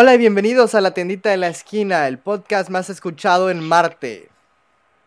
Hola 0.00 0.14
y 0.14 0.18
bienvenidos 0.18 0.76
a 0.76 0.80
la 0.80 0.94
tiendita 0.94 1.30
de 1.30 1.38
la 1.38 1.48
esquina, 1.48 2.06
el 2.06 2.18
podcast 2.18 2.70
más 2.70 2.88
escuchado 2.88 3.50
en 3.50 3.58
Marte. 3.58 4.28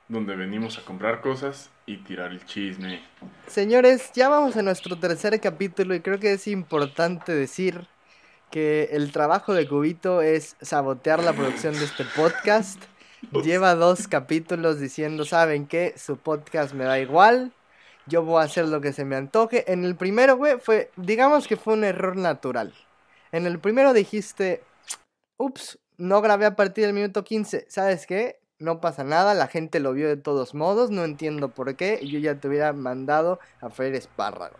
Donde 0.10 0.36
venimos 0.36 0.78
a 0.78 0.84
comprar 0.84 1.21
cosas 1.21 1.70
y 1.86 1.96
tirar 2.04 2.32
el 2.32 2.46
chisme. 2.46 3.02
Señores, 3.48 4.12
ya 4.14 4.27
vamos 4.27 4.57
a 4.57 4.64
nuestro 4.64 5.00
tercer 5.00 5.39
capítulo 5.39 5.96
y 5.96 6.02
creo 6.02 6.20
que 6.20 6.34
es 6.34 6.46
importante 6.46 7.34
decir 7.34 7.88
que 8.50 8.89
el 8.91 9.14
trabajo 9.14 9.54
de 9.54 9.66
Cubito 9.66 10.21
es 10.21 10.57
sabotear 10.59 11.23
la 11.23 11.32
producción 11.32 11.73
de 11.73 11.86
este 11.86 12.04
podcast. 12.14 12.84
Lleva 13.46 13.76
dos 13.76 14.10
capítulos 14.10 14.82
diciendo, 14.82 15.23
¿saben 15.23 15.68
qué? 15.68 15.94
Su 15.96 16.18
podcast 16.18 16.73
me 16.73 16.84
da 16.84 17.00
igual. 17.00 17.54
Yo 18.08 18.23
voy 18.23 18.42
a 18.42 18.46
hacer 18.46 18.68
lo 18.68 18.82
que 18.82 18.92
se 18.92 19.05
me 19.05 19.16
antoje. 19.16 19.71
En 19.71 19.86
el 19.86 19.96
primero, 19.96 20.36
güey, 20.36 20.60
fue, 20.60 20.92
digamos 20.98 21.48
que 21.48 21.55
fue 21.55 21.76
un 21.76 21.86
error 21.86 22.18
natural. 22.18 22.73
En 23.32 23.46
el 23.46 23.60
primero 23.60 23.93
dijiste, 23.93 24.61
ups, 25.41 25.79
no 25.97 26.21
grabé 26.21 26.45
a 26.45 26.55
partir 26.55 26.86
del 26.86 26.93
minuto 26.93 27.23
15. 27.23 27.65
¿Sabes 27.69 28.05
qué? 28.07 28.39
No 28.59 28.79
pasa 28.79 29.04
nada, 29.04 29.33
la 29.33 29.47
gente 29.47 29.79
lo 29.79 29.93
vio 29.93 30.07
de 30.07 30.17
todos 30.17 30.54
modos, 30.54 30.91
no 30.91 31.04
entiendo 31.04 31.50
por 31.50 31.75
qué. 31.75 32.00
Yo 32.03 32.19
ya 32.19 32.36
te 32.36 32.47
hubiera 32.47 32.73
mandado 32.73 33.39
a 33.59 33.69
freír 33.69 33.95
espárragos. 33.95 34.59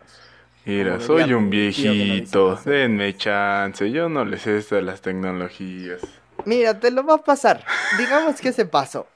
Mira, 0.64 0.94
Como 0.94 1.06
soy 1.06 1.32
un 1.32 1.44
no 1.44 1.50
viejito, 1.50 2.50
cosas. 2.50 2.64
denme 2.64 3.16
chance, 3.16 3.90
yo 3.90 4.08
no 4.08 4.24
les 4.24 4.42
sé 4.42 4.60
de 4.60 4.82
las 4.82 5.00
tecnologías. 5.00 6.00
Mira, 6.44 6.78
te 6.78 6.90
lo 6.90 7.04
va 7.04 7.14
a 7.14 7.18
pasar. 7.24 7.64
Digamos 7.98 8.40
que 8.40 8.52
se 8.52 8.64
pasó. 8.66 9.06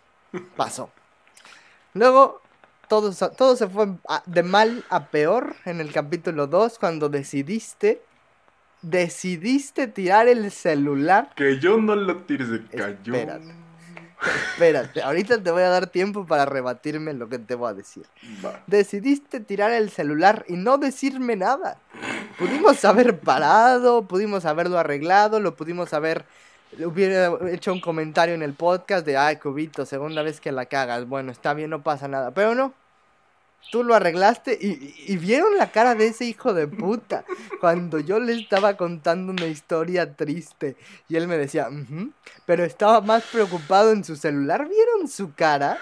Pasó. 0.57 0.91
Luego, 1.95 2.41
todo, 2.89 3.13
todo 3.37 3.57
se 3.57 3.69
fue 3.69 3.89
de 4.27 4.43
mal 4.43 4.85
a 4.91 5.07
peor 5.07 5.57
en 5.65 5.81
el 5.81 5.93
capítulo 5.93 6.47
2 6.47 6.79
cuando 6.79 7.09
decidiste, 7.09 8.03
decidiste 8.91 9.89
tirar 9.89 10.29
el 10.29 10.51
celular. 10.51 11.31
Que 11.37 11.59
yo 11.59 11.77
no 11.79 11.97
lo 11.97 12.19
tires 12.19 12.51
de 12.51 12.65
cayó. 12.65 13.15
Espérate. 13.15 13.55
Espérate, 14.53 15.03
ahorita 15.03 15.43
te 15.43 15.51
voy 15.51 15.63
a 15.63 15.69
dar 15.69 15.89
tiempo 15.89 16.27
para 16.27 16.47
rebatirme 16.47 17.13
lo 17.13 17.29
que 17.29 17.39
te 17.39 17.55
voy 17.55 17.71
a 17.71 17.75
decir. 17.75 18.07
Va. 18.45 18.63
Decidiste 18.67 19.41
tirar 19.41 19.73
el 19.73 19.91
celular 19.91 20.45
y 20.49 20.55
no 20.55 20.79
decirme 20.79 21.37
nada. 21.37 21.79
Pudimos 22.39 22.83
haber 22.87 23.19
parado, 23.19 24.07
pudimos 24.09 24.47
haberlo 24.47 24.79
arreglado, 24.79 25.41
lo 25.41 25.55
pudimos 25.55 25.93
haber... 25.93 26.25
Hubiera 26.85 27.33
hecho 27.51 27.73
un 27.73 27.81
comentario 27.81 28.35
en 28.35 28.43
el 28.43 28.53
podcast 28.53 29.07
de, 29.07 29.17
ay, 29.17 29.37
Cubito, 29.37 29.87
segunda 29.87 30.23
vez 30.23 30.41
que 30.41 30.51
la 30.51 30.67
cagas. 30.67 31.07
Bueno, 31.07 31.31
está 31.31 31.55
bien, 31.55 31.71
no 31.71 31.83
pasa 31.83 32.09
nada. 32.09 32.33
Pero 32.33 32.55
no. 32.55 32.75
Tú 33.71 33.83
lo 33.85 33.95
arreglaste 33.95 34.57
y, 34.61 34.95
y- 35.13 35.17
vieron 35.17 35.57
la 35.57 35.71
cara 35.73 35.95
de 35.95 36.07
ese 36.07 36.25
hijo 36.25 36.55
de 36.55 36.69
puta 36.69 37.25
cuando 37.61 37.99
yo 37.99 38.21
le 38.21 38.33
estaba 38.35 38.77
contando 38.77 39.33
una 39.33 39.47
historia 39.47 40.15
triste 40.15 40.77
y 41.09 41.17
él 41.17 41.27
me 41.29 41.37
decía, 41.37 41.69
pero 42.47 42.65
estaba 42.65 43.01
más 43.01 43.25
preocupado 43.25 43.93
en 43.93 44.05
su 44.05 44.17
celular. 44.17 44.69
¿Vieron 44.69 45.09
su 45.09 45.35
cara? 45.35 45.79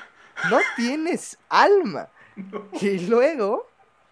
No 0.51 0.59
tienes 0.77 1.39
alma. 1.49 2.09
Y 2.81 2.99
luego 3.07 3.67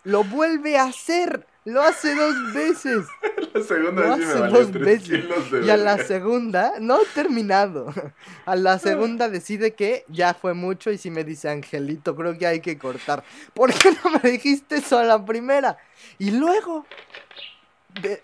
lo 0.05 0.23
vuelve 0.23 0.79
a 0.79 0.85
hacer. 0.85 1.47
Lo 1.65 1.81
hace 1.83 2.15
dos 2.17 2.53
veces. 2.53 3.07
La 3.55 3.63
segunda 3.63 4.03
Lo 4.03 4.17
vez 4.17 4.27
sí 4.29 4.35
me 4.35 4.45
hace 4.45 4.49
dos 4.57 4.73
veces. 4.73 5.67
Y 5.67 5.71
a 5.71 5.77
la 5.77 5.99
segunda, 5.99 6.73
no 6.81 7.01
he 7.01 7.07
terminado. 7.15 7.93
A 8.47 8.57
la 8.57 8.79
segunda 8.81 9.29
decide 9.29 9.75
que 9.75 10.05
ya 10.09 10.35
fue 10.35 10.55
mucho 10.55 10.91
y 10.91 10.99
si 10.99 11.11
me 11.11 11.23
dice 11.23 11.49
Angelito, 11.51 12.17
creo 12.17 12.37
que 12.37 12.47
hay 12.47 12.61
que 12.61 12.79
cortar. 12.79 13.23
¿Por 13.55 13.73
qué 13.73 13.91
no 14.05 14.11
me 14.23 14.31
dijiste 14.31 14.77
eso 14.77 14.99
a 14.99 15.05
la 15.05 15.25
primera? 15.25 15.77
Y 16.19 16.33
luego, 16.33 16.85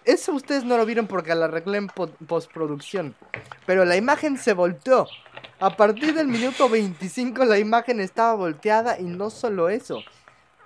eso 0.05 0.33
ustedes 0.33 0.65
no 0.65 0.77
lo 0.77 0.85
vieron 0.85 1.07
porque 1.07 1.35
la 1.35 1.45
arreglé 1.45 1.79
en 1.79 1.87
po- 1.89 2.09
postproducción. 2.27 3.15
Pero 3.67 3.85
la 3.85 3.97
imagen 3.97 4.37
se 4.39 4.53
volteó. 4.55 5.07
A 5.61 5.77
partir 5.77 6.15
del 6.15 6.27
minuto 6.27 6.69
25 6.69 7.45
la 7.45 7.59
imagen 7.59 8.01
estaba 8.01 8.35
volteada 8.35 8.99
y 8.99 9.05
no 9.05 9.31
solo 9.31 9.69
eso, 9.69 10.01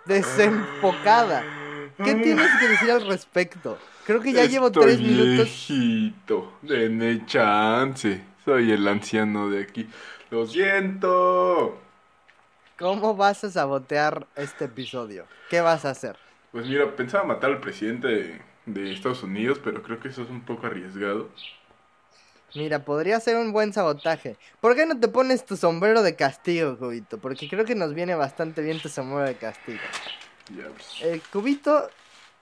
desenfocada. 0.07 1.43
¿Qué 2.05 2.15
tienes 2.17 2.51
que 2.59 2.69
decir 2.69 2.91
al 2.91 3.07
respecto? 3.07 3.79
Creo 4.05 4.21
que 4.21 4.33
ya 4.33 4.45
llevo 4.47 4.71
tres 4.71 4.99
minutos. 4.99 5.69
viejito, 5.69 6.59
denme 6.63 7.25
chance. 7.27 8.23
Soy 8.45 8.73
el 8.73 8.87
anciano 8.89 9.49
de 9.49 9.63
aquí. 9.63 9.89
Lo 10.31 10.47
siento. 10.47 11.79
¿Cómo 12.79 13.15
vas 13.15 13.45
a 13.45 13.51
sabotear 13.51 14.27
este 14.35 14.65
episodio? 14.65 15.27
¿Qué 15.49 15.61
vas 15.61 15.85
a 15.85 15.91
hacer? 15.91 16.17
Pues 16.51 16.67
mira, 16.67 16.97
pensaba 16.97 17.25
matar 17.25 17.51
al 17.51 17.61
presidente 17.61 18.09
de, 18.09 18.43
de 18.67 18.93
Estados 18.93 19.23
Unidos, 19.23 19.61
pero 19.63 19.83
creo 19.83 20.01
que 20.01 20.09
eso 20.09 20.23
es 20.23 20.31
un 20.31 20.45
poco 20.45 20.67
arriesgado. 20.67 21.29
Mira, 22.55 22.85
podría 22.85 23.19
ser 23.21 23.37
un 23.37 23.53
buen 23.53 23.73
sabotaje. 23.73 24.37
¿Por 24.61 24.75
qué 24.75 24.85
no 24.85 24.99
te 24.99 25.09
pones 25.09 25.47
tu 25.47 25.57
sombrero 25.57 26.03
de 26.03 26.17
castigo, 26.17 26.77
Cubito? 26.77 27.19
Porque 27.19 27.49
creo 27.49 27.65
que 27.65 27.75
nos 27.75 27.95
viene 27.95 28.15
bastante 28.15 28.61
bien 28.61 28.81
tu 28.81 28.89
sombrero 28.91 29.27
de 29.27 29.37
castigo. 29.37 29.81
El 31.01 31.23
Cubito, 31.23 31.89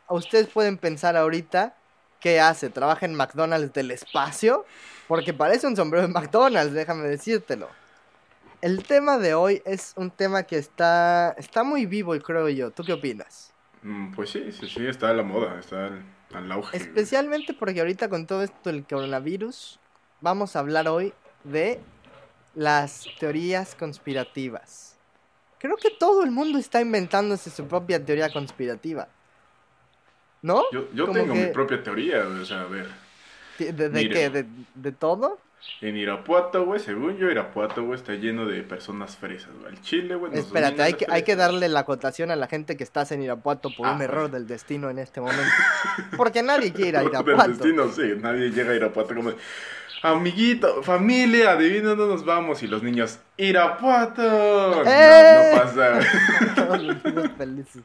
ustedes 0.09 0.49
pueden 0.49 0.79
pensar 0.79 1.17
ahorita, 1.17 1.75
¿qué 2.21 2.41
hace? 2.41 2.71
¿Trabaja 2.71 3.07
en 3.07 3.15
McDonald's 3.15 3.73
del 3.73 3.91
espacio? 3.91 4.65
Porque 5.09 5.33
parece 5.33 5.67
un 5.67 5.77
sombrero 5.77 6.07
de 6.07 6.13
McDonald's, 6.13 6.73
déjame 6.75 7.09
decírtelo. 7.09 7.69
El 8.61 8.85
tema 8.85 9.19
de 9.19 9.35
hoy 9.35 9.63
es 9.65 9.93
un 9.97 10.11
tema 10.11 10.43
que 10.43 10.59
está, 10.59 11.35
está 11.39 11.63
muy 11.65 11.87
vivo, 11.87 12.17
creo 12.19 12.49
yo. 12.49 12.71
¿Tú 12.71 12.85
qué 12.85 12.93
opinas? 12.93 13.53
Mm, 13.83 14.13
Pues 14.13 14.31
sí, 14.31 14.53
sí, 14.53 14.69
sí, 14.69 14.87
está 14.87 15.09
a 15.09 15.15
la 15.15 15.23
moda, 15.23 15.59
está 15.59 15.87
al, 15.87 16.05
al 16.35 16.53
auge. 16.53 16.77
Especialmente 16.77 17.55
porque 17.55 17.81
ahorita 17.81 18.09
con 18.09 18.27
todo 18.27 18.43
esto 18.43 18.71
del 18.71 18.85
coronavirus, 18.87 19.81
vamos 20.21 20.57
a 20.57 20.59
hablar 20.59 20.89
hoy 20.89 21.15
de 21.45 21.81
las 22.55 23.07
teorías 23.19 23.75
conspirativas. 23.75 24.90
Creo 25.61 25.77
que 25.77 25.91
todo 25.91 26.25
el 26.25 26.31
mundo 26.31 26.59
está 26.59 26.81
inventándose 26.81 27.51
su 27.51 27.67
propia 27.69 28.05
teoría 28.05 28.33
conspirativa. 28.33 29.09
¿No? 30.43 30.63
Yo, 30.73 30.89
yo 30.95 31.05
tengo 31.11 31.35
que- 31.35 31.47
mi 31.47 31.53
propia 31.53 31.83
teoría, 31.83 32.27
o 32.27 32.45
sea, 32.45 32.63
a 32.63 32.65
ver. 32.65 32.89
¿De, 33.59 33.73
de 33.91 34.09
qué? 34.09 34.31
¿De, 34.31 34.47
de 34.75 34.93
todo? 34.93 35.39
En 35.83 35.95
Irapuato, 35.99 36.65
güey, 36.65 36.81
según 36.81 37.19
yo, 37.19 37.31
Irapuato, 37.31 37.85
güey, 37.85 37.99
está 37.99 38.15
lleno 38.15 38.47
de 38.47 38.63
personas 38.63 39.19
fresas, 39.19 39.51
güey. 39.61 39.75
El 39.75 39.83
Chile, 39.83 40.15
güey, 40.15 40.33
Espérate, 40.39 40.81
hay 40.83 40.95
que, 40.95 41.05
hay 41.11 41.23
que 41.23 41.37
darle 41.37 41.69
la 41.69 41.81
acotación 41.81 42.31
a 42.31 42.37
la 42.37 42.47
gente 42.47 42.79
que 42.79 42.85
estás 42.85 43.13
en 43.13 43.23
Irapuato 43.23 43.69
por 43.77 43.87
Ah, 43.87 43.93
un 43.93 44.01
error 44.01 44.31
del 44.31 44.47
destino 44.47 44.89
en 44.89 44.99
este 44.99 45.21
momento. 45.21 45.43
Porque 46.17 46.43
nadie 46.43 46.73
quiere 46.73 46.89
ir 46.89 46.97
a 46.97 47.01
Del 47.01 47.09
Irapuato. 47.11 47.49
destino, 47.51 47.93
sí, 47.93 48.15
nadie 48.19 48.49
llega 48.51 48.73
a 48.73 48.75
Irapuato 48.77 49.15
como 49.15 49.33
Amiguito, 50.03 50.83
familia, 50.83 51.53
adivina 51.53 51.91
dónde 51.91 52.15
nos 52.15 52.25
vamos. 52.25 52.63
Y 52.63 52.67
los 52.67 52.83
niños, 52.83 53.19
¡Irapuato! 53.37 54.23
¡Eh! 54.87 55.51
No, 55.53 55.57
no 55.57 55.63
pasa, 55.63 55.91
güey. 56.69 57.03
Todos 57.03 57.31
felices. 57.37 57.83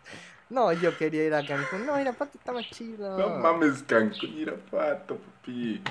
No, 0.49 0.71
yo 0.71 0.97
quería 0.97 1.25
ir 1.25 1.33
a 1.33 1.45
Cancún. 1.45 1.85
No, 1.85 1.99
Irapuato 1.99 2.37
está 2.37 2.51
más 2.51 2.65
chido. 2.69 3.17
No 3.17 3.39
mames, 3.39 3.83
Cancún, 3.83 4.37
Irapuato, 4.37 5.17
papi. 5.17 5.81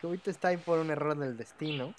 Que 0.00 0.06
ahorita 0.06 0.30
está 0.30 0.48
ahí 0.48 0.56
por 0.56 0.78
un 0.78 0.90
error 0.90 1.16
del 1.18 1.36
destino. 1.36 1.92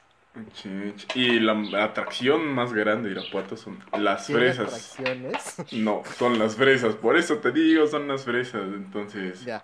Y 1.16 1.40
la 1.40 1.84
atracción 1.84 2.46
más 2.48 2.72
grande 2.72 3.10
de 3.10 3.20
Irapuato 3.20 3.58
son 3.58 3.80
las 3.98 4.28
fresas. 4.28 4.68
atracciones. 4.68 5.56
No, 5.74 6.04
son 6.18 6.38
las 6.40 6.56
fresas. 6.56 6.96
Por 6.96 7.18
eso 7.18 7.38
te 7.38 7.52
digo, 7.52 7.88
son 7.88 8.08
las 8.08 8.24
fresas. 8.24 8.62
Entonces, 8.74 9.44
ya. 9.44 9.64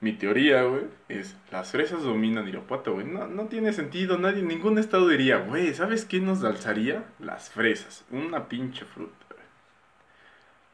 Mi 0.00 0.12
teoría, 0.12 0.62
güey, 0.62 0.84
es 1.08 1.36
las 1.50 1.70
fresas 1.70 2.02
dominan 2.02 2.46
Irapuato, 2.48 2.92
güey. 2.94 3.06
No, 3.06 3.26
no 3.28 3.46
tiene 3.46 3.72
sentido. 3.72 4.18
Nadie, 4.18 4.42
ningún 4.42 4.78
estado 4.78 5.08
diría, 5.08 5.38
güey, 5.38 5.72
¿sabes 5.74 6.04
qué 6.04 6.20
nos 6.20 6.44
alzaría? 6.44 7.04
Las 7.18 7.48
fresas. 7.50 8.04
Una 8.10 8.46
pinche 8.48 8.84
fruta, 8.84 9.26
güey. 9.30 9.42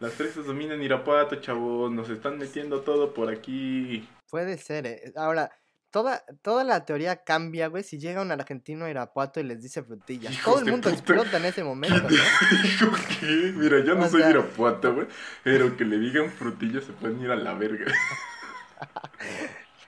Las 0.01 0.13
fresas 0.15 0.45
dominan 0.47 0.83
Irapuato, 0.83 1.37
chavos. 1.37 1.93
Nos 1.93 2.11
están 2.11 2.37
metiendo 2.39 2.81
todo 2.81 3.15
por 3.15 3.31
aquí. 3.31 4.09
Puede 4.29 4.59
ser, 4.59 4.87
eh. 4.87 5.13
Ahora, 5.15 5.51
toda, 5.93 6.25
toda 6.43 6.65
la 6.65 6.85
teoría 6.85 7.23
cambia, 7.23 7.69
güey, 7.69 7.85
si 7.85 7.99
llega 8.01 8.23
un 8.23 8.33
argentino 8.33 8.87
a 8.87 8.91
Irapuato 8.91 9.39
y 9.39 9.45
les 9.45 9.63
dice 9.63 9.85
frutillas. 9.85 10.33
Hijos 10.33 10.55
Todo 10.55 10.65
el 10.65 10.71
mundo 10.73 10.91
puta. 10.91 11.01
explota 11.01 11.37
en 11.37 11.45
ese 11.45 11.63
momento, 11.63 12.03
¿no? 12.03 12.09
Dijo 12.63 12.91
que, 13.21 13.53
mira, 13.55 13.79
yo 13.85 13.95
no 13.95 14.07
O 14.07 14.09
soy 14.09 14.23
sea- 14.23 14.31
Irapuato, 14.31 14.95
güey. 14.95 15.07
Pero 15.45 15.77
que 15.77 15.85
le 15.85 15.99
digan 15.99 16.29
frutillas 16.29 16.83
se 16.83 16.93
pueden 16.93 17.21
ir 17.21 17.31
a 17.31 17.37
la 17.37 17.55
verga. 17.55 17.87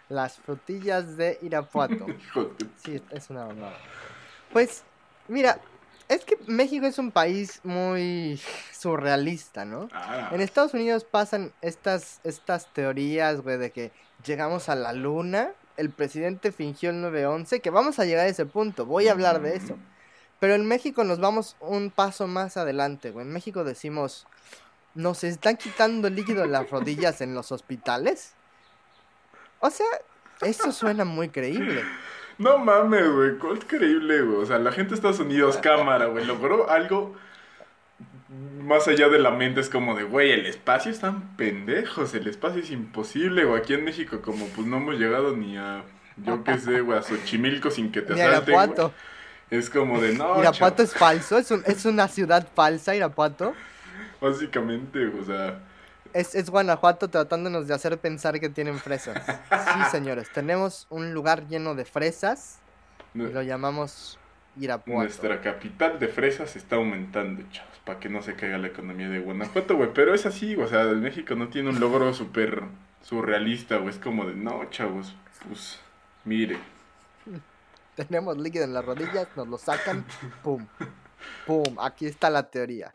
Las 0.09 0.39
frutillas 0.39 1.17
de 1.17 1.39
Irapuato. 1.43 2.07
Sí, 2.85 3.03
es 3.11 3.31
una 3.31 3.47
mamada. 3.47 3.79
Pues, 4.53 4.83
mira, 5.29 5.59
es 6.09 6.25
que 6.25 6.37
México 6.47 6.87
es 6.87 6.99
un 6.99 7.11
país 7.11 7.61
muy 7.65 8.39
surrealista, 8.73 9.65
¿no? 9.65 9.89
Ah, 9.93 10.29
En 10.33 10.43
Estados 10.43 10.75
Unidos 10.75 11.05
pasan 11.05 11.53
estas, 11.63 12.21
estas 12.25 12.73
teorías, 12.75 13.41
güey, 13.41 13.57
de 13.57 13.71
que 13.71 13.91
llegamos 14.25 14.69
a 14.69 14.75
la 14.75 14.93
luna, 14.93 15.53
el 15.79 15.91
presidente 15.91 16.53
fingió 16.53 16.91
el 16.91 17.03
9-11, 17.03 17.61
que 17.63 17.71
vamos 17.71 17.99
a 17.99 18.05
llegar 18.05 18.27
a 18.27 18.29
ese 18.29 18.45
punto, 18.45 18.85
voy 18.85 19.09
a 19.09 19.13
hablar 19.13 19.41
de 19.41 19.57
eso. 19.57 19.79
Pero 20.41 20.55
en 20.55 20.67
México 20.67 21.05
nos 21.05 21.21
vamos 21.21 21.57
un 21.61 21.91
paso 21.91 22.27
más 22.27 22.57
adelante, 22.57 23.11
güey. 23.11 23.27
En 23.27 23.33
México 23.33 23.65
decimos, 23.65 24.27
¿nos 24.95 25.25
están 25.25 25.57
quitando 25.57 26.11
líquido 26.11 26.43
de 26.43 26.49
las 26.49 26.69
rodillas 26.69 27.23
en 27.23 27.35
los 27.35 27.51
hospitales? 27.51 28.35
O 29.67 29.71
sea, 29.71 29.87
eso 30.43 30.73
suena 30.73 31.05
muy 31.07 31.31
creíble. 31.31 31.83
No 32.37 32.59
mames, 32.59 33.09
güey. 33.11 33.39
¿Cuál 33.39 33.57
es 33.59 33.65
creíble, 33.65 34.21
güey? 34.23 34.43
O 34.43 34.47
sea, 34.47 34.59
la 34.59 34.73
gente 34.73 34.91
de 34.91 34.97
Estados 34.97 35.21
Unidos, 35.21 35.57
cámara, 35.57 36.07
güey, 36.07 36.27
logró 36.27 36.69
algo 36.69 37.15
más 38.61 38.89
allá 38.89 39.09
de 39.09 39.19
la 39.19 39.31
mente. 39.31 39.61
Es 39.61 39.71
como 39.71 39.95
de, 39.95 40.03
güey, 40.03 40.33
el 40.33 40.45
espacio 40.47 40.91
están 40.91 41.37
pendejos. 41.37 42.13
El 42.15 42.27
espacio 42.27 42.61
es 42.61 42.71
imposible, 42.71 43.45
güey. 43.45 43.61
Aquí 43.61 43.73
en 43.75 43.85
México, 43.85 44.21
como 44.21 44.47
pues 44.49 44.67
no 44.67 44.77
hemos 44.79 44.97
llegado 44.99 45.35
ni 45.37 45.57
a, 45.57 45.83
yo 46.19 46.43
qué 46.45 46.59
sé, 46.59 46.81
güey, 46.81 46.99
a 46.99 47.03
Xochimilco 47.03 47.71
sin 47.71 47.91
que 47.93 48.03
te 48.03 48.15
asalten. 48.15 48.55
güey. 48.55 48.91
Es 49.51 49.71
como 49.71 50.01
de, 50.01 50.15
no, 50.15 50.41
Irapuato 50.41 50.77
chavo. 50.79 50.83
es 50.83 50.95
falso, 50.95 51.39
es, 51.39 51.51
un- 51.51 51.63
es 51.67 51.85
una 51.87 52.09
ciudad 52.09 52.47
falsa, 52.55 52.95
Irapuato. 52.97 53.55
Básicamente, 54.21 55.07
o 55.07 55.25
sea, 55.25 55.61
Es, 56.15 56.37
es 56.37 56.49
Guanajuato 56.49 57.11
tratándonos 57.11 57.67
de 57.67 57.75
hacer 57.75 57.99
pensar 57.99 58.39
que 58.39 58.49
tienen 58.49 58.79
fresas. 58.79 59.21
Sí, 59.27 59.81
señores, 59.91 60.33
tenemos 60.33 60.87
un 60.89 61.13
lugar 61.13 61.49
lleno 61.49 61.75
de 61.75 61.85
fresas 61.85 62.61
y 63.15 63.19
lo 63.19 63.43
llamamos 63.43 64.19
Irapuato. 64.57 65.01
nuestra 65.01 65.41
capital 65.41 65.99
de 65.99 66.07
fresas 66.07 66.55
está 66.55 66.77
aumentando, 66.77 67.43
chavos, 67.51 67.79
para 67.85 67.99
que 67.99 68.09
no 68.09 68.23
se 68.23 68.35
caiga 68.35 68.59
la 68.59 68.69
economía 68.69 69.09
de 69.09 69.19
Guanajuato, 69.19 69.77
güey. 69.77 69.91
Pero 69.93 70.15
es 70.15 70.25
así, 70.25 70.55
o 70.55 70.69
sea, 70.69 70.85
México 70.85 71.35
no 71.35 71.49
tiene 71.49 71.71
un 71.71 71.81
logro 71.81 72.15
súper 72.15 72.63
surrealista, 73.03 73.79
güey. 73.79 73.91
Es 73.91 73.99
como 73.99 74.25
de, 74.25 74.37
no, 74.37 74.65
chavos, 74.71 75.17
pues, 75.49 75.81
mire. 76.25 76.59
Tenemos 77.97 78.39
líquido 78.39 78.65
en 78.65 78.75
las 78.75 78.85
rodillas, 78.85 79.27
nos 79.35 79.49
lo 79.49 79.59
sacan, 79.59 80.05
pum, 80.43 80.65
pum, 81.47 81.77
aquí 81.81 82.07
está 82.07 82.31
la 82.31 82.49
teoría. 82.49 82.95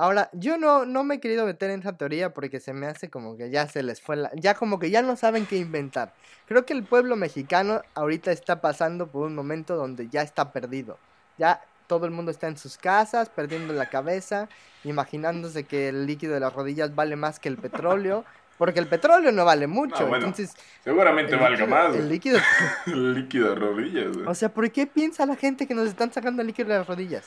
Ahora, 0.00 0.30
yo 0.32 0.58
no, 0.58 0.86
no 0.86 1.02
me 1.02 1.16
he 1.16 1.20
querido 1.20 1.44
meter 1.44 1.72
en 1.72 1.80
esa 1.80 1.96
teoría 1.96 2.32
porque 2.32 2.60
se 2.60 2.72
me 2.72 2.86
hace 2.86 3.10
como 3.10 3.36
que 3.36 3.50
ya 3.50 3.66
se 3.66 3.82
les 3.82 4.00
fue 4.00 4.14
la... 4.14 4.30
Ya 4.36 4.54
como 4.54 4.78
que 4.78 4.90
ya 4.90 5.02
no 5.02 5.16
saben 5.16 5.44
qué 5.44 5.56
inventar. 5.56 6.14
Creo 6.46 6.64
que 6.64 6.72
el 6.72 6.84
pueblo 6.84 7.16
mexicano 7.16 7.82
ahorita 7.96 8.30
está 8.30 8.60
pasando 8.60 9.08
por 9.08 9.26
un 9.26 9.34
momento 9.34 9.74
donde 9.74 10.08
ya 10.08 10.22
está 10.22 10.52
perdido. 10.52 10.98
Ya 11.36 11.60
todo 11.88 12.06
el 12.06 12.12
mundo 12.12 12.30
está 12.30 12.46
en 12.46 12.56
sus 12.56 12.78
casas, 12.78 13.28
perdiendo 13.28 13.74
la 13.74 13.90
cabeza, 13.90 14.48
imaginándose 14.84 15.64
que 15.64 15.88
el 15.88 16.06
líquido 16.06 16.34
de 16.34 16.40
las 16.40 16.52
rodillas 16.52 16.94
vale 16.94 17.16
más 17.16 17.40
que 17.40 17.48
el 17.48 17.56
petróleo. 17.56 18.24
Porque 18.56 18.78
el 18.78 18.86
petróleo 18.86 19.32
no 19.32 19.44
vale 19.44 19.66
mucho. 19.66 20.06
Bueno, 20.06 20.26
entonces, 20.26 20.54
Seguramente 20.84 21.34
valga 21.34 21.64
líquido- 21.64 21.68
más, 21.68 21.96
El 21.96 22.08
líquido 22.08 22.38
El 22.86 23.14
líquido 23.14 23.48
de 23.50 23.54
rodillas, 23.56 24.16
o 24.28 24.34
sea, 24.36 24.48
¿por 24.48 24.70
qué 24.70 24.86
piensa 24.86 25.26
la 25.26 25.34
gente 25.34 25.66
que 25.66 25.74
nos 25.74 25.88
están 25.88 26.12
sacando 26.12 26.42
el 26.42 26.46
líquido 26.46 26.68
de 26.68 26.78
las 26.78 26.86
rodillas? 26.86 27.24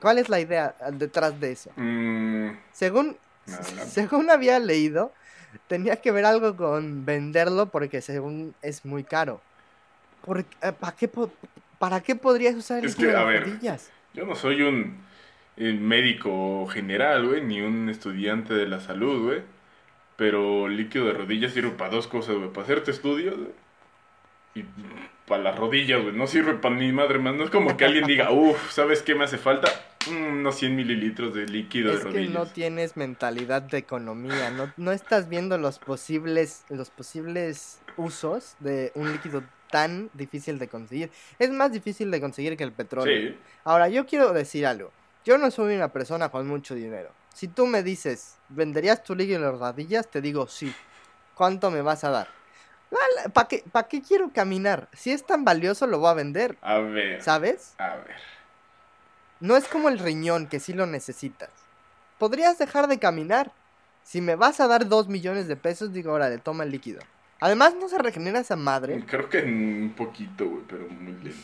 ¿Cuál 0.00 0.18
es 0.18 0.28
la 0.28 0.40
idea 0.40 0.74
ah, 0.80 0.90
detrás 0.90 1.38
de 1.40 1.52
eso? 1.52 1.70
Mm, 1.76 2.50
Según, 2.72 3.16
según 3.88 4.30
había 4.30 4.58
leído, 4.58 5.12
tenía 5.68 5.96
que 5.96 6.10
ver 6.12 6.24
algo 6.24 6.56
con 6.56 7.04
venderlo 7.04 7.66
porque 7.66 8.00
según 8.00 8.54
es 8.62 8.84
muy 8.84 9.04
caro. 9.04 9.40
Por- 10.24 10.40
eh, 10.40 10.72
¿Para 10.78 10.96
qué, 10.96 11.10
¿Para 11.78 12.00
qué 12.00 12.14
podrías 12.14 12.54
usar 12.54 12.78
el 12.78 12.86
Es 12.86 12.92
líquido 12.92 13.10
que, 13.10 13.16
de 13.16 13.22
a 13.22 13.24
ver, 13.24 13.44
rodillas? 13.44 13.90
yo 14.14 14.26
no 14.26 14.34
soy 14.34 14.62
un 14.62 14.98
médico 15.56 16.66
general, 16.68 17.26
güey, 17.28 17.42
ni 17.42 17.60
un 17.60 17.88
estudiante 17.88 18.54
de 18.54 18.66
la 18.66 18.80
salud, 18.80 19.26
güey. 19.26 19.42
Pero 20.16 20.68
líquido 20.68 21.06
de 21.06 21.12
rodillas 21.14 21.52
sirve 21.52 21.70
para 21.70 21.90
dos 21.90 22.06
cosas, 22.06 22.36
güey. 22.36 22.48
Para 22.50 22.64
hacerte 22.64 22.90
estudios, 22.90 23.36
güey. 23.36 23.50
Y 24.54 24.64
para 25.26 25.42
las 25.42 25.58
rodillas, 25.58 26.02
güey. 26.02 26.14
No 26.14 26.26
sirve 26.26 26.54
para 26.54 26.74
mi 26.74 26.92
madre 26.92 27.18
más. 27.18 27.34
No 27.34 27.44
es 27.44 27.50
como 27.50 27.76
que 27.76 27.84
alguien 27.86 28.04
diga, 28.06 28.30
uff, 28.30 28.70
¿sabes 28.70 29.00
qué 29.02 29.14
me 29.14 29.24
hace 29.24 29.38
falta? 29.38 29.68
Mm, 30.08 30.40
unos 30.40 30.56
100 30.56 30.76
mililitros 30.76 31.34
de 31.34 31.46
líquido 31.46 31.92
Es 31.92 32.04
de 32.04 32.10
que 32.10 32.28
no 32.28 32.46
tienes 32.46 32.96
mentalidad 32.96 33.62
de 33.62 33.78
economía, 33.78 34.50
no, 34.50 34.72
no 34.76 34.92
estás 34.92 35.28
viendo 35.28 35.58
los 35.58 35.78
posibles, 35.78 36.64
los 36.70 36.90
posibles 36.90 37.80
usos 37.96 38.56
de 38.60 38.92
un 38.94 39.12
líquido 39.12 39.42
tan 39.70 40.10
difícil 40.14 40.58
de 40.58 40.68
conseguir. 40.68 41.10
Es 41.38 41.50
más 41.50 41.72
difícil 41.72 42.10
de 42.10 42.20
conseguir 42.20 42.56
que 42.56 42.64
el 42.64 42.72
petróleo. 42.72 43.32
Sí, 43.32 43.38
Ahora, 43.64 43.88
yo 43.88 44.06
quiero 44.06 44.32
decir 44.32 44.66
algo. 44.66 44.90
Yo 45.24 45.36
no 45.36 45.50
soy 45.50 45.76
una 45.76 45.92
persona 45.92 46.30
con 46.30 46.46
mucho 46.46 46.74
dinero. 46.74 47.10
Si 47.34 47.46
tú 47.46 47.66
me 47.66 47.82
dices, 47.82 48.38
¿venderías 48.48 49.04
tu 49.04 49.14
líquido 49.14 49.40
de 49.40 49.52
las 49.52 49.60
rodillas? 49.60 50.10
Te 50.10 50.20
digo 50.20 50.48
sí. 50.48 50.74
¿Cuánto 51.34 51.70
me 51.70 51.82
vas 51.82 52.04
a 52.04 52.10
dar? 52.10 52.28
¿Para 53.32 53.46
qué, 53.46 53.62
pa' 53.70 53.86
qué 53.86 54.02
quiero 54.02 54.32
caminar? 54.32 54.88
Si 54.92 55.12
es 55.12 55.24
tan 55.24 55.44
valioso, 55.44 55.86
lo 55.86 55.98
voy 56.00 56.10
a 56.10 56.14
vender. 56.14 56.56
a 56.62 56.78
ver. 56.78 57.22
¿Sabes? 57.22 57.74
A 57.78 57.96
ver. 57.96 58.39
No 59.40 59.56
es 59.56 59.66
como 59.68 59.88
el 59.88 59.98
riñón 59.98 60.46
que 60.46 60.60
sí 60.60 60.72
lo 60.72 60.86
necesitas. 60.86 61.50
Podrías 62.18 62.58
dejar 62.58 62.86
de 62.88 62.98
caminar. 62.98 63.52
Si 64.02 64.20
me 64.20 64.34
vas 64.36 64.60
a 64.60 64.66
dar 64.68 64.88
dos 64.88 65.08
millones 65.08 65.48
de 65.48 65.56
pesos, 65.56 65.92
digo, 65.92 66.12
órale, 66.12 66.38
toma 66.38 66.64
el 66.64 66.70
líquido. 66.70 67.00
Además, 67.40 67.74
no 67.80 67.88
se 67.88 67.98
regenera 67.98 68.40
esa 68.40 68.56
madre. 68.56 69.02
Creo 69.06 69.28
que 69.30 69.38
un 69.42 69.94
poquito, 69.96 70.46
güey, 70.46 70.62
pero 70.68 70.86
muy 70.88 71.12
lento. 71.14 71.38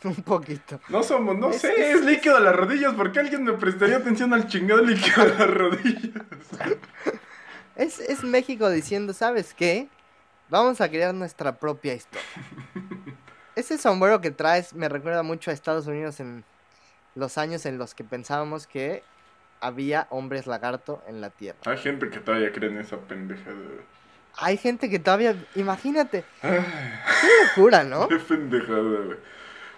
Un 0.04 0.14
poquito. 0.16 0.78
No 0.90 1.02
somos, 1.02 1.36
no 1.36 1.50
Es- 1.50 1.60
sé, 1.62 1.72
es- 1.72 1.96
es 1.96 2.04
líquido 2.04 2.36
de 2.36 2.42
las 2.42 2.54
rodillas. 2.54 2.94
¿Por 2.94 3.10
qué 3.10 3.18
alguien 3.20 3.42
me 3.44 3.54
prestaría 3.54 3.96
atención 3.96 4.32
al 4.32 4.46
chingado 4.46 4.80
líquido 4.82 5.24
de 5.24 5.34
las 5.34 5.50
rodillas? 5.50 6.22
Es, 7.74 7.98
es 8.00 8.22
México 8.22 8.68
diciendo, 8.70 9.12
¿sabes 9.12 9.54
qué? 9.54 9.88
Vamos 10.50 10.80
a 10.80 10.88
crear 10.88 11.14
nuestra 11.14 11.58
propia 11.58 11.94
historia. 11.94 12.22
Ese 13.56 13.76
sombrero 13.78 14.20
que 14.20 14.30
traes 14.30 14.72
me 14.72 14.88
recuerda 14.88 15.22
mucho 15.22 15.50
a 15.50 15.54
Estados 15.54 15.86
Unidos 15.88 16.20
en 16.20 16.44
los 17.14 17.38
años 17.38 17.66
en 17.66 17.78
los 17.78 17.94
que 17.94 18.04
pensábamos 18.04 18.66
que 18.66 19.02
había 19.60 20.06
hombres 20.10 20.46
lagarto 20.46 21.02
en 21.08 21.20
la 21.20 21.30
Tierra. 21.30 21.58
Hay 21.66 21.78
gente 21.78 22.10
que 22.10 22.20
todavía 22.20 22.52
cree 22.52 22.70
en 22.70 22.78
esa 22.78 22.96
pendejada. 22.98 23.56
Hay 24.36 24.56
gente 24.56 24.88
que 24.88 24.98
todavía, 25.00 25.34
imagínate, 25.56 26.24
Ay, 26.42 26.60
qué 27.20 27.28
locura, 27.56 27.82
¿no? 27.82 28.06
qué 28.08 28.16
pendejada, 28.16 28.80
güey. 29.04 29.18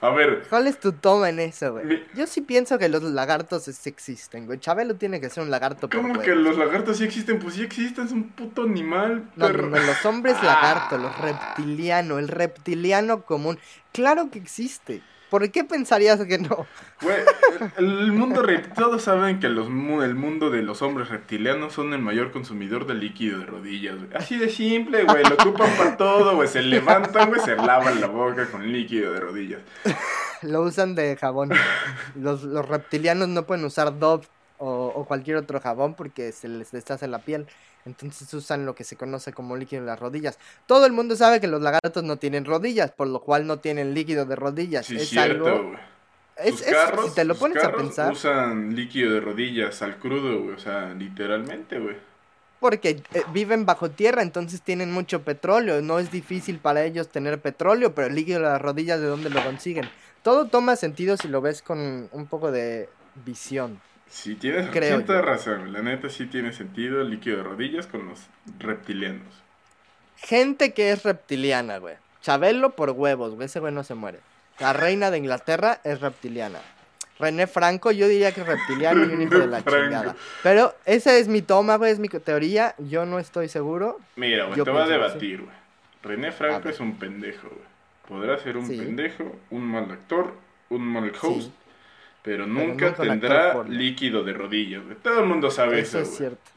A 0.02 0.08
ver, 0.10 0.46
¿Cuál 0.48 0.66
es 0.66 0.80
tu 0.80 0.92
toma 0.92 1.28
en 1.28 1.38
eso, 1.40 1.72
güey? 1.72 1.84
Mi- 1.84 2.02
Yo 2.14 2.26
sí 2.26 2.40
pienso 2.40 2.78
que 2.78 2.88
los 2.88 3.02
lagartos 3.02 3.68
es- 3.68 3.86
existen, 3.86 4.46
güey. 4.46 4.58
Chabelo 4.58 4.94
tiene 4.96 5.20
que 5.20 5.28
ser 5.28 5.42
un 5.42 5.50
lagarto 5.50 5.90
¿cómo 5.90 6.18
que 6.20 6.34
los 6.34 6.56
lagartos 6.56 6.96
sí 6.98 7.04
existen? 7.04 7.38
Pues 7.38 7.54
sí 7.54 7.62
existen, 7.62 8.06
es 8.06 8.12
un 8.12 8.30
puto 8.30 8.62
animal. 8.62 9.30
No, 9.36 9.46
perro. 9.46 9.66
no, 9.68 9.76
no, 9.78 9.82
los 9.86 10.04
hombres 10.06 10.42
lagarto, 10.42 10.96
los 10.96 11.16
reptiliano, 11.18 12.18
el 12.18 12.28
reptiliano 12.28 13.22
común. 13.24 13.58
Claro 13.92 14.30
que 14.30 14.38
existe. 14.38 15.02
¿Por 15.30 15.48
qué 15.50 15.62
pensarías 15.64 16.20
que 16.26 16.38
no? 16.38 16.66
Güey, 17.00 17.16
el, 17.78 18.12
mundo 18.12 18.42
rep- 18.42 18.74
todos 18.74 19.02
saben 19.04 19.38
que 19.38 19.48
los, 19.48 19.68
el 19.68 20.14
mundo 20.16 20.50
de 20.50 20.62
los 20.62 20.82
hombres 20.82 21.08
reptilianos 21.08 21.72
son 21.72 21.92
el 21.94 22.00
mayor 22.00 22.32
consumidor 22.32 22.86
de 22.86 22.94
líquido 22.94 23.38
de 23.38 23.46
rodillas, 23.46 23.96
güey. 23.96 24.08
Así 24.14 24.36
de 24.36 24.50
simple, 24.50 25.04
güey, 25.04 25.22
lo 25.24 25.34
ocupan 25.36 25.70
para 25.78 25.96
todo, 25.96 26.34
güey. 26.34 26.48
Se 26.48 26.62
levantan, 26.62 27.28
güey, 27.28 27.40
se 27.40 27.54
lavan 27.56 28.00
la 28.00 28.08
boca 28.08 28.46
con 28.50 28.70
líquido 28.72 29.12
de 29.12 29.20
rodillas. 29.20 29.60
Lo 30.42 30.62
usan 30.62 30.94
de 30.94 31.16
jabón. 31.16 31.50
Los, 32.16 32.42
los 32.42 32.68
reptilianos 32.68 33.28
no 33.28 33.46
pueden 33.46 33.64
usar 33.64 33.98
Dove 33.98 34.26
o, 34.60 34.92
o 34.94 35.04
cualquier 35.06 35.36
otro 35.36 35.58
jabón 35.60 35.94
porque 35.94 36.30
se 36.32 36.46
les 36.48 36.70
deshace 36.70 37.08
la 37.08 37.18
piel. 37.18 37.46
Entonces 37.86 38.32
usan 38.34 38.66
lo 38.66 38.74
que 38.74 38.84
se 38.84 38.96
conoce 38.96 39.32
como 39.32 39.56
líquido 39.56 39.82
de 39.82 39.86
las 39.88 39.98
rodillas. 39.98 40.38
Todo 40.66 40.84
el 40.86 40.92
mundo 40.92 41.16
sabe 41.16 41.40
que 41.40 41.46
los 41.48 41.62
lagartos 41.62 42.04
no 42.04 42.18
tienen 42.18 42.44
rodillas, 42.44 42.92
por 42.92 43.08
lo 43.08 43.20
cual 43.20 43.46
no 43.46 43.58
tienen 43.58 43.94
líquido 43.94 44.26
de 44.26 44.36
rodillas. 44.36 44.86
Sí, 44.86 44.96
es 44.96 45.08
cierto, 45.08 45.46
algo. 45.46 45.72
Es, 46.36 46.60
es- 46.60 46.72
carros, 46.72 47.08
si 47.08 47.14
te 47.14 47.24
lo 47.24 47.34
pones 47.34 47.64
a 47.64 47.72
pensar. 47.72 48.12
usan 48.12 48.76
líquido 48.76 49.14
de 49.14 49.20
rodillas 49.20 49.80
al 49.82 49.98
crudo, 49.98 50.42
güey. 50.42 50.54
O 50.54 50.58
sea, 50.58 50.92
literalmente, 50.94 51.78
güey. 51.78 51.96
Porque 52.60 53.02
eh, 53.14 53.22
viven 53.32 53.64
bajo 53.64 53.90
tierra, 53.90 54.20
entonces 54.20 54.60
tienen 54.60 54.92
mucho 54.92 55.22
petróleo. 55.22 55.80
No 55.80 55.98
es 55.98 56.10
difícil 56.10 56.58
para 56.58 56.84
ellos 56.84 57.08
tener 57.08 57.40
petróleo, 57.40 57.94
pero 57.94 58.08
el 58.08 58.14
líquido 58.14 58.40
de 58.40 58.46
las 58.46 58.60
rodillas, 58.60 59.00
¿de 59.00 59.06
dónde 59.06 59.30
lo 59.30 59.42
consiguen? 59.42 59.88
Todo 60.22 60.48
toma 60.48 60.76
sentido 60.76 61.16
si 61.16 61.28
lo 61.28 61.40
ves 61.40 61.62
con 61.62 62.10
un 62.12 62.26
poco 62.26 62.52
de 62.52 62.90
visión. 63.24 63.80
Sí, 64.10 64.34
tienes 64.34 64.68
Creo 64.70 64.96
cierta 64.96 65.14
yo. 65.14 65.22
razón. 65.22 65.72
La 65.72 65.80
neta 65.82 66.08
sí 66.10 66.26
tiene 66.26 66.52
sentido 66.52 67.00
el 67.00 67.10
líquido 67.10 67.38
de 67.38 67.42
rodillas 67.44 67.86
con 67.86 68.06
los 68.08 68.26
reptilianos. 68.58 69.22
Gente 70.16 70.72
que 70.74 70.90
es 70.90 71.02
reptiliana, 71.04 71.78
güey. 71.78 71.94
Chabelo 72.20 72.70
por 72.70 72.90
huevos, 72.90 73.34
güey. 73.34 73.46
Ese 73.46 73.60
güey 73.60 73.72
no 73.72 73.84
se 73.84 73.94
muere. 73.94 74.18
La 74.58 74.72
reina 74.72 75.10
de 75.10 75.18
Inglaterra 75.18 75.80
es 75.84 76.00
reptiliana. 76.00 76.58
René 77.18 77.46
Franco, 77.46 77.90
yo 77.90 78.08
diría 78.08 78.32
que 78.32 78.40
es 78.42 78.46
reptiliano 78.46 79.04
y 79.04 79.08
un 79.14 79.22
hijo 79.22 79.38
de 79.38 79.46
la 79.46 79.62
Franco. 79.62 79.84
chingada. 79.84 80.16
Pero 80.42 80.74
esa 80.86 81.16
es 81.16 81.28
mi 81.28 81.40
toma, 81.42 81.76
güey, 81.76 81.92
es 81.92 81.98
mi 81.98 82.08
teoría. 82.08 82.74
Yo 82.78 83.06
no 83.06 83.18
estoy 83.18 83.48
seguro. 83.48 83.98
Mira, 84.16 84.46
güey, 84.46 84.62
te 84.62 84.70
voy 84.70 84.82
a 84.82 84.86
debatir, 84.86 85.42
güey. 85.42 85.52
René 86.02 86.32
Franco 86.32 86.68
es 86.68 86.80
un 86.80 86.98
pendejo, 86.98 87.48
güey. 87.48 87.70
Podrá 88.08 88.38
ser 88.38 88.56
un 88.56 88.66
Sí. 88.66 88.76
pendejo, 88.76 89.36
un 89.50 89.62
mal 89.62 89.90
actor, 89.90 90.34
un 90.70 90.82
mal 90.82 91.12
host, 91.22 91.42
Sí. 91.42 91.52
Pero 92.22 92.46
nunca 92.46 92.86
nunca 92.90 93.02
un 93.02 93.08
tendrá 93.08 93.62
líquido 93.64 94.22
de 94.24 94.32
rodillas, 94.32 94.84
güey. 94.84 94.96
Todo 94.96 95.20
el 95.20 95.26
mundo 95.26 95.50
sabe 95.50 95.80
Eso 95.80 95.98
eso, 96.00 96.10
es 96.10 96.16
cierto. 96.16 96.50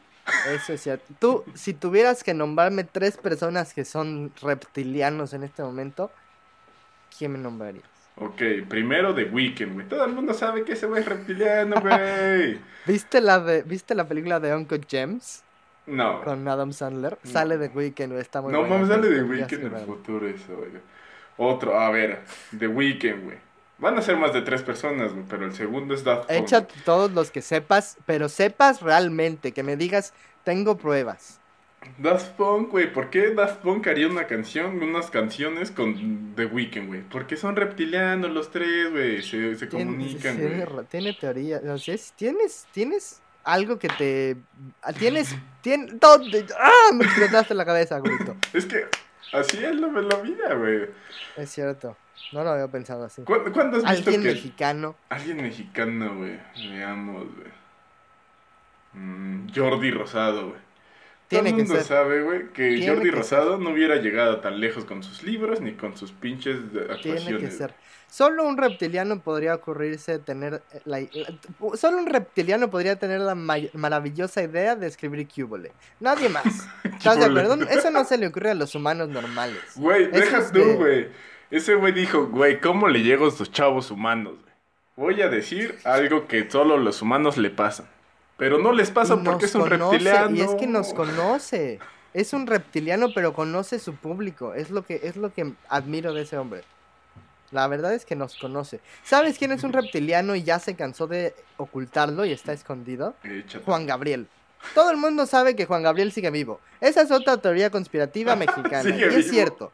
Eso 0.53 0.73
es 0.73 0.81
cierto. 0.81 1.05
Tú, 1.19 1.43
si 1.53 1.73
tuvieras 1.73 2.23
que 2.23 2.33
nombrarme 2.33 2.83
tres 2.83 3.17
personas 3.17 3.73
que 3.73 3.85
son 3.85 4.31
reptilianos 4.41 5.33
en 5.33 5.43
este 5.43 5.63
momento, 5.63 6.11
¿quién 7.17 7.33
me 7.33 7.39
nombrarías? 7.39 7.83
Ok, 8.15 8.41
primero 8.69 9.15
The 9.15 9.25
Weeknd, 9.25 9.73
güey. 9.73 9.87
Todo 9.87 10.05
el 10.05 10.13
mundo 10.13 10.33
sabe 10.33 10.63
que 10.63 10.73
ese 10.73 10.85
güey 10.85 11.01
es 11.01 11.07
reptiliano, 11.07 11.81
güey. 11.81 12.59
¿Viste 12.85 13.21
la 13.21 13.39
de, 13.39 13.63
¿viste 13.63 13.95
la 13.95 14.07
película 14.07 14.39
de 14.39 14.53
Uncle 14.55 14.81
James 14.89 15.43
No. 15.87 16.21
con 16.21 16.47
Adam 16.47 16.73
Sandler? 16.73 17.17
No. 17.23 17.31
Sale 17.31 17.57
de 17.57 17.69
Weekend, 17.69 18.13
está 18.13 18.41
muy 18.41 18.53
No 18.53 18.63
mames, 18.63 18.89
sale 18.89 19.09
de 19.09 19.47
que 19.47 19.55
en 19.55 19.73
el 19.75 19.85
futuro 19.85 20.27
eso, 20.27 20.55
güey. 20.55 20.69
Otro, 21.37 21.79
a 21.79 21.89
ver, 21.89 22.21
The 22.57 22.67
Weeknd, 22.67 23.23
güey. 23.23 23.37
Van 23.77 23.97
a 23.97 24.01
ser 24.01 24.17
más 24.17 24.33
de 24.33 24.41
tres 24.41 24.61
personas, 24.61 25.13
güey, 25.13 25.25
pero 25.29 25.45
el 25.45 25.53
segundo 25.53 25.93
es 25.93 26.03
Daft 26.03 26.27
Punk. 26.27 26.39
Echa 26.39 26.67
todos 26.85 27.11
los 27.11 27.31
que 27.31 27.41
sepas, 27.41 27.97
pero 28.05 28.29
sepas 28.29 28.81
realmente, 28.81 29.51
que 29.51 29.63
me 29.63 29.75
digas, 29.75 30.13
tengo 30.43 30.77
pruebas. 30.77 31.39
Daft 31.97 32.35
Punk, 32.37 32.71
güey, 32.71 32.91
¿por 32.91 33.09
qué 33.09 33.31
Daft 33.31 33.61
Punk 33.61 33.87
haría 33.87 34.07
una 34.07 34.25
canción, 34.25 34.81
unas 34.81 35.09
canciones 35.09 35.71
con 35.71 36.33
The 36.35 36.45
Weeknd, 36.45 36.87
güey? 36.87 37.01
Porque 37.01 37.35
son 37.35 37.55
reptilianos 37.55 38.31
los 38.31 38.51
tres, 38.51 38.91
güey, 38.91 39.21
se, 39.21 39.67
comunican, 39.67 40.37
tiene, 40.37 40.65
güey. 40.65 40.85
tiene 40.85 41.13
teoría, 41.13 41.59
no 41.63 41.77
sé, 41.77 41.99
tienes, 42.15 42.67
tienes 42.71 43.21
algo 43.43 43.77
que 43.77 43.89
te, 43.89 44.37
ah, 44.81 44.93
tienes, 44.93 45.35
tienes, 45.61 45.99
¿dónde? 45.99 46.45
¡Ah! 46.57 46.93
Me 46.93 47.05
explotaste 47.05 47.53
la 47.53 47.65
cabeza, 47.65 47.99
grito. 47.99 48.35
Es 48.53 48.65
que 48.65 48.85
así 49.33 49.57
es 49.63 49.75
la, 49.75 49.87
la 49.87 50.15
vida, 50.17 50.53
güey. 50.53 50.87
Es 51.35 51.49
cierto, 51.51 51.97
no 52.31 52.43
lo 52.43 52.49
había 52.51 52.67
pensado 52.67 53.03
así. 53.05 53.21
¿Cuándo, 53.23 53.51
cuándo 53.51 53.77
has 53.77 53.83
visto 53.83 54.09
Alguien 54.09 54.21
que... 54.23 54.29
mexicano, 54.33 54.95
Alguien 55.09 55.37
mexicano, 55.37 56.15
güey. 56.15 56.39
Veamos, 56.69 57.23
güey. 57.35 57.51
Mm, 58.93 59.47
Jordi 59.55 59.91
Rosado, 59.91 60.49
güey. 60.49 60.61
Todo 61.29 61.39
el 61.39 61.45
que 61.47 61.53
mundo 61.53 61.75
ser. 61.75 61.83
sabe, 61.83 62.21
güey, 62.21 62.49
que 62.53 62.75
Tiene 62.75 62.87
Jordi 62.93 63.09
que 63.09 63.15
Rosado 63.15 63.57
no 63.57 63.71
hubiera 63.71 63.95
llegado 63.95 64.39
tan 64.41 64.59
lejos 64.59 64.85
con 64.85 65.01
sus 65.01 65.23
libros 65.23 65.61
ni 65.61 65.73
con 65.73 65.97
sus 65.97 66.11
pinches 66.11 66.57
actuaciones. 66.75 67.23
tiene 67.25 67.39
que 67.39 67.49
ser. 67.51 67.73
Solo 68.07 68.43
un 68.43 68.55
reptiliano 68.57 69.19
podría 69.21 69.55
ocurrirse 69.55 70.19
tener 70.19 70.61
eh, 70.71 70.81
la, 70.85 70.99
la- 70.99 71.75
solo 71.75 71.97
un 71.97 72.05
reptiliano 72.05 72.69
podría 72.69 72.97
tener 72.97 73.21
la 73.21 73.33
maravillosa 73.33 74.43
idea 74.43 74.75
de 74.75 74.85
escribir 74.85 75.27
Cúbole. 75.27 75.71
Nadie 75.99 76.29
más. 76.29 76.45
¿Estás 76.83 77.17
de 77.17 77.25
acuerdo? 77.25 77.55
Eso 77.67 77.89
no 77.89 78.03
se 78.05 78.19
le 78.19 78.27
ocurre 78.27 78.51
a 78.51 78.53
los 78.53 78.75
humanos 78.75 79.09
normales. 79.09 79.57
Güey, 79.75 80.03
Eso 80.03 80.11
deja 80.11 80.37
es 80.37 80.51
tú, 80.51 80.59
de- 80.59 80.75
güey. 80.75 81.07
Ese 81.53 81.75
güey 81.75 81.93
dijo, 81.93 82.25
güey, 82.25 82.59
¿cómo 82.59 82.87
le 82.87 83.03
llego 83.03 83.27
a 83.27 83.29
estos 83.29 83.51
chavos 83.51 83.91
humanos? 83.91 84.33
Voy 84.95 85.21
a 85.21 85.29
decir 85.29 85.77
algo 85.83 86.25
que 86.27 86.49
solo 86.49 86.77
los 86.77 87.03
humanos 87.03 87.37
le 87.37 87.51
pasan. 87.51 87.85
Pero 88.37 88.57
no 88.57 88.71
les 88.71 88.89
pasa 88.89 89.13
Y 89.13 89.23
porque 89.23 89.45
es 89.45 89.53
un 89.53 89.61
conoce, 89.61 89.91
reptiliano. 89.91 90.35
Y 90.35 90.41
es 90.41 90.55
que 90.55 90.65
nos 90.65 90.95
conoce. 90.95 91.79
Es 92.15 92.33
un 92.33 92.47
reptiliano, 92.47 93.09
pero 93.13 93.35
conoce 93.35 93.77
su 93.77 93.93
público. 93.93 94.55
Es 94.55 94.71
lo 94.71 94.83
que, 94.83 95.01
es 95.03 95.15
lo 95.15 95.31
que 95.31 95.53
admiro 95.69 96.15
de 96.15 96.23
ese 96.23 96.39
hombre. 96.39 96.63
La 97.51 97.67
verdad 97.67 97.93
es 97.93 98.03
que 98.03 98.15
nos 98.15 98.35
conoce. 98.35 98.79
¿Sabes 99.03 99.37
quién 99.37 99.51
es 99.51 99.63
un 99.63 99.73
reptiliano 99.73 100.35
y 100.35 100.41
ya 100.41 100.57
se 100.57 100.75
cansó 100.75 101.05
de 101.05 101.35
ocultarlo 101.57 102.25
y 102.25 102.31
está 102.31 102.51
escondido? 102.53 103.13
Échate. 103.23 103.63
Juan 103.63 103.85
Gabriel. 103.85 104.25
Todo 104.73 104.89
el 104.89 104.97
mundo 104.97 105.27
sabe 105.27 105.55
que 105.55 105.67
Juan 105.67 105.83
Gabriel 105.83 106.11
sigue 106.11 106.31
vivo. 106.31 106.59
Esa 106.81 107.03
es 107.03 107.11
otra 107.11 107.37
teoría 107.37 107.69
conspirativa 107.69 108.35
mexicana. 108.35 108.81
¿Sigue 108.81 109.01
y 109.01 109.03
es 109.03 109.15
vivo? 109.17 109.29
cierto. 109.29 109.71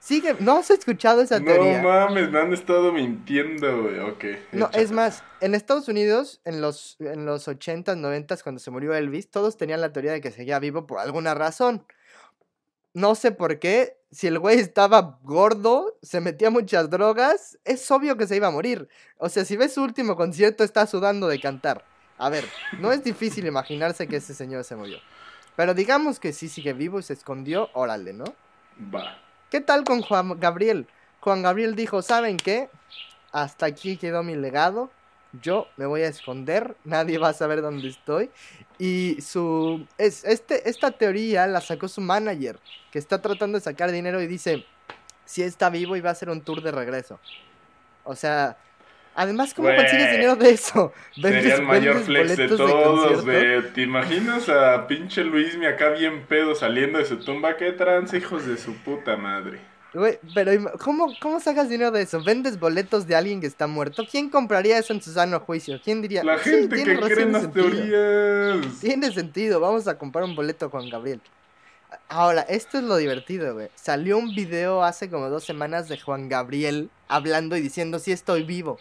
Sigue, 0.00 0.34
¿no 0.40 0.56
has 0.56 0.70
escuchado 0.70 1.20
esa 1.20 1.38
No 1.38 1.44
teoría? 1.44 1.82
mames, 1.82 2.30
me 2.30 2.40
han 2.40 2.52
estado 2.54 2.90
mintiendo, 2.90 3.82
güey. 3.82 3.98
Ok. 4.00 4.24
No, 4.52 4.70
es 4.72 4.92
más, 4.92 5.22
en 5.40 5.54
Estados 5.54 5.88
Unidos, 5.88 6.40
en 6.44 6.62
los, 6.62 6.96
en 7.00 7.26
los 7.26 7.46
80s, 7.46 7.84
90s, 7.84 8.42
cuando 8.42 8.60
se 8.60 8.70
murió 8.70 8.94
Elvis, 8.94 9.30
todos 9.30 9.58
tenían 9.58 9.82
la 9.82 9.92
teoría 9.92 10.12
de 10.12 10.22
que 10.22 10.30
seguía 10.30 10.58
vivo 10.58 10.86
por 10.86 10.98
alguna 11.00 11.34
razón. 11.34 11.84
No 12.94 13.14
sé 13.14 13.30
por 13.30 13.58
qué, 13.58 13.98
si 14.10 14.26
el 14.26 14.38
güey 14.38 14.58
estaba 14.58 15.20
gordo, 15.22 15.96
se 16.02 16.20
metía 16.20 16.50
muchas 16.50 16.88
drogas, 16.90 17.58
es 17.64 17.88
obvio 17.90 18.16
que 18.16 18.26
se 18.26 18.36
iba 18.36 18.48
a 18.48 18.50
morir. 18.50 18.88
O 19.18 19.28
sea, 19.28 19.44
si 19.44 19.56
ves 19.56 19.74
su 19.74 19.82
último 19.82 20.16
concierto, 20.16 20.64
está 20.64 20.86
sudando 20.86 21.28
de 21.28 21.38
cantar. 21.40 21.84
A 22.16 22.30
ver, 22.30 22.44
no 22.80 22.90
es 22.90 23.04
difícil 23.04 23.46
imaginarse 23.46 24.08
que 24.08 24.16
ese 24.16 24.34
señor 24.34 24.64
se 24.64 24.76
murió. 24.76 24.98
Pero 25.56 25.74
digamos 25.74 26.18
que 26.18 26.32
sí 26.32 26.48
sigue 26.48 26.72
vivo 26.72 26.98
y 26.98 27.02
se 27.02 27.12
escondió, 27.12 27.68
órale, 27.74 28.12
¿no? 28.14 28.24
Va. 28.94 29.22
¿Qué 29.50 29.60
tal 29.60 29.82
con 29.82 30.00
Juan 30.00 30.38
Gabriel? 30.38 30.86
Juan 31.18 31.42
Gabriel 31.42 31.74
dijo, 31.74 32.02
¿saben 32.02 32.36
qué? 32.36 32.70
Hasta 33.32 33.66
aquí 33.66 33.96
quedó 33.96 34.22
mi 34.22 34.36
legado. 34.36 34.90
Yo 35.42 35.66
me 35.76 35.86
voy 35.86 36.02
a 36.02 36.08
esconder, 36.08 36.76
nadie 36.84 37.18
va 37.18 37.30
a 37.30 37.32
saber 37.32 37.60
dónde 37.60 37.88
estoy. 37.88 38.30
Y 38.78 39.20
su 39.20 39.88
es, 39.98 40.24
este, 40.24 40.70
esta 40.70 40.92
teoría 40.92 41.48
la 41.48 41.60
sacó 41.60 41.88
su 41.88 42.00
manager, 42.00 42.60
que 42.92 43.00
está 43.00 43.20
tratando 43.20 43.58
de 43.58 43.64
sacar 43.64 43.90
dinero 43.90 44.22
y 44.22 44.28
dice, 44.28 44.64
si 45.24 45.42
está 45.42 45.68
vivo 45.68 45.96
y 45.96 46.00
va 46.00 46.10
a 46.10 46.12
hacer 46.12 46.30
un 46.30 46.42
tour 46.42 46.62
de 46.62 46.70
regreso. 46.70 47.18
O 48.04 48.14
sea, 48.14 48.56
además, 49.14 49.54
¿cómo 49.54 49.68
consigues 49.68 50.12
dinero 50.12 50.36
de 50.36 50.50
eso? 50.50 50.92
Sería 51.14 51.56
el 51.56 51.62
mayor 51.62 51.94
vendes 52.04 52.06
flex 52.06 52.36
de 52.36 52.48
todos, 52.48 53.24
güey. 53.24 53.62
¿Te 53.72 53.82
imaginas 53.82 54.48
a 54.48 54.86
pinche 54.86 55.24
Luismi 55.24 55.66
acá 55.66 55.90
bien 55.90 56.24
pedo 56.26 56.54
saliendo 56.54 56.98
de 56.98 57.04
su 57.04 57.16
tumba? 57.18 57.56
¿Qué 57.56 57.72
trans, 57.72 58.12
hijos 58.14 58.46
de 58.46 58.56
su 58.56 58.74
puta 58.76 59.16
madre? 59.16 59.60
Güey, 59.92 60.20
pero 60.34 60.52
¿cómo, 60.78 61.12
¿cómo 61.20 61.40
sacas 61.40 61.68
dinero 61.68 61.90
de 61.90 62.02
eso? 62.02 62.22
¿Vendes 62.22 62.60
boletos 62.60 63.08
de 63.08 63.16
alguien 63.16 63.40
que 63.40 63.48
está 63.48 63.66
muerto? 63.66 64.04
¿Quién 64.08 64.30
compraría 64.30 64.78
eso 64.78 64.92
en 64.92 65.02
su 65.02 65.12
sano 65.12 65.40
juicio? 65.40 65.80
¿Quién 65.82 66.00
diría? 66.00 66.22
La 66.22 66.38
"Sí, 66.38 66.50
gente 66.50 66.76
que 66.76 66.96
cree 66.96 67.22
en 67.24 67.32
las 67.32 67.42
sentido"? 67.42 67.70
teorías. 67.70 68.78
Tiene 68.80 69.10
sentido, 69.12 69.58
vamos 69.58 69.88
a 69.88 69.98
comprar 69.98 70.24
un 70.24 70.36
boleto 70.36 70.66
a 70.66 70.68
Juan 70.68 70.88
Gabriel. 70.88 71.20
Ahora, 72.08 72.42
esto 72.42 72.78
es 72.78 72.84
lo 72.84 72.96
divertido, 72.98 73.54
güey. 73.54 73.68
Salió 73.74 74.16
un 74.16 74.32
video 74.32 74.84
hace 74.84 75.10
como 75.10 75.28
dos 75.28 75.42
semanas 75.42 75.88
de 75.88 75.98
Juan 75.98 76.28
Gabriel 76.28 76.88
hablando 77.08 77.56
y 77.56 77.60
diciendo 77.60 77.98
si 77.98 78.12
estoy 78.12 78.44
vivo. 78.44 78.78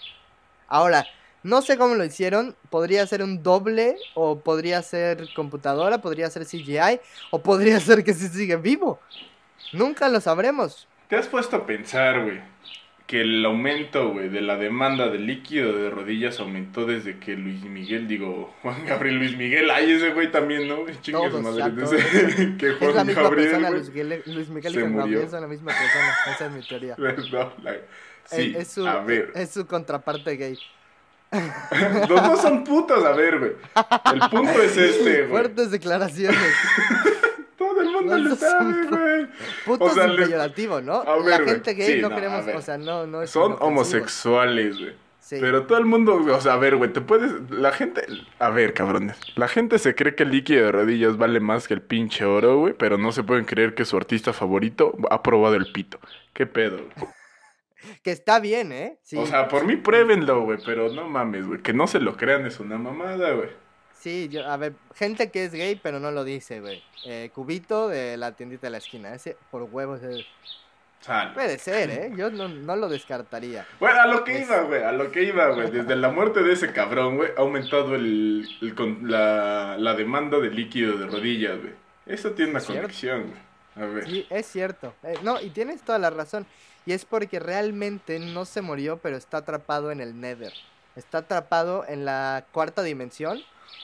Ahora, 0.69 1.05
no 1.43 1.61
sé 1.61 1.77
cómo 1.77 1.95
lo 1.95 2.05
hicieron. 2.05 2.55
Podría 2.69 3.05
ser 3.07 3.23
un 3.23 3.43
doble, 3.43 3.95
o 4.13 4.39
podría 4.39 4.81
ser 4.81 5.27
computadora, 5.35 5.99
podría 6.01 6.29
ser 6.29 6.45
CGI, 6.45 6.99
o 7.31 7.41
podría 7.41 7.79
ser 7.81 8.03
que 8.03 8.13
sí 8.13 8.27
sigue 8.27 8.55
vivo. 8.55 8.99
Nunca 9.73 10.09
lo 10.09 10.21
sabremos. 10.21 10.87
¿Te 11.07 11.15
has 11.15 11.27
puesto 11.27 11.55
a 11.57 11.65
pensar, 11.65 12.23
güey, 12.23 12.39
que 13.07 13.21
el 13.21 13.43
aumento, 13.43 14.09
güey, 14.11 14.29
de 14.29 14.41
la 14.41 14.57
demanda 14.57 15.07
de 15.09 15.17
líquido 15.17 15.73
de 15.73 15.89
rodillas 15.89 16.39
aumentó 16.39 16.85
desde 16.85 17.17
que 17.17 17.35
Luis 17.35 17.63
Miguel, 17.63 18.07
digo, 18.07 18.53
Juan 18.61 18.85
Gabriel 18.85 19.17
Luis 19.17 19.35
Miguel, 19.35 19.71
ay, 19.71 19.91
ese 19.93 20.11
güey 20.11 20.31
también, 20.31 20.67
¿no? 20.67 20.77
Chingue 21.01 21.31
su 21.31 21.39
madre. 21.41 21.73
que 22.59 22.67
Es 22.67 22.79
la 22.81 22.91
Juan 22.91 23.07
misma 23.07 23.23
Gabriel, 23.23 23.49
persona, 23.49 23.69
Luis 23.71 23.89
Miguel, 23.89 24.23
Luis 24.27 24.49
Miguel 24.49 24.71
y 24.71 24.75
se 24.75 24.81
Juan. 24.81 24.95
Gabriel 24.97 25.29
son 25.29 25.41
la 25.41 25.47
misma 25.47 25.71
persona. 25.71 26.15
Esa 26.35 26.45
es 26.45 26.51
mi 26.51 26.61
teoría. 26.61 26.95
No, 26.97 27.53
la- 27.63 27.77
Sí, 28.29 28.53
es, 28.55 28.63
es 28.63 28.67
su, 28.73 28.87
a 28.87 29.01
ver. 29.01 29.31
es 29.35 29.49
su 29.51 29.65
contraparte 29.65 30.35
gay. 30.37 30.57
Los 32.09 32.23
dos 32.23 32.41
son 32.41 32.63
putos, 32.63 33.03
a 33.05 33.11
ver, 33.11 33.39
güey. 33.39 33.51
El 34.13 34.19
punto 34.29 34.61
es 34.61 34.75
este, 34.77 35.17
güey. 35.21 35.29
Fuertes 35.29 35.71
declaraciones. 35.71 36.39
Todo 37.57 37.81
el 37.81 37.91
mundo 37.91 38.17
lo 38.17 38.35
sabe, 38.35 38.85
güey. 38.87 39.27
Puto 39.65 39.85
O 39.85 39.89
sea, 39.89 40.07
le- 40.07 40.25
peyorativo, 40.25 40.81
¿no? 40.81 41.01
A 41.01 41.17
la 41.17 41.23
ver, 41.23 41.45
gente 41.45 41.73
gay 41.73 41.95
Sí, 41.95 42.01
no 42.01 42.09
no, 42.09 42.15
queremos, 42.15 42.45
o 42.55 42.61
sea, 42.61 42.77
no, 42.77 43.05
no 43.05 43.21
es 43.21 43.29
Son 43.29 43.57
homosexuales, 43.59 44.79
güey. 44.79 44.93
Sí. 45.19 45.37
Pero 45.39 45.67
todo 45.67 45.77
el 45.77 45.85
mundo, 45.85 46.15
o 46.15 46.41
sea, 46.41 46.53
a 46.53 46.57
ver, 46.57 46.77
güey, 46.77 46.91
te 46.91 47.01
puedes. 47.01 47.31
La 47.51 47.71
gente. 47.71 48.03
A 48.39 48.49
ver, 48.49 48.73
cabrones. 48.73 49.15
La 49.35 49.47
gente 49.47 49.77
se 49.77 49.93
cree 49.93 50.15
que 50.15 50.23
el 50.23 50.31
líquido 50.31 50.65
de 50.65 50.71
rodillas 50.71 51.17
vale 51.17 51.39
más 51.39 51.67
que 51.67 51.75
el 51.75 51.81
pinche 51.83 52.25
oro, 52.25 52.57
güey. 52.57 52.73
Pero 52.73 52.97
no 52.97 53.11
se 53.11 53.21
pueden 53.21 53.45
creer 53.45 53.75
que 53.75 53.85
su 53.85 53.95
artista 53.97 54.33
favorito 54.33 54.95
ha 55.11 55.21
probado 55.21 55.53
el 55.55 55.71
pito. 55.71 55.99
¿Qué 56.33 56.47
pedo, 56.47 56.77
güey? 56.77 57.11
Que 58.03 58.11
está 58.11 58.39
bien, 58.39 58.71
¿eh? 58.71 58.97
Sí, 59.03 59.17
O 59.17 59.25
sea, 59.25 59.47
por 59.47 59.65
mí 59.65 59.75
pruébenlo, 59.77 60.41
güey. 60.41 60.59
Pero 60.65 60.89
no 60.89 61.07
mames, 61.07 61.47
güey. 61.47 61.61
Que 61.61 61.73
no 61.73 61.87
se 61.87 61.99
lo 61.99 62.15
crean 62.17 62.45
es 62.45 62.59
una 62.59 62.77
mamada, 62.77 63.31
güey. 63.33 63.49
sí, 63.93 64.29
yo, 64.31 64.45
a 64.47 64.55
ver, 64.57 64.73
gente 64.95 65.29
que 65.31 65.45
es 65.45 65.51
gay, 65.53 65.79
pero 65.81 65.99
no 65.99 66.11
lo 66.11 66.23
dice, 66.23 66.59
güey. 66.61 66.81
Eh, 67.05 67.29
Cubito 67.33 67.87
de 67.89 68.17
la 68.17 68.33
tiendita 68.33 68.67
de 68.67 68.71
la 68.71 68.77
esquina. 68.79 69.13
Ese, 69.13 69.37
por 69.51 69.63
huevos, 69.63 70.01
es- 70.03 70.25
sea, 71.01 71.31
puede 71.33 71.57
ser, 71.59 71.89
¿eh? 71.91 72.11
Yo 72.17 72.29
no, 72.29 72.49
no 72.49 72.75
lo 72.75 72.89
descartaría. 72.89 73.65
Bueno, 73.79 74.01
a 74.01 74.07
lo 74.07 74.23
que 74.25 74.37
Es- 74.37 74.47
iba, 74.47 74.61
güey, 74.63 74.83
a 74.83 74.91
lo 74.91 75.11
que 75.11 75.23
iba, 75.23 75.47
güey. 75.51 75.71
Desde 75.71 75.95
la 75.95 76.09
muerte 76.09 76.43
de 76.43 76.51
ese 76.53 76.73
cabrón, 76.73 77.15
güey, 77.15 77.29
ha 77.37 77.41
aumentado 77.41 77.95
el, 77.95 78.45
el 78.61 78.75
con- 78.75 79.09
la, 79.09 79.77
la 79.77 79.93
demanda 79.93 80.39
de 80.39 80.49
líquido 80.49 80.97
de 80.97 81.07
rodillas, 81.07 81.57
güey. 81.61 81.73
Eso 82.05 82.31
tiene 82.31 82.51
una 82.51 82.61
conexión, 82.61 83.27
güey. 83.29 83.49
A 83.75 83.85
ver. 83.93 84.05
Sí, 84.09 84.27
es 84.29 84.45
cierto. 84.47 84.93
Eh, 85.03 85.13
no, 85.23 85.39
y 85.39 85.51
tienes 85.51 85.81
toda 85.83 85.99
la 85.99 86.09
razón. 86.09 86.45
Y 86.89 86.93
es 86.93 87.05
porque 87.05 87.37
realmente 87.39 88.17
no 88.17 88.45
se 88.45 88.63
murió, 88.63 88.97
pero 88.97 89.15
está 89.15 89.37
atrapado 89.37 89.91
en 89.91 90.01
el 90.01 90.19
Nether. 90.19 90.51
Está 90.95 91.19
atrapado 91.19 91.85
en 91.87 92.03
la 92.03 92.45
cuarta 92.51 92.81
dimensión. 92.81 93.39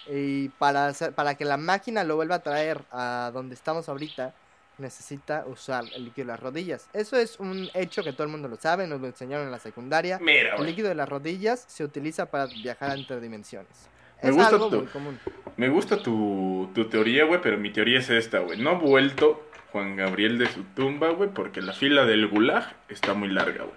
Y 0.10 0.50
para, 0.50 0.88
hacer- 0.88 1.14
para 1.14 1.36
que 1.36 1.46
la 1.46 1.58
máquina 1.58 2.04
lo 2.04 2.16
vuelva 2.16 2.36
a 2.38 2.40
traer 2.40 2.82
a 2.92 3.30
donde 3.32 3.54
estamos 3.54 3.90
ahorita, 3.90 4.34
necesita 4.80 5.46
usar 5.46 5.84
el 5.94 6.06
líquido 6.06 6.26
de 6.26 6.32
las 6.34 6.40
rodillas. 6.40 6.88
Eso 6.94 7.16
es 7.18 7.40
un 7.40 7.70
hecho 7.76 8.04
que 8.04 8.12
todo 8.12 8.24
el 8.24 8.30
mundo 8.30 8.48
lo 8.48 8.56
sabe, 8.56 8.88
nos 8.88 9.00
lo 9.00 9.06
enseñaron 9.06 9.46
en 9.46 9.52
la 9.52 9.60
secundaria. 9.60 10.18
Mira, 10.20 10.56
El 10.56 10.66
líquido 10.66 10.90
de 10.90 10.96
las 10.96 11.08
rodillas 11.08 11.64
se 11.68 11.84
utiliza 11.84 12.26
para 12.26 12.48
viajar 12.48 12.98
entre 12.98 13.20
dimensiones. 13.22 13.88
Me 14.24 14.30
Es 14.30 14.36
gusta 14.36 14.50
algo 14.56 14.70
tu- 14.70 14.78
muy 14.78 14.88
común. 14.88 15.20
Me 15.58 15.70
gusta 15.70 16.02
tu, 16.02 16.70
tu 16.74 16.86
teoría, 16.90 17.26
güey, 17.26 17.40
pero 17.42 17.58
mi 17.58 17.72
teoría 17.72 18.00
es 18.00 18.10
esta, 18.10 18.40
güey. 18.40 18.60
No 18.62 18.72
ha 18.72 18.74
vuelto 18.74 19.48
Juan 19.72 19.96
Gabriel 19.96 20.38
de 20.38 20.48
su 20.48 20.64
tumba, 20.64 21.10
güey, 21.10 21.30
porque 21.30 21.62
la 21.62 21.74
fila 21.74 22.06
del 22.06 22.28
gulag 22.28 22.76
está 22.90 23.14
muy 23.14 23.30
larga, 23.30 23.64
güey. 23.64 23.76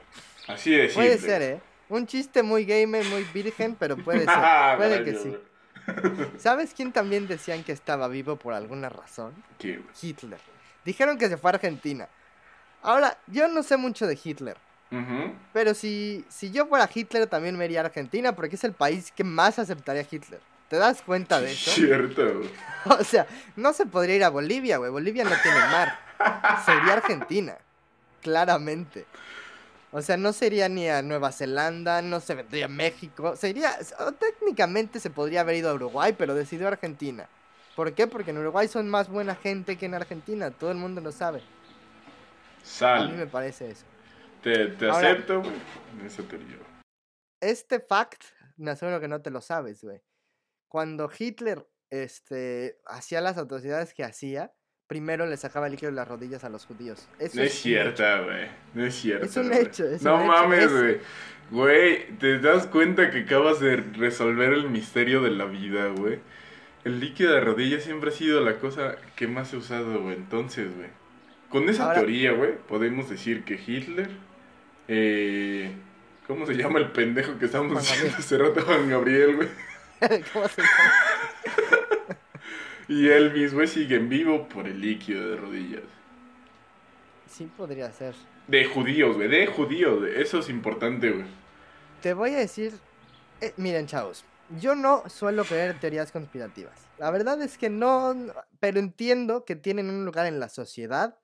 Así 0.49 0.71
de 0.71 0.89
simple. 0.89 0.95
Puede 1.09 1.19
ser, 1.19 1.43
¿eh? 1.43 1.61
Un 1.91 2.07
chiste 2.07 2.43
muy 2.43 2.65
gamer, 2.65 3.05
muy 3.07 3.25
virgen, 3.35 3.77
pero 3.79 3.97
puede 3.97 4.21
ser. 4.25 4.29
Ah, 4.31 4.75
Puede 4.77 5.05
que 5.05 5.15
sí. 5.15 5.37
¿Sabes 6.39 6.75
quién 6.75 6.93
también 6.93 7.27
decían 7.29 7.65
que 7.65 7.73
estaba 7.73 8.09
vivo 8.09 8.37
por 8.37 8.55
alguna 8.55 8.89
razón? 8.89 9.33
¿Qué? 9.59 9.81
Hitler. 10.03 10.39
Dijeron 10.85 11.17
que 11.19 11.29
se 11.29 11.37
fue 11.37 11.51
a 11.51 11.55
Argentina. 11.55 12.09
Ahora, 12.83 13.19
yo 13.27 13.49
no 13.49 13.63
sé 13.63 13.77
mucho 13.77 14.07
de 14.07 14.19
Hitler. 14.23 14.57
Pero 15.53 15.75
si, 15.75 16.25
si 16.29 16.51
yo 16.51 16.67
fuera 16.67 16.89
Hitler, 16.93 17.27
también 17.27 17.57
me 17.57 17.67
iría 17.67 17.83
a 17.83 17.85
Argentina 17.85 18.35
porque 18.35 18.57
es 18.57 18.65
el 18.65 18.73
país 18.73 19.13
que 19.13 19.25
más 19.25 19.59
aceptaría 19.59 20.03
a 20.03 20.07
Hitler. 20.11 20.41
¿Te 20.69 20.77
das 20.77 21.03
cuenta 21.03 21.41
de 21.41 21.53
eso? 21.53 21.71
Cierto. 21.71 22.43
O 22.85 23.05
sea, 23.05 23.27
no 23.57 23.73
se 23.73 23.85
podría 23.85 24.17
ir 24.17 24.25
a 24.25 24.31
Bolivia, 24.31 24.79
güey. 24.79 24.91
Bolivia 24.91 25.25
no 25.25 25.35
tiene 25.43 25.59
mar. 25.59 25.99
Sería 26.65 26.95
Argentina. 26.95 27.57
Claramente. 28.23 29.05
O 29.91 30.01
sea, 30.01 30.17
no 30.17 30.33
sería 30.33 30.69
ni 30.69 30.89
a 30.89 31.03
Nueva 31.03 31.33
Zelanda, 31.33 32.01
no 32.03 32.21
se 32.21 32.35
vendría 32.35 32.67
a 32.67 32.69
México. 32.69 33.37
Sería. 33.37 33.77
o 34.01 34.13
técnicamente 34.13 35.01
se 35.01 35.11
podría 35.11 35.41
haber 35.41 35.57
ido 35.57 35.71
a 35.71 35.75
Uruguay, 35.75 36.15
pero 36.17 36.35
decidió 36.35 36.69
Argentina. 36.69 37.27
¿Por 37.75 37.93
qué? 37.93 38.07
Porque 38.07 38.31
en 38.31 38.39
Uruguay 38.39 38.69
son 38.69 38.89
más 38.89 39.09
buena 39.09 39.35
gente 39.35 39.77
que 39.77 39.87
en 39.87 39.95
Argentina. 39.95 40.51
Todo 40.51 40.71
el 40.71 40.79
mundo 40.79 41.01
lo 41.01 41.13
sabe. 41.13 41.43
A 42.81 43.07
mí 43.07 43.13
me 43.17 43.27
parece 43.27 43.71
eso. 43.71 43.85
Te, 44.43 44.67
te 44.69 44.87
Ahora- 44.89 45.11
acepto, 45.11 45.41
güey. 45.43 45.53
en 46.01 46.07
Esa 46.07 46.23
teoría. 46.23 46.57
Este 47.41 47.81
fact, 47.81 48.23
me 48.57 48.71
aseguro 48.73 49.01
que 49.01 49.09
no 49.09 49.21
te 49.23 49.31
lo 49.31 49.41
sabes, 49.41 49.83
güey. 49.83 50.01
Cuando 50.69 51.11
Hitler 51.17 51.67
este, 51.91 52.79
hacía 52.87 53.21
las 53.21 53.39
atrocidades 53.39 53.95
que 53.95 54.05
hacía, 54.05 54.53
primero 54.87 55.27
le 55.27 55.37
sacaba 55.37 55.67
el 55.67 55.73
líquido 55.73 55.91
de 55.91 55.97
las 55.97 56.09
rodillas 56.09 56.45
a 56.45 56.49
los 56.49 56.67
judíos. 56.67 57.09
Eso 57.19 57.37
No 57.37 57.43
es 57.43 57.53
hecho. 57.53 57.63
cierta, 57.63 58.21
güey. 58.23 58.49
No 58.75 58.85
es 58.85 58.95
cierto. 58.95 59.27
Es 59.27 59.37
un 59.37 59.53
hecho, 59.53 59.85
es 59.87 60.03
no 60.03 60.17
un 60.21 60.27
mames, 60.27 60.65
es- 60.65 60.73
güey. 60.73 61.01
Güey, 61.51 62.19
¿te 62.19 62.39
das 62.41 62.67
cuenta 62.67 63.11
que 63.11 63.21
acabas 63.21 63.59
de 63.61 63.77
resolver 63.77 64.53
el 64.53 64.69
misterio 64.69 65.23
de 65.23 65.31
la 65.31 65.47
vida, 65.47 65.87
güey? 65.89 66.21
El 66.85 67.01
líquido 67.01 67.33
de 67.33 67.41
rodillas 67.41 67.83
siempre 67.85 68.11
ha 68.11 68.13
sido 68.13 68.43
la 68.43 68.59
cosa 68.59 68.97
que 69.17 69.27
más 69.27 69.53
he 69.53 69.57
usado, 69.57 70.03
güey. 70.03 70.17
Entonces, 70.17 70.75
güey. 70.77 70.89
Con 71.49 71.69
esa 71.71 71.85
Ahora- 71.85 72.01
teoría, 72.01 72.33
güey, 72.33 72.59
podemos 72.69 73.09
decir 73.09 73.45
que 73.45 73.55
Hitler. 73.55 74.11
Eh, 74.89 75.73
¿Cómo 76.27 76.47
se 76.47 76.55
llama 76.55 76.79
el 76.79 76.91
pendejo 76.93 77.39
que 77.39 77.47
estábamos 77.47 77.81
diciendo 77.81 78.07
Gabriel. 78.07 78.19
hace 78.19 78.39
rato? 78.39 78.63
Juan 78.63 78.89
Gabriel, 78.91 79.37
güey. 79.37 79.49
¿Cómo 80.33 80.49
se 80.49 80.63
llama? 80.63 80.95
Y 82.89 83.09
Elvis, 83.09 83.53
güey, 83.53 83.67
siguen 83.69 84.09
vivo 84.09 84.49
por 84.49 84.67
el 84.67 84.81
líquido 84.81 85.31
de 85.31 85.37
rodillas. 85.37 85.83
Sí 87.29 87.51
podría 87.57 87.93
ser. 87.93 88.15
De 88.47 88.65
judíos, 88.65 89.17
güey. 89.17 89.29
De 89.29 89.47
judíos, 89.47 90.01
güey. 90.01 90.21
Eso 90.21 90.39
es 90.39 90.49
importante, 90.49 91.11
güey. 91.11 91.27
Te 92.01 92.15
voy 92.15 92.31
a 92.35 92.39
decir, 92.39 92.73
eh, 93.43 93.53
miren 93.59 93.87
chavos, 93.87 94.25
yo 94.59 94.75
no 94.75 95.03
suelo 95.09 95.45
creer 95.45 95.73
en 95.73 95.81
teorías 95.81 96.11
conspirativas. 96.13 96.87
La 96.99 97.11
verdad 97.11 97.41
es 97.43 97.59
que 97.59 97.69
no- 97.69 98.15
pero 98.61 98.79
entiendo 98.79 99.45
que 99.45 99.57
tienen 99.57 99.91
un 99.91 100.05
lugar 100.07 100.25
en 100.27 100.41
la 100.41 100.49
sociedad 100.49 101.19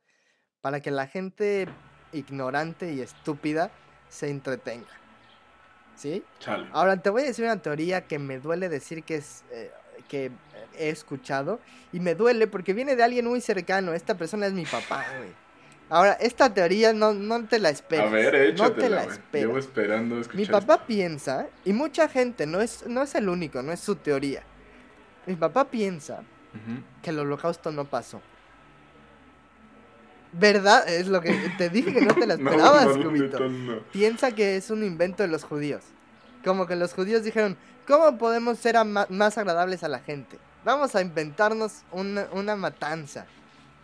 para 0.60 0.80
que 0.80 0.90
la 0.90 1.06
gente 1.06 1.66
ignorante 2.14 2.92
y 2.92 3.00
estúpida 3.00 3.70
se 4.08 4.30
entretenga. 4.30 4.86
¿Sí? 5.96 6.24
Chale. 6.40 6.68
Ahora 6.72 6.96
te 6.96 7.10
voy 7.10 7.22
a 7.22 7.26
decir 7.26 7.44
una 7.44 7.60
teoría 7.60 8.06
que 8.06 8.18
me 8.18 8.38
duele 8.38 8.68
decir 8.68 9.04
que 9.04 9.16
es 9.16 9.44
eh, 9.52 9.70
que 10.08 10.30
he 10.76 10.88
escuchado 10.88 11.60
y 11.92 12.00
me 12.00 12.14
duele 12.14 12.46
porque 12.46 12.72
viene 12.72 12.96
de 12.96 13.02
alguien 13.02 13.26
muy 13.26 13.40
cercano. 13.40 13.92
Esta 13.92 14.16
persona 14.16 14.46
es 14.46 14.52
mi 14.52 14.64
papá, 14.64 15.04
güey. 15.18 15.30
Ahora 15.90 16.14
esta 16.14 16.52
teoría 16.52 16.92
no, 16.92 17.12
no 17.12 17.44
te 17.44 17.58
la 17.58 17.70
esperas. 17.70 18.06
A 18.06 18.10
ver, 18.10 18.24
no 18.24 18.30
te 18.30 18.48
échatela, 18.50 18.96
la 18.96 19.02
esperas. 19.04 19.46
Llevo 19.46 19.58
esperando 19.58 20.18
escuchar 20.18 20.40
Mi 20.40 20.46
papá 20.46 20.86
piensa, 20.86 21.46
y 21.64 21.72
mucha 21.72 22.08
gente, 22.08 22.46
no 22.46 22.60
es, 22.60 22.86
no 22.86 23.02
es 23.02 23.14
el 23.14 23.28
único, 23.28 23.62
no 23.62 23.70
es 23.70 23.80
su 23.80 23.96
teoría. 23.96 24.42
Mi 25.26 25.36
papá 25.36 25.70
piensa 25.70 26.22
que 27.02 27.10
el 27.10 27.18
holocausto 27.18 27.70
no 27.70 27.84
pasó. 27.84 28.20
¿Verdad? 30.36 30.88
Es 30.88 31.06
lo 31.06 31.20
que 31.20 31.32
te 31.56 31.70
dije 31.70 31.92
que 31.92 32.00
no 32.00 32.14
te 32.14 32.26
la 32.26 32.34
esperabas, 32.34 32.96
no. 32.96 33.80
Piensa 33.92 34.32
que 34.32 34.56
es 34.56 34.70
un 34.70 34.82
invento 34.82 35.22
de 35.22 35.28
los 35.28 35.44
judíos. 35.44 35.84
Como 36.44 36.66
que 36.66 36.76
los 36.76 36.92
judíos 36.92 37.22
dijeron, 37.22 37.56
¿cómo 37.86 38.18
podemos 38.18 38.58
ser 38.58 38.76
más 38.84 39.38
agradables 39.38 39.84
a 39.84 39.88
la 39.88 40.00
gente? 40.00 40.38
Vamos 40.64 40.94
a 40.94 41.02
inventarnos 41.02 41.82
una, 41.92 42.26
una 42.32 42.56
matanza, 42.56 43.26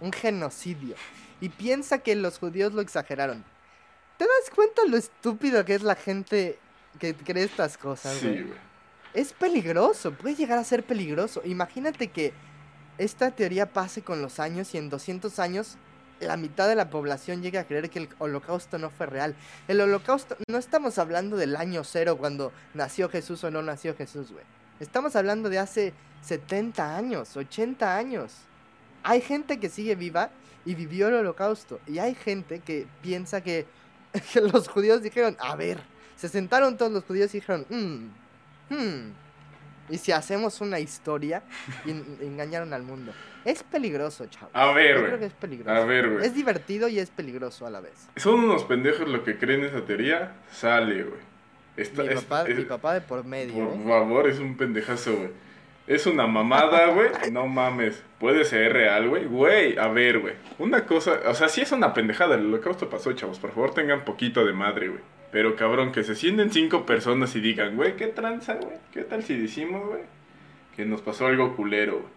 un 0.00 0.12
genocidio. 0.12 0.96
Y 1.40 1.50
piensa 1.50 1.98
que 1.98 2.16
los 2.16 2.38
judíos 2.38 2.72
lo 2.72 2.80
exageraron. 2.80 3.44
¿Te 4.18 4.24
das 4.24 4.54
cuenta 4.54 4.82
lo 4.86 4.96
estúpido 4.96 5.64
que 5.64 5.74
es 5.74 5.82
la 5.82 5.94
gente 5.94 6.58
que 6.98 7.14
cree 7.14 7.44
estas 7.44 7.78
cosas? 7.78 8.18
Sí, 8.18 8.28
güey. 8.28 8.70
Es 9.14 9.32
peligroso, 9.32 10.12
puede 10.12 10.34
llegar 10.34 10.58
a 10.58 10.64
ser 10.64 10.84
peligroso. 10.84 11.42
Imagínate 11.44 12.08
que 12.08 12.32
esta 12.98 13.30
teoría 13.30 13.72
pase 13.72 14.02
con 14.02 14.20
los 14.20 14.38
años 14.38 14.74
y 14.74 14.78
en 14.78 14.90
200 14.90 15.38
años 15.38 15.78
la 16.20 16.36
mitad 16.36 16.68
de 16.68 16.74
la 16.74 16.90
población 16.90 17.42
llegue 17.42 17.58
a 17.58 17.66
creer 17.66 17.90
que 17.90 18.00
el 18.00 18.08
holocausto 18.18 18.78
no 18.78 18.90
fue 18.90 19.06
real. 19.06 19.34
El 19.68 19.80
holocausto, 19.80 20.36
no 20.48 20.58
estamos 20.58 20.98
hablando 20.98 21.36
del 21.36 21.56
año 21.56 21.84
cero 21.84 22.16
cuando 22.18 22.52
nació 22.74 23.08
Jesús 23.08 23.42
o 23.44 23.50
no 23.50 23.62
nació 23.62 23.96
Jesús, 23.96 24.32
güey. 24.32 24.44
Estamos 24.78 25.16
hablando 25.16 25.48
de 25.48 25.58
hace 25.58 25.92
70 26.22 26.96
años, 26.96 27.36
80 27.36 27.96
años. 27.96 28.32
Hay 29.02 29.20
gente 29.20 29.58
que 29.58 29.68
sigue 29.68 29.94
viva 29.94 30.30
y 30.64 30.74
vivió 30.74 31.08
el 31.08 31.14
holocausto. 31.14 31.80
Y 31.86 31.98
hay 31.98 32.14
gente 32.14 32.60
que 32.60 32.86
piensa 33.02 33.40
que, 33.42 33.66
que 34.32 34.40
los 34.40 34.68
judíos 34.68 35.02
dijeron, 35.02 35.36
a 35.40 35.56
ver, 35.56 35.80
se 36.16 36.28
sentaron 36.28 36.76
todos 36.76 36.92
los 36.92 37.04
judíos 37.04 37.34
y 37.34 37.38
dijeron, 37.38 37.66
"Mm, 37.70 38.74
hmm, 38.74 39.12
y 39.90 39.98
si 39.98 40.12
hacemos 40.12 40.60
una 40.60 40.78
historia, 40.80 41.42
engañaron 42.20 42.72
al 42.72 42.82
mundo. 42.82 43.12
Es 43.44 43.62
peligroso, 43.62 44.26
chavo. 44.26 44.50
A 44.52 44.66
Yo 44.68 44.74
ver, 44.74 44.96
creo 44.96 45.10
que 45.10 45.16
güey. 45.16 45.26
es 45.28 45.32
peligroso. 45.32 45.70
A 45.80 45.84
ver, 45.84 46.10
güey. 46.10 46.26
Es 46.26 46.34
divertido 46.34 46.88
y 46.88 46.98
es 46.98 47.10
peligroso 47.10 47.66
a 47.66 47.70
la 47.70 47.80
vez. 47.80 48.08
¿Son 48.16 48.34
unos 48.40 48.64
pendejos 48.64 49.08
lo 49.08 49.24
que 49.24 49.38
creen 49.38 49.64
esa 49.64 49.84
teoría? 49.84 50.32
Sale, 50.52 51.04
güey. 51.04 51.20
Está- 51.76 52.02
Mi 52.02 52.08
es- 52.08 52.22
papá, 52.24 52.48
es- 52.48 52.56
mi 52.58 52.64
papá 52.64 52.94
de 52.94 53.00
por 53.00 53.24
medio, 53.24 53.54
Por 53.68 53.74
¿eh? 53.78 53.84
favor, 53.86 54.28
es 54.28 54.38
un 54.38 54.56
pendejazo, 54.56 55.16
güey. 55.16 55.30
Es 55.86 56.06
una 56.06 56.26
mamada, 56.26 56.86
güey. 56.88 57.08
No 57.32 57.46
mames. 57.46 58.02
Puede 58.18 58.44
ser 58.44 58.72
real, 58.74 59.08
güey. 59.08 59.24
Güey, 59.24 59.78
a 59.78 59.88
ver, 59.88 60.18
güey. 60.20 60.34
Una 60.58 60.84
cosa, 60.84 61.20
o 61.26 61.34
sea, 61.34 61.48
sí 61.48 61.62
es 61.62 61.72
una 61.72 61.94
pendejada. 61.94 62.34
El 62.34 62.46
holocausto 62.46 62.90
pasó, 62.90 63.12
chavos. 63.14 63.38
Por 63.38 63.50
favor, 63.52 63.72
tengan 63.72 64.04
poquito 64.04 64.44
de 64.44 64.52
madre, 64.52 64.88
güey. 64.88 65.00
Pero 65.32 65.54
cabrón, 65.56 65.92
que 65.92 66.02
se 66.02 66.14
sienten 66.16 66.52
cinco 66.52 66.84
personas 66.86 67.34
y 67.36 67.40
digan, 67.40 67.76
güey, 67.76 67.96
¿qué 67.96 68.08
tranza, 68.08 68.54
güey? 68.54 68.76
¿Qué 68.92 69.02
tal 69.02 69.22
si 69.22 69.36
decimos, 69.36 69.86
güey? 69.86 70.02
Que 70.74 70.84
nos 70.84 71.00
pasó 71.02 71.26
algo 71.26 71.54
culero, 71.56 71.98
güey. 72.00 72.12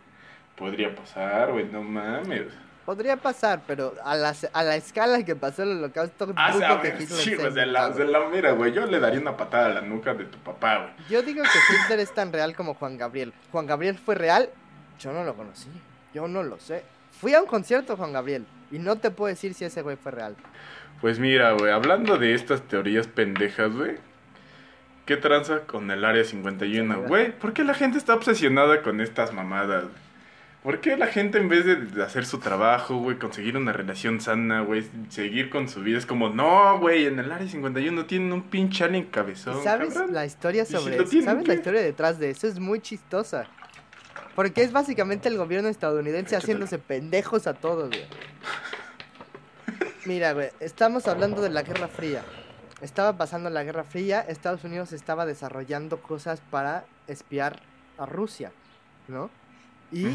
Podría 0.56 0.95
pasar, 0.95 1.52
güey, 1.52 1.65
no 1.65 1.82
mames. 1.84 2.47
Podría 2.86 3.15
pasar, 3.15 3.62
pero 3.65 3.93
a 4.04 4.15
la, 4.15 4.36
a 4.52 4.63
la 4.63 4.76
escala 4.76 5.23
que 5.23 5.36
pasó 5.36 5.63
el 5.63 5.78
holocausto, 5.78 6.34
Ah, 6.36 6.49
a 6.49 6.82
que 6.82 6.89
ver, 6.89 7.02
Hitler 7.02 7.19
sí, 7.19 7.36
güey, 7.36 7.54
de 7.54 7.65
la, 7.65 7.89
de 7.89 8.06
la 8.06 8.28
mira, 8.28 8.52
güey. 8.52 8.73
Yo 8.73 8.86
le 8.86 8.99
daría 8.99 9.19
una 9.21 9.38
patada 9.38 9.67
a 9.67 9.73
la 9.76 9.82
nuca 9.82 10.13
de 10.13 10.26
tu 10.26 10.38
papá, 10.39 10.78
güey. 10.80 10.91
Yo 11.10 11.21
digo 11.21 11.43
que 11.43 11.76
Hitler 11.76 11.99
es 12.02 12.13
tan 12.13 12.34
real 12.34 12.56
como 12.56 12.73
Juan 12.73 12.97
Gabriel. 12.97 13.32
Juan 13.52 13.67
Gabriel 13.67 13.97
fue 13.97 14.15
real, 14.15 14.49
yo 14.99 15.13
no 15.13 15.23
lo 15.23 15.34
conocí. 15.36 15.69
Yo 16.13 16.28
no 16.28 16.43
lo 16.43 16.60
sé. 16.60 16.84
Fui 17.19 17.34
a 17.34 17.41
un 17.41 17.47
concierto 17.47 17.95
Juan 17.95 18.12
Gabriel 18.12 18.45
y 18.69 18.80
no 18.80 18.97
te 18.97 19.12
puedo 19.12 19.30
decir 19.30 19.54
si 19.54 19.63
ese 19.65 19.82
güey 19.82 19.95
fue 19.95 20.12
real. 20.12 20.36
Pues 21.03 21.19
mira, 21.19 21.51
güey, 21.51 21.69
hablando 21.69 22.17
de 22.17 22.33
estas 22.33 22.61
teorías 22.61 23.07
pendejas, 23.07 23.75
güey. 23.75 23.97
¿Qué 25.05 25.17
tranza 25.17 25.59
con 25.67 25.91
el 25.91 26.05
área 26.05 26.23
51? 26.23 26.95
Sí, 26.95 27.01
Güey, 27.09 27.37
¿por 27.37 27.51
qué 27.51 27.65
la 27.65 27.73
gente 27.73 27.97
está 27.97 28.13
obsesionada 28.13 28.81
con 28.81 29.01
estas 29.01 29.33
mamadas? 29.33 29.83
¿Por 30.63 30.79
qué 30.79 30.95
la 30.95 31.07
gente 31.07 31.39
en 31.39 31.49
vez 31.49 31.65
de 31.65 32.01
hacer 32.01 32.25
su 32.25 32.37
trabajo, 32.39 32.95
güey, 32.99 33.17
conseguir 33.17 33.57
una 33.57 33.73
relación 33.73 34.21
sana, 34.21 34.61
güey, 34.61 34.85
seguir 35.09 35.49
con 35.49 35.67
su 35.67 35.81
vida, 35.81 35.97
es 35.97 36.05
como, 36.05 36.29
no, 36.29 36.79
güey, 36.79 37.05
en 37.05 37.19
el 37.19 37.29
área 37.33 37.49
51 37.49 38.05
tienen 38.05 38.31
un 38.31 38.43
pinche 38.43 38.85
alien 38.85 39.07
cabezón, 39.07 39.59
¿Y 39.59 39.63
¿Sabes 39.65 39.93
cabrón"? 39.93 40.13
la 40.13 40.25
historia 40.25 40.63
¿Y 40.63 40.67
si 40.67 40.71
sobre 40.71 40.95
lo 40.95 41.03
eso? 41.03 41.21
¿Sabes 41.21 41.45
la 41.45 41.53
historia 41.53 41.81
detrás 41.81 42.17
de 42.17 42.29
eso? 42.29 42.47
Es 42.47 42.61
muy 42.61 42.79
chistosa. 42.79 43.45
Porque 44.35 44.63
es 44.63 44.71
básicamente 44.71 45.27
el 45.27 45.35
gobierno 45.35 45.67
estadounidense 45.67 46.35
Échatela. 46.35 46.39
haciéndose 46.39 46.79
pendejos 46.79 47.45
a 47.45 47.53
todos, 47.55 47.89
güey. 47.89 48.05
Mira, 50.05 50.33
güey, 50.33 50.49
estamos 50.59 51.07
hablando 51.07 51.41
de 51.41 51.49
la 51.49 51.61
Guerra 51.61 51.87
Fría. 51.87 52.23
Estaba 52.81 53.15
pasando 53.15 53.49
la 53.49 53.63
Guerra 53.63 53.85
Fría, 53.85 54.19
Estados 54.19 54.65
Unidos 54.65 54.91
estaba 54.91 55.25
desarrollando 55.25 56.01
cosas 56.01 56.41
para 56.51 56.83
espiar 57.07 57.61
a 57.97 58.05
Rusia, 58.05 58.51
¿no? 59.07 59.29
Y 59.93 60.07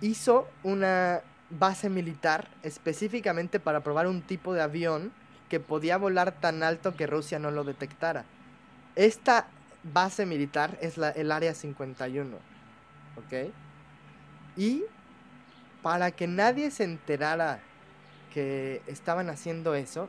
hizo 0.00 0.46
una 0.62 1.22
base 1.50 1.90
militar 1.90 2.48
específicamente 2.62 3.58
para 3.58 3.80
probar 3.80 4.06
un 4.06 4.22
tipo 4.22 4.54
de 4.54 4.62
avión 4.62 5.12
que 5.48 5.58
podía 5.58 5.96
volar 5.96 6.30
tan 6.30 6.62
alto 6.62 6.94
que 6.94 7.08
Rusia 7.08 7.40
no 7.40 7.50
lo 7.50 7.64
detectara. 7.64 8.24
Esta 8.94 9.48
base 9.82 10.26
militar 10.26 10.78
es 10.80 10.96
la, 10.96 11.10
el 11.10 11.32
Área 11.32 11.54
51, 11.54 12.36
¿ok? 13.16 13.50
Y 14.56 14.84
para 15.82 16.12
que 16.12 16.28
nadie 16.28 16.70
se 16.70 16.84
enterara 16.84 17.58
que 18.34 18.82
estaban 18.88 19.30
haciendo 19.30 19.74
eso, 19.76 20.08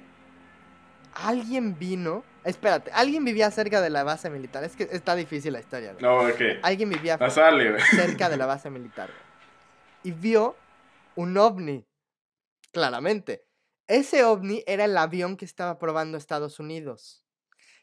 alguien 1.14 1.78
vino... 1.78 2.24
Espérate, 2.44 2.92
alguien 2.92 3.24
vivía 3.24 3.50
cerca 3.52 3.82
de 3.82 3.92
la 3.92 4.04
base 4.04 4.30
militar. 4.32 4.64
Es 4.64 4.76
que 4.76 4.90
está 4.92 5.16
difícil 5.16 5.54
la 5.54 5.60
historia. 5.60 5.94
güey. 5.94 6.04
No, 6.04 6.22
ok. 6.22 6.42
Alguien 6.64 6.90
vivía 6.90 7.18
sale, 7.30 7.80
cerca 7.92 8.30
de 8.30 8.38
la 8.38 8.48
base 8.48 8.70
militar. 8.72 9.10
güey. 9.10 9.22
Y 10.04 10.12
vio 10.20 10.56
un 11.16 11.38
ovni. 11.38 11.86
Claramente. 12.72 13.46
ese 13.88 14.24
ovni 14.26 14.64
era 14.68 14.86
el 14.86 14.98
avión 14.98 15.38
que 15.38 15.46
estaba 15.46 15.78
probando 15.78 16.18
Estados 16.18 16.60
Unidos. 16.60 17.24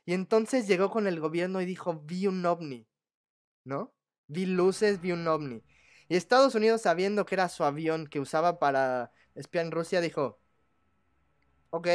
Y 0.04 0.14
entonces 0.14 0.66
llegó 0.66 0.90
con 0.90 1.06
el 1.06 1.20
gobierno 1.20 1.60
y 1.60 1.64
dijo, 1.64 2.02
vi 2.04 2.26
un 2.26 2.44
ovni, 2.44 2.88
¿no? 3.64 3.94
Vi 4.26 4.46
luces, 4.46 5.00
vi 5.00 5.12
un 5.12 5.26
ovni. 5.28 5.62
Y 6.08 6.16
Estados 6.16 6.54
Unidos, 6.56 6.82
sabiendo 6.82 7.24
que 7.24 7.36
era 7.36 7.48
su 7.48 7.62
avión 7.64 8.06
que 8.08 8.18
usaba 8.20 8.58
para 8.58 9.12
espiar 9.34 9.64
en 9.66 9.72
Rusia, 9.72 10.00
dijo, 10.00 10.38
ok, 11.70 11.88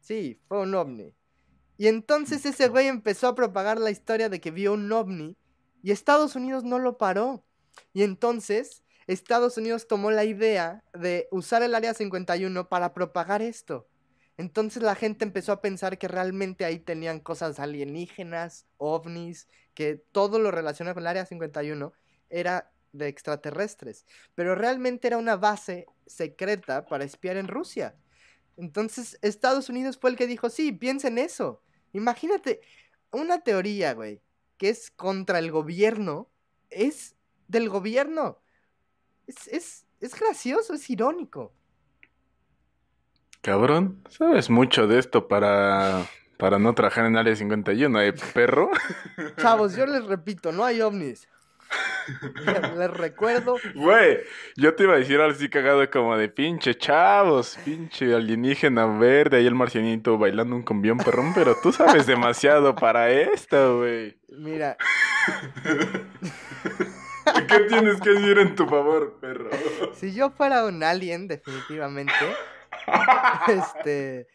sí, 0.00 0.40
fue 0.46 0.60
un 0.60 0.74
ovni. 0.74 1.14
Y 1.76 1.88
entonces 1.88 2.44
ese 2.44 2.68
güey 2.68 2.88
empezó 2.88 3.28
a 3.28 3.34
propagar 3.34 3.78
la 3.78 3.90
historia 3.90 4.28
de 4.28 4.40
que 4.40 4.50
vio 4.50 4.74
un 4.74 4.90
ovni 4.92 5.36
y 5.82 5.92
Estados 5.92 6.36
Unidos 6.36 6.64
no 6.64 6.78
lo 6.78 6.98
paró. 6.98 7.42
Y 7.92 8.02
entonces 8.02 8.82
Estados 9.06 9.56
Unidos 9.56 9.88
tomó 9.88 10.10
la 10.10 10.24
idea 10.24 10.84
de 10.92 11.26
usar 11.30 11.62
el 11.62 11.74
Área 11.74 11.94
51 11.94 12.68
para 12.68 12.92
propagar 12.92 13.42
esto. 13.42 13.88
Entonces 14.36 14.82
la 14.82 14.94
gente 14.94 15.24
empezó 15.24 15.52
a 15.52 15.60
pensar 15.60 15.98
que 15.98 16.08
realmente 16.08 16.64
ahí 16.64 16.78
tenían 16.78 17.20
cosas 17.20 17.58
alienígenas, 17.58 18.66
ovnis, 18.76 19.48
que 19.74 19.96
todo 20.12 20.38
lo 20.38 20.50
relacionado 20.50 20.94
con 20.94 21.02
el 21.02 21.08
Área 21.08 21.26
51 21.26 21.92
era 22.28 22.70
de 22.92 23.08
extraterrestres. 23.08 24.06
Pero 24.34 24.54
realmente 24.54 25.08
era 25.08 25.18
una 25.18 25.36
base 25.36 25.86
secreta 26.10 26.86
para 26.86 27.04
espiar 27.04 27.36
en 27.36 27.48
Rusia. 27.48 27.94
Entonces 28.56 29.18
Estados 29.22 29.68
Unidos 29.68 29.98
fue 29.98 30.10
el 30.10 30.16
que 30.16 30.26
dijo, 30.26 30.50
sí, 30.50 30.72
piensa 30.72 31.08
en 31.08 31.18
eso. 31.18 31.62
Imagínate, 31.92 32.60
una 33.10 33.40
teoría, 33.40 33.94
güey, 33.94 34.20
que 34.58 34.68
es 34.68 34.90
contra 34.90 35.38
el 35.38 35.50
gobierno, 35.50 36.28
es 36.68 37.16
del 37.48 37.68
gobierno. 37.68 38.38
Es, 39.26 39.86
gracioso, 40.18 40.74
es 40.74 40.90
irónico. 40.90 41.54
Cabrón, 43.40 44.02
sabes 44.08 44.50
mucho 44.50 44.86
de 44.86 44.98
esto 44.98 45.28
para, 45.28 46.06
para 46.36 46.58
no 46.58 46.74
trabajar 46.74 47.06
en 47.06 47.16
Área 47.16 47.34
51, 47.34 48.00
¿eh, 48.02 48.12
perro? 48.34 48.70
Chavos, 49.38 49.74
yo 49.74 49.86
les 49.86 50.04
repito, 50.04 50.52
no 50.52 50.64
hay 50.64 50.80
ovnis. 50.80 51.28
Les 52.78 52.90
recuerdo. 52.90 53.56
Güey, 53.74 54.20
yo 54.56 54.74
te 54.74 54.84
iba 54.84 54.94
a 54.94 54.98
decir 54.98 55.20
así 55.20 55.48
cagado 55.48 55.88
como 55.90 56.16
de 56.16 56.28
pinche 56.28 56.76
chavos, 56.76 57.58
pinche 57.64 58.14
alienígena 58.14 58.86
verde, 58.86 59.38
ahí 59.38 59.46
el 59.46 59.54
marcianito 59.54 60.18
bailando 60.18 60.56
un 60.56 60.62
combión 60.62 60.98
perrón, 60.98 61.32
pero 61.34 61.56
tú 61.62 61.72
sabes 61.72 62.06
demasiado 62.06 62.74
para 62.74 63.10
esto, 63.10 63.78
güey. 63.78 64.16
Mira. 64.28 64.76
¿Qué 67.48 67.60
tienes 67.68 68.00
que 68.00 68.10
decir 68.10 68.38
en 68.38 68.54
tu 68.54 68.66
favor, 68.66 69.18
perro? 69.20 69.50
Si 69.94 70.14
yo 70.14 70.30
fuera 70.30 70.64
un 70.64 70.82
alien, 70.82 71.28
definitivamente. 71.28 72.12
este. 73.48 74.26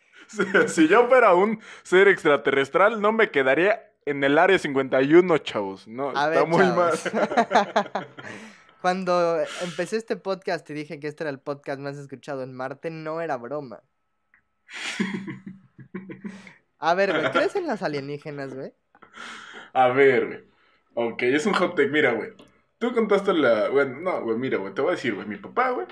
Si, 0.67 0.87
yo 0.87 1.07
fuera 1.07 1.33
un 1.33 1.61
ser 1.83 2.07
extraterrestre, 2.07 2.97
no 2.97 3.11
me 3.11 3.29
quedaría 3.29 3.91
en 4.05 4.23
el 4.23 4.37
área 4.37 4.57
51, 4.57 5.37
chavos. 5.39 5.87
No, 5.87 6.09
está 6.09 6.45
muy 6.45 6.65
mal. 6.65 6.93
Cuando 8.81 9.39
empecé 9.63 9.97
este 9.97 10.15
podcast 10.15 10.69
y 10.69 10.73
dije 10.73 10.99
que 10.99 11.07
este 11.07 11.23
era 11.23 11.31
el 11.31 11.39
podcast 11.39 11.79
más 11.79 11.97
escuchado 11.97 12.43
en 12.43 12.53
Marte, 12.53 12.91
no 12.91 13.19
era 13.19 13.37
broma. 13.37 13.81
A 16.77 16.93
ver, 16.93 17.11
güey, 17.11 17.31
¿crees 17.31 17.55
en 17.55 17.65
las 17.65 17.81
alienígenas, 17.81 18.53
güey? 18.53 18.73
A 19.73 19.87
ver, 19.89 20.27
güey. 20.27 20.43
Ok, 20.93 21.23
es 21.23 21.45
un 21.47 21.53
hot 21.53 21.75
take. 21.75 21.89
Mira, 21.89 22.13
güey. 22.13 22.33
Tú 22.77 22.93
contaste 22.93 23.33
la. 23.33 23.69
Bueno, 23.69 23.99
no, 24.01 24.21
güey, 24.21 24.37
mira, 24.37 24.57
güey. 24.57 24.73
Te 24.73 24.81
voy 24.81 24.91
a 24.91 24.95
decir, 24.95 25.15
güey. 25.15 25.27
Mi 25.27 25.37
papá, 25.37 25.71
güey, 25.71 25.87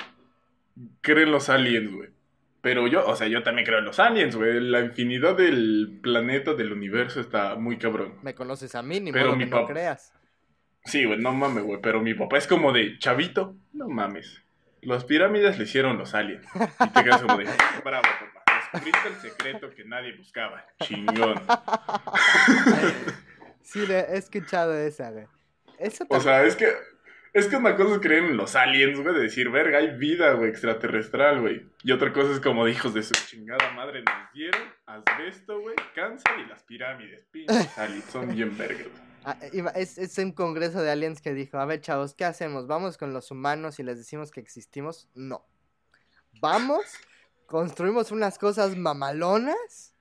cree 1.02 1.23
en 1.23 1.32
los 1.32 1.49
aliens, 1.49 1.91
güey. 1.95 2.10
Pero 2.63 2.88
yo, 2.88 3.06
o 3.06 3.13
sea, 3.17 3.28
yo 3.28 3.43
también 3.43 3.65
creo 3.65 3.80
en 3.80 3.86
los 3.86 3.99
aliens, 3.99 4.38
güey. 4.38 4.62
La 4.62 4.80
infinidad 4.80 5.36
del 5.36 5.99
planeta, 6.02 6.54
del 6.54 6.71
universo 6.71 7.19
está 7.19 7.56
muy 7.56 7.78
cabrón. 7.78 8.15
Me 8.21 8.34
conoces 8.34 8.73
a 8.73 8.82
mí, 8.82 9.02
ni 9.02 9.12
pero 9.12 9.32
modo 9.32 9.39
que 9.39 9.45
no 9.47 9.67
creas. 9.67 10.13
Sí, 10.86 11.04
güey, 11.04 11.19
no 11.19 11.34
mames, 11.34 11.65
güey. 11.65 11.82
Pero 11.82 11.99
mi 11.99 12.13
papá 12.13 12.38
es 12.38 12.47
como 12.47 12.71
de 12.71 12.97
chavito. 12.99 13.58
No 13.73 13.89
mames. 13.89 14.41
Las 14.80 15.04
pirámides 15.04 15.58
le 15.58 15.65
hicieron 15.65 15.97
los 15.97 16.15
aliens. 16.15 16.47
Y 16.56 16.88
te 16.88 17.04
quedas 17.04 17.21
como 17.21 17.38
de, 17.38 17.49
bravo, 17.84 18.02
papá. 18.02 18.69
Descubriste 18.71 19.08
el 19.10 19.15
secreto 19.15 19.69
que 19.71 19.84
nadie 19.84 20.15
buscaba. 20.15 20.65
Chingón. 20.84 21.36
sí, 23.62 23.84
he 23.89 24.15
escuchado 24.15 24.73
esa, 24.73 25.12
güey. 25.12 25.26
Eso 25.80 26.06
o 26.08 26.19
sea, 26.21 26.45
es 26.45 26.56
que 26.56 26.67
es 27.33 27.47
que 27.47 27.55
una 27.55 27.75
cosa 27.75 27.95
es 27.95 28.01
creer 28.01 28.25
en 28.25 28.37
los 28.37 28.55
aliens, 28.55 28.99
güey, 28.99 29.15
de 29.15 29.21
decir, 29.21 29.49
verga, 29.49 29.79
hay 29.79 29.97
vida, 29.97 30.33
güey, 30.33 30.51
extraterrestre, 30.51 31.39
güey. 31.39 31.67
Y 31.83 31.91
otra 31.91 32.13
cosa 32.13 32.31
es 32.31 32.39
como 32.39 32.67
hijos 32.67 32.93
de 32.93 33.01
su 33.01 33.13
chingada 33.25 33.71
madre 33.71 34.03
nos 34.03 34.33
dieron 34.33 34.61
asbesto, 34.85 35.59
güey, 35.59 35.75
cáncer 35.95 36.31
y 36.45 36.47
las 36.47 36.61
pirámides. 36.63 37.25
Pinches 37.31 37.77
aliens, 37.77 38.05
son 38.05 38.31
bien 38.33 38.55
vergas. 38.55 38.87
Ah, 39.25 39.37
es, 39.75 39.97
es 39.97 40.17
un 40.19 40.33
congreso 40.33 40.81
de 40.81 40.91
aliens 40.91 41.21
que 41.21 41.33
dijo, 41.33 41.57
a 41.57 41.65
ver, 41.65 41.81
chavos, 41.81 42.13
¿qué 42.13 42.25
hacemos? 42.25 42.67
¿Vamos 42.67 42.97
con 42.97 43.13
los 43.13 43.31
humanos 43.31 43.79
y 43.79 43.83
les 43.83 43.97
decimos 43.97 44.29
que 44.29 44.39
existimos? 44.39 45.09
No. 45.15 45.43
Vamos, 46.39 46.83
construimos 47.47 48.11
unas 48.11 48.37
cosas 48.37 48.77
mamalonas 48.77 49.95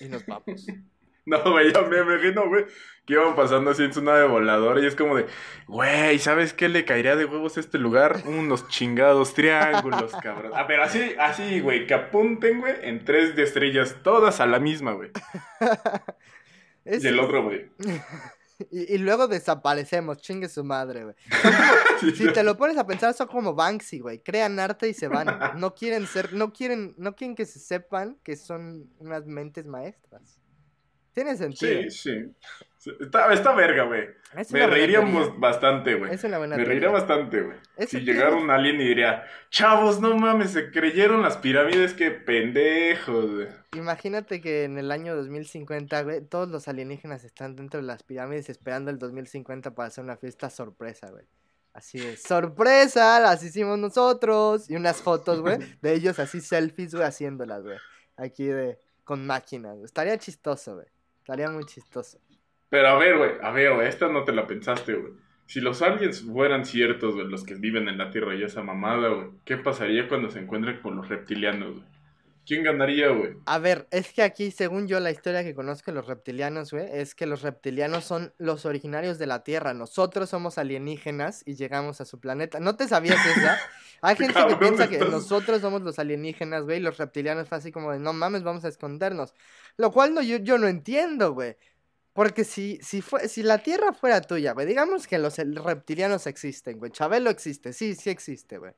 y 0.00 0.06
nos 0.06 0.24
vamos. 0.24 0.66
No, 1.24 1.38
güey, 1.50 1.72
ya 1.72 1.82
me 1.82 1.98
imagino, 1.98 2.48
güey, 2.48 2.66
que 3.06 3.14
iban 3.14 3.36
pasando 3.36 3.70
así 3.70 3.84
en 3.84 3.92
su 3.92 4.02
nave 4.02 4.26
voladora 4.26 4.80
y 4.80 4.86
es 4.86 4.96
como 4.96 5.16
de, 5.16 5.26
güey, 5.68 6.18
¿sabes 6.18 6.52
qué 6.52 6.68
le 6.68 6.84
caería 6.84 7.14
de 7.14 7.24
huevos 7.24 7.56
a 7.56 7.60
este 7.60 7.78
lugar? 7.78 8.22
Unos 8.26 8.66
chingados 8.68 9.32
triángulos, 9.34 10.12
cabrón. 10.22 10.52
Ah, 10.54 10.66
pero 10.66 10.82
así, 10.82 11.14
así, 11.18 11.60
güey, 11.60 11.86
que 11.86 11.94
apunten, 11.94 12.60
güey, 12.60 12.74
en 12.82 13.04
tres 13.04 13.36
de 13.36 13.44
estrellas, 13.44 13.96
todas 14.02 14.40
a 14.40 14.46
la 14.46 14.58
misma, 14.58 14.92
güey. 14.92 15.10
y 16.84 17.06
el 17.06 17.20
otro, 17.20 17.44
güey. 17.44 17.70
Y, 18.70 18.98
luego 18.98 19.26
desaparecemos, 19.26 20.18
chingue 20.18 20.48
su 20.48 20.62
madre, 20.62 21.04
güey. 21.04 21.16
si 22.14 22.32
te 22.32 22.44
lo 22.44 22.56
pones 22.56 22.76
a 22.78 22.86
pensar, 22.86 23.12
son 23.14 23.26
como 23.26 23.54
Banksy, 23.54 23.98
güey. 23.98 24.20
Crean 24.20 24.60
arte 24.60 24.88
y 24.88 24.94
se 24.94 25.08
van. 25.08 25.58
No 25.58 25.74
quieren 25.74 26.06
ser, 26.06 26.32
no 26.32 26.52
quieren, 26.52 26.94
no 26.96 27.16
quieren 27.16 27.34
que 27.34 27.44
se 27.44 27.58
sepan 27.58 28.18
que 28.22 28.36
son 28.36 28.88
unas 28.98 29.26
mentes 29.26 29.66
maestras. 29.66 30.38
Tiene 31.14 31.36
sentido. 31.36 31.82
Sí, 31.82 31.90
sí. 31.90 32.34
Está, 33.00 33.32
está 33.32 33.54
verga, 33.54 33.84
güey. 33.84 34.08
Me 34.50 34.66
reiríamos 34.66 35.38
bastante, 35.38 35.94
güey. 35.94 36.12
Es 36.12 36.24
una 36.24 36.38
buena 36.38 36.56
Me 36.56 36.64
reiría 36.64 36.88
bastante, 36.88 37.42
güey. 37.42 37.56
Si 37.86 38.00
llegara 38.00 38.34
un 38.34 38.50
alien 38.50 38.80
y 38.80 38.88
diría, 38.88 39.24
chavos, 39.50 40.00
no 40.00 40.16
mames, 40.16 40.50
se 40.50 40.70
creyeron 40.70 41.22
las 41.22 41.36
pirámides, 41.36 41.94
qué 41.94 42.10
pendejos, 42.10 43.34
güey. 43.34 43.48
Imagínate 43.76 44.40
que 44.40 44.64
en 44.64 44.78
el 44.78 44.90
año 44.90 45.14
2050, 45.14 46.02
güey, 46.02 46.20
todos 46.22 46.48
los 46.48 46.66
alienígenas 46.66 47.24
están 47.24 47.54
dentro 47.54 47.80
de 47.80 47.86
las 47.86 48.02
pirámides 48.02 48.48
esperando 48.48 48.90
el 48.90 48.98
2050 48.98 49.74
para 49.74 49.88
hacer 49.88 50.02
una 50.02 50.16
fiesta 50.16 50.50
sorpresa, 50.50 51.08
güey. 51.10 51.24
Así 51.74 52.00
de 52.00 52.16
sorpresa, 52.16 53.20
las 53.20 53.42
hicimos 53.42 53.78
nosotros. 53.78 54.68
Y 54.68 54.76
unas 54.76 54.96
fotos, 54.96 55.40
güey, 55.40 55.58
de 55.82 55.94
ellos 55.94 56.18
así 56.18 56.40
selfies, 56.40 56.94
güey, 56.94 57.06
haciéndolas, 57.06 57.62
güey. 57.62 57.78
Aquí 58.16 58.46
de, 58.46 58.78
con 59.04 59.26
máquinas, 59.26 59.78
Estaría 59.84 60.18
chistoso, 60.18 60.74
güey. 60.76 60.86
Estaría 61.22 61.48
muy 61.50 61.64
chistoso. 61.64 62.20
Pero 62.68 62.88
a 62.88 62.98
ver, 62.98 63.16
güey, 63.18 63.30
a 63.42 63.50
ver, 63.52 63.74
güey, 63.74 63.86
esta 63.88 64.08
no 64.08 64.24
te 64.24 64.32
la 64.32 64.46
pensaste, 64.48 64.94
güey. 64.94 65.12
Si 65.46 65.60
los 65.60 65.82
aliens 65.82 66.22
fueran 66.22 66.64
ciertos, 66.64 67.14
güey, 67.14 67.28
los 67.28 67.44
que 67.44 67.54
viven 67.54 67.88
en 67.88 67.98
la 67.98 68.10
Tierra 68.10 68.34
y 68.34 68.42
esa 68.42 68.62
mamada, 68.62 69.08
güey, 69.08 69.30
¿qué 69.44 69.56
pasaría 69.56 70.08
cuando 70.08 70.30
se 70.30 70.40
encuentren 70.40 70.80
con 70.80 70.96
los 70.96 71.08
reptilianos, 71.08 71.74
güey? 71.76 71.86
¿Quién 72.44 72.64
ganaría, 72.64 73.08
güey? 73.08 73.34
A 73.46 73.58
ver, 73.58 73.86
es 73.92 74.12
que 74.12 74.22
aquí, 74.22 74.50
según 74.50 74.88
yo, 74.88 74.98
la 74.98 75.12
historia 75.12 75.44
que 75.44 75.54
conozco 75.54 75.92
de 75.92 75.94
los 75.94 76.06
reptilianos, 76.06 76.72
güey, 76.72 76.86
es 76.90 77.14
que 77.14 77.26
los 77.26 77.42
reptilianos 77.42 78.04
son 78.04 78.34
los 78.38 78.66
originarios 78.66 79.18
de 79.18 79.26
la 79.26 79.44
Tierra. 79.44 79.74
Nosotros 79.74 80.30
somos 80.30 80.58
alienígenas 80.58 81.42
y 81.46 81.54
llegamos 81.54 82.00
a 82.00 82.04
su 82.04 82.18
planeta. 82.18 82.58
¿No 82.58 82.74
te 82.74 82.88
sabías 82.88 83.24
esa? 83.26 83.58
Hay 84.02 84.16
gente 84.16 84.40
que 84.48 84.56
piensa 84.56 84.88
que 84.88 84.98
nosotros 84.98 85.60
somos 85.60 85.82
los 85.82 86.00
alienígenas, 86.00 86.64
güey, 86.64 86.78
y 86.78 86.82
los 86.82 86.98
reptilianos 86.98 87.48
fue 87.48 87.58
así 87.58 87.70
como 87.70 87.92
de, 87.92 88.00
no 88.00 88.12
mames, 88.12 88.42
vamos 88.42 88.64
a 88.64 88.68
escondernos. 88.68 89.34
Lo 89.76 89.92
cual 89.92 90.12
no, 90.12 90.22
yo, 90.22 90.38
yo 90.38 90.58
no 90.58 90.66
entiendo, 90.66 91.34
güey. 91.34 91.56
Porque 92.12 92.44
si, 92.44 92.78
si, 92.82 93.00
fue, 93.00 93.28
si 93.28 93.44
la 93.44 93.58
Tierra 93.58 93.92
fuera 93.92 94.20
tuya, 94.20 94.52
güey, 94.52 94.66
digamos 94.66 95.06
que 95.06 95.18
los 95.18 95.36
reptilianos 95.38 96.26
existen, 96.26 96.78
güey. 96.78 96.90
Chabelo 96.90 97.30
existe, 97.30 97.72
sí, 97.72 97.94
sí 97.94 98.10
existe, 98.10 98.58
güey. 98.58 98.72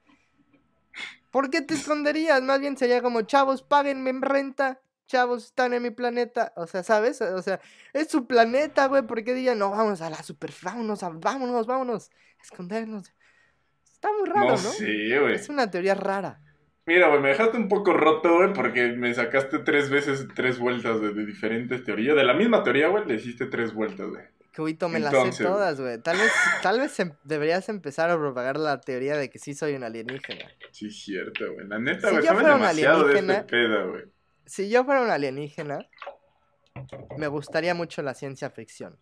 ¿Por 1.31 1.51
qué 1.51 1.63
te 1.63 1.75
esconderías? 1.75 2.43
Más 2.43 2.61
bien 2.61 2.77
sería 2.77 3.03
como, 3.03 3.23
chavos, 3.23 3.63
páguenme 3.63 4.11
en 4.11 4.23
renta. 4.23 4.81
Chavos, 5.07 5.47
están 5.47 5.75
en 5.75 5.83
mi 5.83 5.91
planeta. 5.91 6.53
O 6.57 6.67
sea, 6.67 6.83
¿sabes? 6.83 7.21
O 7.21 7.43
sea, 7.43 7.61
es 7.93 8.09
su 8.09 8.27
planeta, 8.27 8.87
güey. 8.87 9.03
¿Por 9.03 9.23
qué 9.25 9.35
digan, 9.35 9.59
no, 9.59 9.71
vamos 9.71 10.01
a 10.01 10.11
la 10.11 10.23
super, 10.23 10.51
vámonos, 10.63 11.01
vámonos, 11.21 11.67
vámonos, 11.67 12.11
escondernos? 12.43 13.13
Está 13.93 14.09
muy 14.19 14.29
raro, 14.29 14.51
¿no? 14.51 14.57
Sí, 14.57 15.17
güey. 15.19 15.35
Es 15.35 15.49
una 15.49 15.71
teoría 15.71 15.95
rara. 15.95 16.41
Mira, 16.87 17.09
güey, 17.09 17.21
me 17.21 17.29
dejaste 17.29 17.57
un 17.57 17.69
poco 17.69 17.95
roto, 17.95 18.37
güey, 18.37 18.53
porque 18.53 18.93
me 18.93 19.15
sacaste 19.15 19.61
tres 19.61 19.89
veces 19.89 20.29
tres 20.35 20.59
vueltas 20.59 21.01
de, 21.01 21.15
diferentes 21.25 21.83
teorías. 21.83 22.15
De 22.15 22.25
la 22.25 22.35
misma 22.35 22.63
teoría, 22.63 22.89
güey, 22.89 23.07
le 23.07 23.15
hiciste 23.15 23.47
tres 23.47 23.73
vueltas, 23.73 24.09
güey. 24.09 24.25
Cubito 24.55 24.89
me 24.89 25.01
las 25.01 25.13
sé 25.35 25.43
todas, 25.45 25.81
güey. 25.81 25.99
Tal 26.01 26.17
vez, 26.17 26.31
tal 26.63 26.79
vez 26.81 27.01
em- 27.01 27.13
deberías 27.25 27.69
empezar 27.69 28.11
a 28.11 28.17
propagar 28.17 28.57
la 28.59 28.81
teoría 28.81 29.17
de 29.17 29.29
que 29.31 29.39
sí 29.39 29.55
soy 29.55 29.75
un 29.75 29.83
alienígena. 29.85 30.49
Sí, 30.71 30.91
cierto, 30.91 31.53
güey. 31.55 31.67
La 31.67 31.79
neta, 31.79 32.09
Si 32.09 32.15
güey, 32.15 32.25
yo 32.25 32.29
sabes 32.29 32.43
fuera 32.43 32.57
un 32.57 32.63
este 32.65 32.87
alienígena- 32.87 33.47
pedo. 33.47 33.93
Si 34.47 34.69
yo 34.71 34.85
fuera 34.85 35.01
un 35.03 35.11
alienígena, 35.11 35.79
me 37.17 37.27
gustaría 37.29 37.75
mucho 37.75 38.03
la 38.03 38.15
ciencia 38.15 38.51
ficción. 38.51 38.99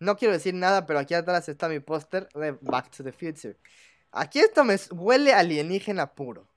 No 0.00 0.16
quiero 0.16 0.32
decir 0.32 0.54
nada, 0.54 0.86
pero 0.86 0.98
aquí 0.98 1.14
atrás 1.14 1.48
está 1.48 1.68
mi 1.68 1.80
póster 1.80 2.28
de 2.34 2.52
Back 2.60 2.90
to 2.96 3.04
the 3.04 3.12
Future. 3.12 3.56
Aquí 4.12 4.38
esto 4.40 4.64
me 4.64 4.76
huele 4.92 5.32
alienígena 5.34 6.14
puro. 6.14 6.48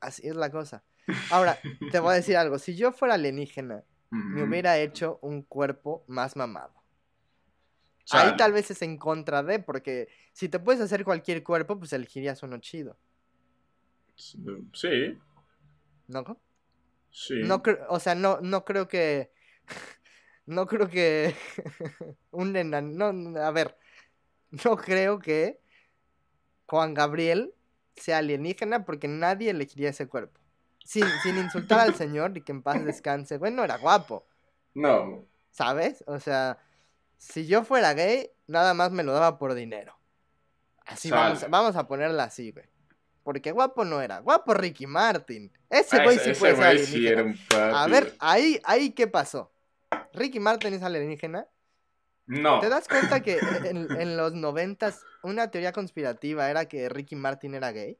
Así 0.00 0.26
es 0.28 0.36
la 0.36 0.50
cosa. 0.50 0.84
Ahora, 1.30 1.58
te 1.90 1.98
voy 1.98 2.12
a 2.12 2.16
decir 2.16 2.36
algo. 2.36 2.58
Si 2.58 2.76
yo 2.76 2.92
fuera 2.92 3.14
alienígena, 3.14 3.82
me 4.10 4.42
hubiera 4.44 4.78
hecho 4.78 5.18
un 5.22 5.42
cuerpo 5.42 6.04
más 6.06 6.36
mamado. 6.36 6.72
Ahí 8.10 8.36
tal 8.36 8.52
vez 8.52 8.70
es 8.70 8.82
en 8.82 8.98
contra 8.98 9.42
de, 9.42 9.58
porque 9.60 10.08
si 10.32 10.48
te 10.48 10.58
puedes 10.58 10.80
hacer 10.80 11.04
cualquier 11.04 11.42
cuerpo, 11.42 11.78
pues 11.78 11.92
elegirías 11.92 12.42
uno 12.42 12.58
chido, 12.58 12.98
Sí, 14.72 15.18
¿no? 16.08 16.40
sí. 17.10 17.34
No 17.42 17.62
o 17.88 18.00
sea, 18.00 18.14
no, 18.14 18.40
no 18.40 18.64
creo 18.64 18.88
que, 18.88 19.32
no 20.46 20.66
creo 20.66 20.88
que 20.88 21.34
un 22.30 22.54
enan, 22.56 22.96
no, 22.96 23.12
no, 23.12 23.40
a 23.40 23.50
ver, 23.50 23.76
no 24.50 24.76
creo 24.76 25.18
que 25.18 25.60
Juan 26.66 26.94
Gabriel 26.94 27.54
sea 27.96 28.18
alienígena 28.18 28.84
porque 28.84 29.08
nadie 29.08 29.50
elegiría 29.50 29.90
ese 29.90 30.08
cuerpo. 30.08 30.40
Sin, 30.84 31.04
sin 31.22 31.38
insultar 31.38 31.80
al 31.80 31.94
señor 31.94 32.36
y 32.36 32.42
que 32.42 32.52
en 32.52 32.62
paz 32.62 32.84
descanse, 32.84 33.38
bueno, 33.38 33.64
era 33.64 33.78
guapo, 33.78 34.26
No, 34.74 35.24
¿sabes? 35.50 36.04
O 36.06 36.18
sea, 36.20 36.58
si 37.24 37.46
yo 37.46 37.64
fuera 37.64 37.94
gay, 37.94 38.30
nada 38.46 38.74
más 38.74 38.90
me 38.92 39.02
lo 39.02 39.12
daba 39.12 39.38
por 39.38 39.54
dinero. 39.54 39.98
Así 40.86 41.10
vamos, 41.10 41.42
a- 41.42 41.48
vamos 41.48 41.76
a 41.76 41.86
ponerla 41.88 42.24
así, 42.24 42.50
güey. 42.50 42.66
Porque 43.22 43.52
guapo 43.52 43.84
no 43.86 44.02
era. 44.02 44.18
Guapo 44.18 44.52
Ricky 44.52 44.86
Martin. 44.86 45.50
Ese 45.70 45.96
Ah, 45.98 46.04
güey 46.04 46.18
sí 46.18 46.30
ese 46.30 46.40
ser 46.40 46.56
güey 46.56 46.78
sí 46.84 47.06
era 47.06 47.22
un 47.22 47.34
A 47.52 47.86
ver, 47.86 48.14
ahí, 48.18 48.60
ahí, 48.64 48.90
¿qué 48.90 49.06
pasó? 49.06 49.50
Ricky 50.12 50.40
Martin 50.40 50.74
es 50.74 50.82
alienígena. 50.82 51.46
No. 52.26 52.60
¿Te 52.60 52.68
das 52.68 52.86
cuenta 52.88 53.20
que 53.20 53.38
en, 53.64 53.90
en 54.00 54.16
los 54.18 54.34
noventas 54.34 55.00
una 55.22 55.50
teoría 55.50 55.72
conspirativa 55.72 56.50
era 56.50 56.66
que 56.66 56.88
Ricky 56.90 57.16
Martin 57.16 57.54
era 57.54 57.72
gay? 57.72 57.98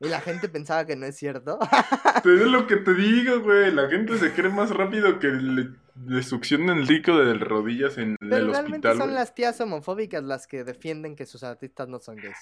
Y 0.00 0.08
la 0.08 0.20
gente 0.20 0.48
pensaba 0.48 0.86
que 0.86 0.96
no 0.96 1.04
es 1.06 1.16
cierto. 1.16 1.58
Pero 2.22 2.36
es 2.36 2.46
lo 2.50 2.66
que 2.66 2.76
te 2.76 2.94
digo, 2.94 3.40
güey. 3.40 3.70
La 3.72 3.88
gente 3.88 4.16
se 4.16 4.32
cree 4.32 4.50
más 4.50 4.70
rápido 4.70 5.18
que 5.18 5.26
le, 5.28 5.70
le 6.06 6.22
succionan 6.22 6.78
el 6.78 6.86
rico 6.86 7.16
de 7.16 7.34
rodillas 7.34 7.98
en 7.98 8.16
Pero 8.18 8.36
el 8.36 8.50
realmente 8.50 8.88
hospital, 8.88 9.06
son 9.06 9.14
las 9.14 9.34
tías 9.34 9.60
homofóbicas 9.60 10.22
las 10.22 10.46
que 10.46 10.64
defienden 10.64 11.16
que 11.16 11.26
sus 11.26 11.42
artistas 11.42 11.88
no 11.88 11.98
son 11.98 12.16
gays. 12.16 12.36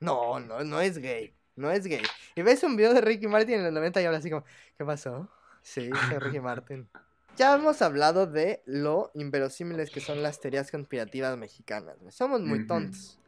No, 0.00 0.40
no, 0.40 0.62
no 0.64 0.80
es 0.80 0.98
gay. 0.98 1.34
No 1.56 1.70
es 1.70 1.86
gay. 1.86 2.02
Y 2.34 2.42
ves 2.42 2.62
un 2.62 2.76
video 2.76 2.92
de 2.92 3.00
Ricky 3.00 3.28
Martin 3.28 3.56
en 3.56 3.64
los 3.64 3.72
90 3.72 4.02
y 4.02 4.04
habla 4.04 4.18
así 4.18 4.30
como, 4.30 4.44
¿qué 4.76 4.84
pasó? 4.84 5.28
Sí, 5.62 5.90
soy 6.08 6.18
Ricky 6.18 6.40
Martin. 6.40 6.88
Ya 7.36 7.54
hemos 7.54 7.82
hablado 7.82 8.26
de 8.26 8.62
lo 8.66 9.10
inverosímiles 9.14 9.90
que 9.90 10.00
son 10.00 10.22
las 10.22 10.40
teorías 10.40 10.70
conspirativas 10.70 11.36
mexicanas. 11.36 11.96
Somos 12.10 12.40
muy 12.40 12.66
tontos. 12.66 13.18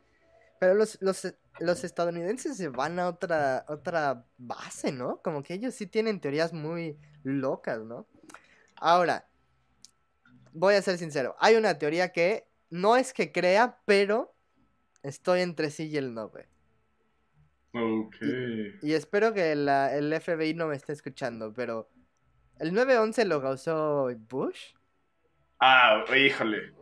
Pero 0.59 0.75
los, 0.75 0.99
los, 1.01 1.35
los 1.61 1.85
estadounidenses 1.85 2.57
se 2.57 2.69
van 2.69 2.99
a 2.99 3.09
otra, 3.09 3.65
otra 3.69 4.25
base, 4.39 4.93
¿no? 4.93 5.21
Como 5.23 5.43
que 5.43 5.55
ellos 5.55 5.75
sí 5.75 5.87
tienen 5.87 6.21
teorías 6.21 6.53
muy 6.53 6.99
locas, 7.23 7.81
¿no? 7.81 8.07
Ahora, 8.77 9.28
voy 10.59 10.75
a 10.75 10.83
ser 10.83 10.99
sincero. 10.99 11.37
Hay 11.39 11.55
una 11.57 11.79
teoría 11.79 12.13
que 12.13 12.49
no 12.71 12.97
es 12.97 13.13
que 13.13 13.33
crea, 13.33 13.79
pero 13.87 14.35
estoy 15.03 15.41
entre 15.41 15.71
sí 15.71 15.87
y 15.89 15.97
el 15.97 16.13
no, 16.15 16.29
güey. 16.29 16.45
Ok. 17.75 18.17
Y 18.83 18.93
espero 18.95 19.33
que 19.35 19.55
la- 19.55 19.95
el 19.95 20.13
FBI 20.13 20.55
no 20.55 20.67
me 20.67 20.77
esté 20.77 20.93
escuchando, 20.93 21.53
pero 21.55 21.89
¿el 22.59 22.73
9-11 22.73 23.25
lo 23.25 23.41
causó 23.43 24.09
Bush? 24.29 24.73
Ah, 25.61 26.05
híjole. 26.17 26.73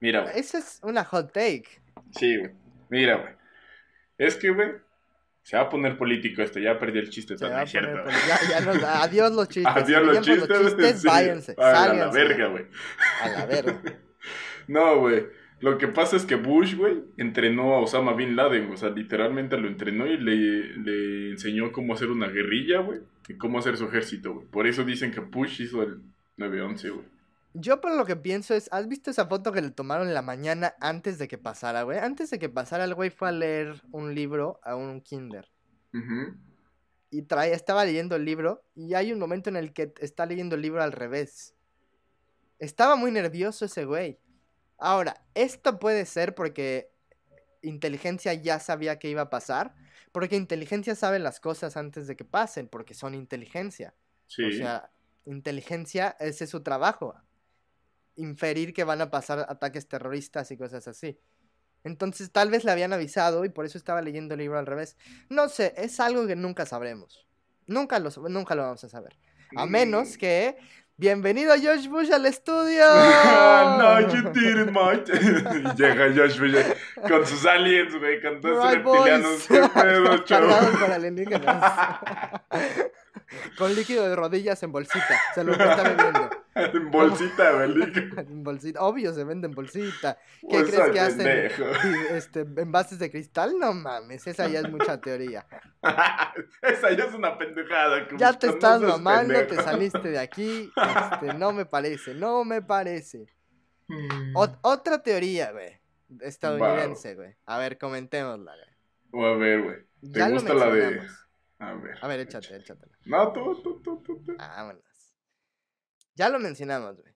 Mira, 0.00 0.22
güey. 0.22 0.38
Eso 0.38 0.58
es 0.58 0.80
una 0.82 1.04
hot 1.04 1.32
take. 1.32 1.68
Sí, 2.18 2.36
güey. 2.38 2.52
Mira, 2.90 3.16
güey. 3.16 3.34
Es 4.18 4.36
que, 4.36 4.50
güey, 4.50 4.72
se 5.42 5.56
va 5.56 5.64
a 5.64 5.68
poner 5.68 5.96
político 5.98 6.40
esto. 6.42 6.58
Ya 6.60 6.78
perdí 6.78 6.98
el 7.00 7.10
chiste, 7.10 7.36
Se 7.36 7.44
no 7.44 7.50
va 7.50 7.60
a 7.60 7.62
es 7.64 7.70
cierto. 7.70 7.88
poner 7.90 8.04
güey. 8.04 8.14
poli- 8.16 8.28
ya, 8.28 8.60
ya 8.60 8.60
nos- 8.66 8.82
adiós 8.84 9.32
los 9.32 9.48
chistes. 9.48 9.72
Adiós 9.76 10.02
los 10.04 10.20
chistes. 10.20 11.00
sí. 11.02 11.06
váyanse. 11.08 11.54
A 11.58 11.88
la 11.94 12.10
verga, 12.10 12.46
güey. 12.48 12.66
A 13.22 13.28
la 13.28 13.46
verga. 13.46 13.80
No, 14.68 15.00
güey. 15.00 15.26
Lo 15.60 15.78
que 15.78 15.86
pasa 15.88 16.16
es 16.16 16.24
que 16.24 16.34
Bush, 16.36 16.74
güey, 16.76 17.02
entrenó 17.16 17.74
a 17.74 17.80
Osama 17.80 18.14
Bin 18.14 18.34
Laden. 18.36 18.70
O 18.72 18.76
sea, 18.76 18.90
literalmente 18.90 19.56
lo 19.58 19.68
entrenó 19.68 20.06
y 20.06 20.16
le, 20.16 20.76
le 20.76 21.30
enseñó 21.32 21.70
cómo 21.72 21.94
hacer 21.94 22.10
una 22.10 22.28
guerrilla, 22.28 22.78
güey. 22.80 23.00
Y 23.28 23.34
cómo 23.34 23.58
hacer 23.58 23.76
su 23.76 23.86
ejército, 23.86 24.34
güey. 24.34 24.46
Por 24.48 24.66
eso 24.66 24.84
dicen 24.84 25.10
que 25.12 25.20
Bush 25.20 25.60
hizo 25.62 25.82
el 25.82 26.00
9-11, 26.38 26.90
güey. 26.92 27.06
Yo 27.54 27.80
por 27.80 27.94
lo 27.94 28.06
que 28.06 28.16
pienso 28.16 28.54
es, 28.54 28.68
¿has 28.72 28.88
visto 28.88 29.10
esa 29.10 29.26
foto 29.26 29.52
que 29.52 29.60
le 29.60 29.70
tomaron 29.70 30.08
en 30.08 30.14
la 30.14 30.22
mañana 30.22 30.74
antes 30.80 31.18
de 31.18 31.28
que 31.28 31.36
pasara, 31.36 31.82
güey? 31.82 31.98
Antes 31.98 32.30
de 32.30 32.38
que 32.38 32.48
pasara 32.48 32.84
el 32.84 32.94
güey 32.94 33.10
fue 33.10 33.28
a 33.28 33.32
leer 33.32 33.82
un 33.90 34.14
libro 34.14 34.58
a 34.62 34.74
un 34.74 35.02
kinder. 35.02 35.50
Y 37.10 37.22
trae, 37.22 37.52
estaba 37.52 37.84
leyendo 37.84 38.16
el 38.16 38.24
libro 38.24 38.64
y 38.74 38.94
hay 38.94 39.12
un 39.12 39.18
momento 39.18 39.50
en 39.50 39.56
el 39.56 39.74
que 39.74 39.92
está 40.00 40.24
leyendo 40.24 40.56
el 40.56 40.62
libro 40.62 40.82
al 40.82 40.92
revés. 40.92 41.54
Estaba 42.58 42.96
muy 42.96 43.10
nervioso 43.10 43.66
ese 43.66 43.84
güey. 43.84 44.18
Ahora, 44.78 45.22
esto 45.34 45.78
puede 45.78 46.06
ser 46.06 46.34
porque 46.34 46.90
inteligencia 47.60 48.32
ya 48.32 48.58
sabía 48.60 48.98
que 48.98 49.10
iba 49.10 49.22
a 49.22 49.30
pasar, 49.30 49.74
porque 50.10 50.36
inteligencia 50.36 50.94
sabe 50.94 51.18
las 51.18 51.38
cosas 51.38 51.76
antes 51.76 52.06
de 52.06 52.16
que 52.16 52.24
pasen, 52.24 52.68
porque 52.68 52.94
son 52.94 53.14
inteligencia. 53.14 53.94
Sí. 54.26 54.44
O 54.44 54.52
sea, 54.52 54.90
inteligencia, 55.26 56.16
ese 56.18 56.44
es 56.44 56.50
su 56.50 56.62
trabajo. 56.62 57.14
Inferir 58.16 58.72
que 58.72 58.84
van 58.84 59.00
a 59.00 59.10
pasar 59.10 59.46
ataques 59.48 59.88
terroristas 59.88 60.50
y 60.50 60.56
cosas 60.56 60.86
así. 60.88 61.18
Entonces 61.84 62.30
tal 62.30 62.50
vez 62.50 62.64
le 62.64 62.70
habían 62.70 62.92
avisado 62.92 63.44
y 63.44 63.48
por 63.48 63.64
eso 63.64 63.78
estaba 63.78 64.02
leyendo 64.02 64.34
el 64.34 64.40
libro 64.40 64.58
al 64.58 64.66
revés. 64.66 64.96
No 65.28 65.48
sé, 65.48 65.74
es 65.76 65.98
algo 66.00 66.26
que 66.26 66.36
nunca 66.36 66.66
sabremos. 66.66 67.26
Nunca 67.66 67.98
lo, 67.98 68.10
nunca 68.28 68.54
lo 68.54 68.62
vamos 68.62 68.84
a 68.84 68.88
saber. 68.88 69.16
A 69.56 69.66
menos 69.66 70.16
que... 70.16 70.56
Bienvenido 70.98 71.54
Josh 71.54 71.88
Bush 71.88 72.12
al 72.12 72.26
estudio. 72.26 72.84
no, 73.78 74.00
you 74.12 74.30
didn't, 74.30 74.70
mate. 74.70 75.10
y 75.12 75.76
llega 75.76 76.12
Josh 76.14 76.38
Bush 76.38 76.54
con 77.08 77.26
sus 77.26 77.44
aliens, 77.46 77.98
güey, 77.98 78.22
con 78.22 78.40
todos 78.40 78.62
sus 78.62 78.72
Right, 78.72 78.84
reptilianos. 78.84 79.46
¿Qué 79.48 79.68
pedo, 79.74 80.78
con 80.78 80.92
alienígenas. 80.92 81.72
Con 83.58 83.74
líquido 83.74 84.08
de 84.08 84.14
rodillas 84.16 84.62
en 84.62 84.72
bolsita. 84.72 85.20
Se 85.34 85.44
lo 85.44 85.52
está 85.52 85.82
bebiendo. 85.82 86.30
En 86.54 86.90
bolsita, 86.90 87.50
güey. 87.52 87.72
En 88.18 88.44
bolsita. 88.44 88.82
Obvio, 88.82 89.14
se 89.14 89.24
vende 89.24 89.46
en 89.48 89.54
bolsita. 89.54 90.18
¿Qué 90.42 90.46
Pues 90.50 90.64
crees 90.64 90.82
soy 90.84 90.92
que 90.92 91.00
hacen? 91.00 91.16
pendejo. 91.24 91.64
Este, 92.10 92.40
envases 92.40 92.98
de 92.98 93.10
cristal, 93.10 93.54
no 93.58 93.72
mames, 93.72 94.26
esa 94.26 94.46
ya 94.48 94.60
es 94.60 94.70
mucha 94.70 95.00
teoría. 95.00 95.46
Esa 96.62 96.90
ya 96.92 97.04
es 97.04 97.14
una 97.14 97.38
pendejada. 97.38 98.06
Ya 98.18 98.38
te 98.38 98.48
no 98.48 98.52
estás 98.52 98.80
seas 98.80 98.90
mamando, 98.92 99.32
te 99.34 99.44
pendejo. 99.46 99.62
saliste 99.62 100.10
de 100.10 100.18
aquí. 100.18 100.70
Este, 100.76 101.32
no 101.34 101.52
me 101.52 101.64
parece, 101.64 102.14
no 102.14 102.44
me 102.44 102.60
parece. 102.60 103.26
Mm. 103.88 104.34
Ot- 104.36 104.58
otra 104.60 105.02
teoría, 105.02 105.52
güey, 105.52 105.80
estadounidense, 106.20 107.14
güey. 107.14 107.34
A 107.46 107.56
ver, 107.58 107.78
comentémosla, 107.78 108.52
güey. 108.54 109.22
O 109.24 109.26
a 109.26 109.36
ver, 109.38 109.62
güey. 109.62 109.76
¿Te 110.02 110.18
Ya 110.18 110.28
gusta 110.28 110.52
la 110.54 110.66
de...? 110.66 111.00
A 111.62 111.74
ver. 111.74 111.96
A 112.02 112.08
ver, 112.08 112.20
échate, 112.20 112.56
échatela. 112.56 112.92
No, 113.04 113.32
tú, 113.32 113.62
tú, 113.62 113.80
tú, 113.82 114.02
tú, 114.02 114.20
tú. 114.24 114.36
Vámonos. 114.36 114.82
Ya 116.16 116.28
lo 116.28 116.40
mencionamos, 116.40 117.00
güey. 117.00 117.14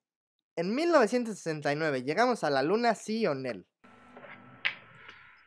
En 0.55 0.73
1969 0.73 2.05
llegamos 2.05 2.45
a 2.45 2.51
la 2.51 2.63
luna, 2.63 2.95
sí 2.95 3.27
o 3.27 3.35
no. 3.35 3.65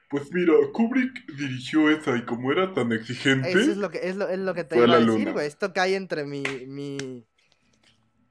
Pues 0.09 0.31
mira, 0.33 0.53
Kubrick 0.73 1.31
dirigió 1.33 1.89
esa 1.89 2.17
y 2.17 2.25
como 2.25 2.51
era 2.51 2.73
tan 2.73 2.91
exigente... 2.91 3.49
Eso 3.49 3.71
es 3.71 3.77
lo 3.77 3.89
que, 3.89 4.09
es 4.09 4.17
lo, 4.17 4.27
es 4.27 4.39
lo 4.39 4.53
que 4.53 4.65
te 4.65 4.75
iba 4.75 4.93
a 4.93 4.99
decir, 4.99 5.31
güey. 5.31 5.47
Esto 5.47 5.71
cae 5.71 5.95
entre 5.95 6.25
mi, 6.25 6.43
mi... 6.67 7.25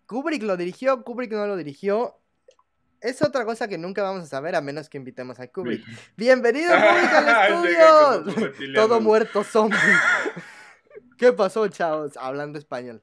Kubrick 0.06 0.42
lo 0.42 0.56
dirigió, 0.56 1.02
Kubrick 1.02 1.32
no 1.32 1.46
lo 1.46 1.56
dirigió. 1.56 2.20
Es 3.00 3.22
otra 3.22 3.44
cosa 3.44 3.68
que 3.68 3.78
nunca 3.78 4.02
vamos 4.02 4.24
a 4.24 4.26
saber 4.26 4.56
a 4.56 4.60
menos 4.60 4.88
que 4.88 4.98
invitemos 4.98 5.38
a 5.38 5.46
Kubrick. 5.46 5.84
Bienvenido 6.16 6.70
Kubrick 6.74 7.12
al 7.12 8.28
estudio. 8.28 8.74
Todo 8.74 9.00
muerto 9.00 9.44
zombie. 9.44 9.78
¿Qué 11.18 11.32
pasó, 11.32 11.66
chavos? 11.66 12.16
Hablando 12.16 12.58
español. 12.58 13.02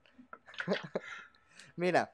Mira, 1.75 2.13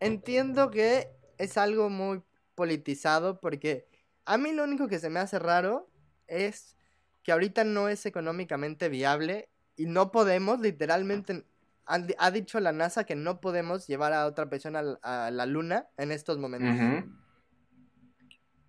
entiendo 0.00 0.70
que 0.70 1.08
es 1.38 1.56
algo 1.56 1.88
muy 1.88 2.22
politizado 2.56 3.40
porque 3.40 3.86
a 4.24 4.36
mí 4.38 4.52
lo 4.52 4.64
único 4.64 4.88
que 4.88 4.98
se 4.98 5.10
me 5.10 5.20
hace 5.20 5.38
raro 5.38 5.88
es 6.26 6.76
que 7.22 7.30
ahorita 7.30 7.62
no 7.62 7.88
es 7.88 8.04
económicamente 8.04 8.88
viable 8.88 9.48
y 9.76 9.86
no 9.86 10.10
podemos 10.10 10.58
literalmente 10.58 11.44
ha 11.84 12.30
dicho 12.30 12.58
la 12.58 12.72
NASA 12.72 13.04
que 13.04 13.14
no 13.14 13.40
podemos 13.40 13.86
llevar 13.86 14.12
a 14.12 14.26
otra 14.26 14.48
persona 14.48 14.98
a 15.02 15.30
la 15.30 15.46
luna 15.46 15.88
en 15.96 16.10
estos 16.10 16.38
momentos. 16.38 17.04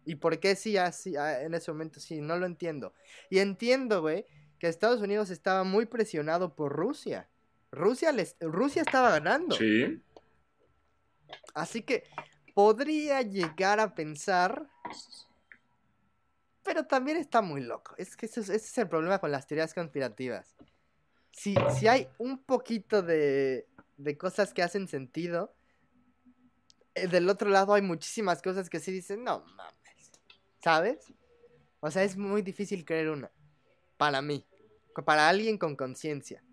¿Y 0.06 0.16
por 0.16 0.40
qué 0.40 0.56
sí, 0.56 0.78
así, 0.78 1.16
en 1.16 1.54
ese 1.54 1.72
momento 1.72 2.00
sí? 2.00 2.22
No 2.22 2.38
lo 2.38 2.46
entiendo. 2.46 2.94
Y 3.30 3.40
entiendo, 3.40 4.02
güey, 4.02 4.26
que 4.63 4.69
Estados 4.69 5.02
Unidos 5.02 5.30
estaba 5.30 5.65
muy 5.65 5.86
presionado 5.86 6.56
por 6.56 6.71
Rusia. 6.71 7.28
Rusia, 7.69 8.13
les, 8.13 8.38
Rusia 8.39 8.82
estaba 8.82 9.10
ganando. 9.10 9.58
Sí. 9.58 10.02
Así 11.54 11.82
que 11.82 12.06
podría 12.54 13.21
llegar 13.23 13.82
a 13.82 13.93
pensar. 13.93 14.69
Pero 16.63 16.86
también 16.86 17.17
está 17.17 17.41
muy 17.41 17.60
loco. 17.60 17.93
Es 17.97 18.15
que 18.15 18.26
ese 18.26 18.39
es, 18.39 18.47
ese 18.47 18.67
es 18.67 18.78
el 18.78 18.88
problema 18.88 19.19
con 19.19 19.34
las 19.34 19.47
teorías 19.47 19.73
conspirativas. 19.73 20.56
Si, 21.34 21.56
si 21.78 21.89
hay 21.89 22.08
un 22.17 22.41
poquito 22.41 23.02
de, 23.02 23.67
de 23.97 24.17
cosas 24.17 24.54
que 24.54 24.63
hacen 24.63 24.88
sentido, 24.88 25.54
eh, 26.95 27.10
del 27.10 27.28
otro 27.28 27.49
lado 27.49 27.73
hay 27.73 27.82
muchísimas 27.82 28.41
cosas 28.41 28.69
que 28.69 28.80
sí 28.80 28.93
dicen, 28.93 29.26
no 29.26 29.43
mames. 29.58 30.12
¿Sabes? 30.63 31.13
O 31.82 31.91
sea, 31.91 32.06
es 32.06 32.15
muy 32.15 32.41
difícil 32.41 32.86
creer 32.86 33.10
una. 33.10 33.30
Para 33.97 34.21
mí. 34.21 34.47
Para 35.06 35.30
alguien 35.30 35.58
con 35.58 35.76
conciencia. 35.76 36.44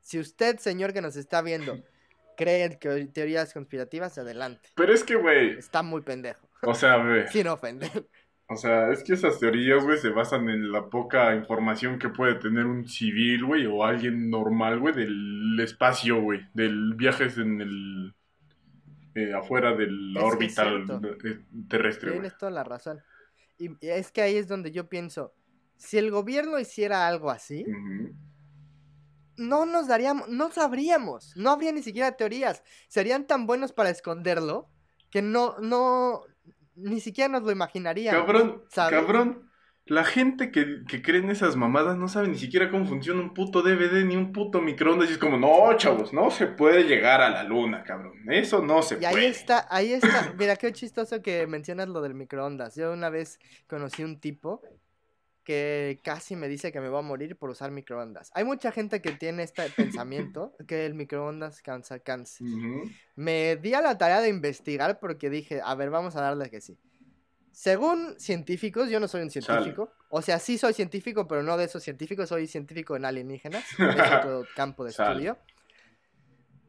Si 0.00 0.18
usted, 0.18 0.58
señor 0.58 0.92
que 0.92 1.02
nos 1.02 1.16
está 1.16 1.42
viendo, 1.42 1.82
cree 2.36 2.64
en 2.64 2.78
que- 2.78 3.06
teorías 3.12 3.52
conspirativas, 3.52 4.16
adelante. 4.18 4.68
Pero 4.74 4.92
es 4.92 5.04
que, 5.04 5.16
güey, 5.16 5.50
Está 5.58 5.82
muy 5.82 6.00
pendejo. 6.02 6.48
o 6.62 6.74
sea, 6.74 6.96
güey, 7.04 7.28
Sin 7.28 7.46
ofender. 7.48 8.06
o 8.48 8.56
sea, 8.56 8.90
es 8.90 9.02
que 9.04 9.12
esas 9.14 9.38
teorías, 9.38 9.84
güey, 9.84 9.98
se 9.98 10.08
basan 10.10 10.48
en 10.48 10.72
la 10.72 10.88
poca 10.88 11.34
información 11.36 11.98
que 11.98 12.08
puede 12.08 12.34
tener 12.36 12.66
un 12.66 12.88
civil, 12.88 13.44
güey, 13.44 13.66
o 13.66 13.84
alguien 13.84 14.30
normal, 14.30 14.78
güey, 14.80 14.94
del 14.94 15.58
espacio, 15.60 16.20
güey, 16.20 16.40
del 16.54 16.94
viajes 16.94 17.36
en 17.38 17.60
el... 17.60 18.14
eh, 19.14 19.32
afuera 19.34 19.74
de 19.76 19.86
la 19.90 20.24
órbita 20.24 20.64
eh, 21.24 21.40
terrestre. 21.68 22.12
Tienes 22.12 22.36
toda 22.38 22.50
la 22.50 22.64
razón. 22.64 23.00
Y 23.58 23.70
es 23.82 24.10
que 24.10 24.22
ahí 24.22 24.36
es 24.36 24.48
donde 24.48 24.72
yo 24.72 24.88
pienso, 24.88 25.34
si 25.80 25.96
el 25.96 26.10
gobierno 26.10 26.58
hiciera 26.58 27.08
algo 27.08 27.30
así, 27.30 27.64
no 29.36 29.64
nos 29.64 29.88
daríamos, 29.88 30.28
no 30.28 30.50
sabríamos, 30.52 31.32
no 31.36 31.50
habría 31.50 31.72
ni 31.72 31.82
siquiera 31.82 32.12
teorías. 32.12 32.62
Serían 32.88 33.26
tan 33.26 33.46
buenos 33.46 33.72
para 33.72 33.88
esconderlo 33.88 34.68
que 35.10 35.22
no, 35.22 35.56
no, 35.58 36.20
ni 36.76 37.00
siquiera 37.00 37.32
nos 37.32 37.42
lo 37.44 37.50
imaginaríamos. 37.50 38.20
Cabrón, 38.20 38.62
¿sabes? 38.68 39.00
cabrón. 39.00 39.50
La 39.86 40.04
gente 40.04 40.52
que, 40.52 40.84
que 40.86 41.02
cree 41.02 41.20
en 41.20 41.30
esas 41.30 41.56
mamadas 41.56 41.96
no 41.96 42.06
sabe 42.06 42.28
ni 42.28 42.38
siquiera 42.38 42.70
cómo 42.70 42.84
funciona 42.84 43.20
un 43.22 43.32
puto 43.34 43.62
DVD 43.62 44.04
ni 44.04 44.14
un 44.16 44.32
puto 44.32 44.60
microondas. 44.60 45.08
Y 45.08 45.14
es 45.14 45.18
como, 45.18 45.38
no, 45.38 45.74
chavos, 45.78 46.12
no 46.12 46.30
se 46.30 46.46
puede 46.46 46.84
llegar 46.84 47.22
a 47.22 47.30
la 47.30 47.42
luna, 47.42 47.82
cabrón. 47.82 48.12
Eso 48.30 48.62
no 48.62 48.82
se 48.82 49.00
Y 49.00 49.04
ahí 49.06 49.14
puede. 49.14 49.28
está, 49.28 49.66
ahí 49.70 49.94
está. 49.94 50.32
Mira, 50.38 50.56
qué 50.56 50.72
chistoso 50.72 51.22
que 51.22 51.46
mencionas 51.46 51.88
lo 51.88 52.02
del 52.02 52.14
microondas. 52.14 52.76
Yo 52.76 52.92
una 52.92 53.08
vez 53.08 53.40
conocí 53.66 54.04
un 54.04 54.20
tipo 54.20 54.60
que 55.44 56.00
casi 56.04 56.36
me 56.36 56.48
dice 56.48 56.72
que 56.72 56.80
me 56.80 56.88
voy 56.88 56.98
a 56.98 57.02
morir 57.02 57.36
por 57.36 57.50
usar 57.50 57.70
microondas. 57.70 58.30
Hay 58.34 58.44
mucha 58.44 58.72
gente 58.72 59.00
que 59.00 59.12
tiene 59.12 59.42
este 59.42 59.62
pensamiento 59.76 60.54
que 60.66 60.86
el 60.86 60.94
microondas 60.94 61.62
cansa 61.62 61.98
cáncer. 61.98 62.46
Ujú. 62.46 62.90
Me 63.16 63.56
di 63.56 63.74
a 63.74 63.80
la 63.80 63.98
tarea 63.98 64.20
de 64.20 64.28
investigar 64.28 65.00
porque 65.00 65.30
dije, 65.30 65.60
a 65.64 65.74
ver, 65.74 65.90
vamos 65.90 66.16
a 66.16 66.20
darle 66.22 66.50
que 66.50 66.60
sí. 66.60 66.78
Según 67.52 68.18
científicos, 68.18 68.88
yo 68.90 69.00
no 69.00 69.08
soy 69.08 69.22
un 69.22 69.30
científico. 69.30 69.92
O 70.08 70.22
sea, 70.22 70.38
sí 70.38 70.56
soy 70.56 70.72
científico, 70.72 71.26
pero 71.26 71.42
no 71.42 71.56
de 71.56 71.64
esos 71.64 71.82
científicos, 71.82 72.28
soy 72.28 72.46
científico 72.46 72.96
en 72.96 73.04
alienígenas. 73.04 73.64
Es 73.78 74.12
otro 74.12 74.46
campo 74.54 74.84
de 74.84 74.92
Sale. 74.92 75.10
estudio. 75.10 75.38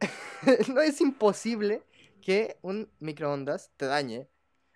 no 0.73 0.81
es 0.81 0.99
imposible 1.01 1.84
que 2.21 2.57
un 2.62 2.89
microondas 2.99 3.71
te 3.77 3.86
dañe, 3.86 4.27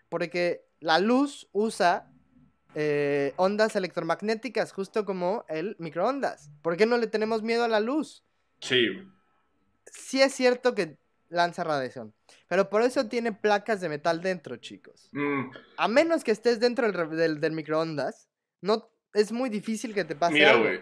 porque 0.09 0.65
la 0.79 0.99
luz 0.99 1.49
usa 1.51 2.11
eh, 2.75 3.33
ondas 3.37 3.75
electromagnéticas, 3.75 4.71
justo 4.73 5.05
como 5.05 5.45
el 5.49 5.75
microondas. 5.79 6.51
¿Por 6.61 6.77
qué 6.77 6.85
no 6.85 6.97
le 6.97 7.07
tenemos 7.07 7.41
miedo 7.41 7.63
a 7.63 7.67
la 7.67 7.79
luz? 7.79 8.23
Sí, 8.59 8.87
sí 9.85 10.21
es 10.21 10.33
cierto 10.33 10.75
que 10.75 10.97
lanza 11.29 11.63
radiación. 11.63 12.13
Pero 12.47 12.69
por 12.69 12.81
eso 12.83 13.07
tiene 13.07 13.31
placas 13.31 13.81
de 13.81 13.89
metal 13.89 14.21
dentro, 14.21 14.57
chicos. 14.57 15.09
Mm, 15.11 15.49
A 15.77 15.87
menos 15.87 16.23
que 16.23 16.31
estés 16.31 16.59
dentro 16.59 16.91
del, 16.91 17.09
del- 17.17 17.39
del 17.41 17.51
microondas, 17.53 18.29
no 18.61 18.89
es 19.13 19.31
muy 19.31 19.49
difícil 19.49 19.93
que 19.93 20.05
te 20.05 20.15
pase 20.15 20.33
mira, 20.33 20.51
algo. 20.51 20.63
güey. 20.65 20.79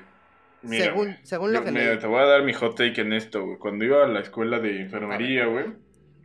Mira, 0.63 0.85
según 0.85 1.05
güey. 1.07 1.17
según 1.23 1.53
lo 1.53 1.59
Yo- 1.59 1.65
que 1.65 1.71
mira, 1.71 1.99
te 1.99 2.07
voy 2.07 2.21
a 2.21 2.25
dar 2.25 2.43
mi 2.43 2.53
hot 2.53 2.75
take 2.77 3.01
en 3.01 3.13
esto, 3.13 3.45
güey. 3.45 3.57
Cuando 3.57 3.85
iba 3.85 4.03
a 4.03 4.07
la 4.07 4.21
escuela 4.21 4.59
de 4.59 4.81
enfermería, 4.81 5.45
güey, 5.45 5.65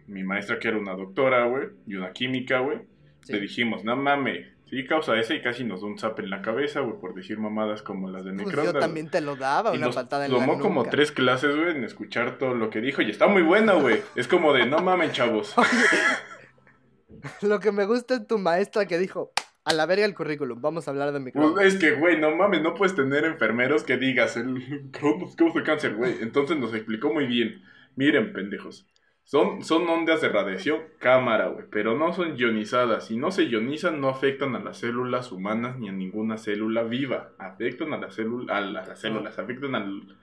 mi 0.07 0.23
maestra 0.25 0.59
que 0.59 0.69
era 0.69 0.79
una 0.79 0.95
doctora, 0.95 1.47
güey, 1.47 1.69
y 1.87 1.95
una 1.97 2.13
química, 2.13 2.61
güey, 2.61 2.79
Sí. 3.23 3.33
le 3.33 3.41
dijimos, 3.41 3.85
no 3.85 3.97
mames, 3.97 4.47
sí 4.69 4.87
causa 4.87 5.19
esa 5.19 5.35
y 5.35 5.43
casi 5.43 5.65
nos 5.65 5.81
da 5.81 5.87
un 5.87 5.99
zap 5.99 6.19
en 6.21 6.31
la 6.31 6.43
cabeza, 6.43 6.81
güey, 6.81 6.99
por 7.01 7.15
decir 7.15 7.39
mamadas 7.39 7.83
como 7.83 8.09
las 8.11 8.25
del 8.25 8.37
Pues 8.37 8.55
yo 8.55 8.73
también 8.73 9.11
te 9.11 9.21
lo 9.21 9.37
daba, 9.37 9.75
Y 9.75 9.79
una 9.79 9.87
nos 9.87 9.95
patada 9.95 10.27
en 10.27 10.33
la 10.33 10.39
tomó 10.39 10.59
como 10.59 10.85
tres 10.85 11.13
clases, 11.13 11.57
güey, 11.57 11.71
en 11.71 11.85
escuchar 11.85 12.39
todo 12.39 12.55
lo 12.55 12.71
que 12.71 12.81
dijo. 12.81 13.03
Y 13.03 13.11
está 13.11 13.27
muy 13.27 13.43
buena, 13.43 13.75
güey. 13.75 14.03
Es 14.15 14.29
como 14.29 14.53
de, 14.53 14.67
no 14.67 14.79
mamen, 14.81 15.13
chavos. 15.13 15.55
Lo 17.43 17.59
que 17.59 17.73
me 17.73 17.85
gusta 17.85 18.15
es 18.15 18.27
tu 18.27 18.39
maestra 18.39 18.87
que 18.87 18.97
dijo, 18.97 19.33
a 19.65 19.73
la 19.75 19.87
verga 19.87 20.05
el 20.05 20.15
currículum, 20.15 20.61
vamos 20.61 20.87
a 20.87 20.91
hablar 20.91 21.09
de 21.09 21.21
Pues 21.21 21.25
microondas. 21.25 21.65
es 21.65 21.77
que, 21.77 21.93
güey, 21.93 22.19
no 22.19 22.35
mames, 22.35 22.63
no 22.63 22.75
puedes 22.75 22.95
tener 22.95 23.25
enfermeros 23.25 23.85
que 23.85 23.97
digas, 23.97 24.37
el 24.37 24.91
causa 25.37 25.63
cáncer, 25.65 25.95
güey. 25.95 26.17
Entonces 26.21 26.57
nos 26.57 26.73
explicó 26.75 27.13
muy 27.13 27.27
bien. 27.27 27.63
Miren, 27.97 28.33
pendejos. 28.33 28.87
Son, 29.29 29.63
son 29.63 29.87
ondas 29.91 30.23
de 30.23 30.31
radiación 30.31 30.85
cámara, 30.99 31.49
güey, 31.49 31.67
pero 31.71 31.95
no 31.99 32.15
son 32.15 32.39
ionizadas. 32.39 33.09
Si 33.09 33.19
no 33.19 33.31
se 33.31 33.43
ionizan, 33.45 34.01
no 34.01 34.09
afectan 34.09 34.57
a 34.57 34.59
las 34.59 34.79
células 34.79 35.33
humanas 35.33 35.79
ni 35.79 35.91
a 35.91 35.93
ninguna 35.93 36.39
célula 36.39 36.83
viva. 36.83 37.33
Afectan 37.37 37.93
a 37.93 37.99
las 37.99 38.15
células, 38.15 38.57
a 38.57 38.63
las, 38.63 38.89
las 38.89 38.99
células, 38.99 39.39
afectan 39.39 39.75
al, 39.75 40.17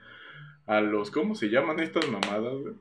a 0.66 0.80
los, 0.80 1.12
¿cómo 1.12 1.36
se 1.36 1.50
llaman 1.50 1.78
estas 1.78 2.10
mamadas, 2.10 2.52
güey? 2.54 2.74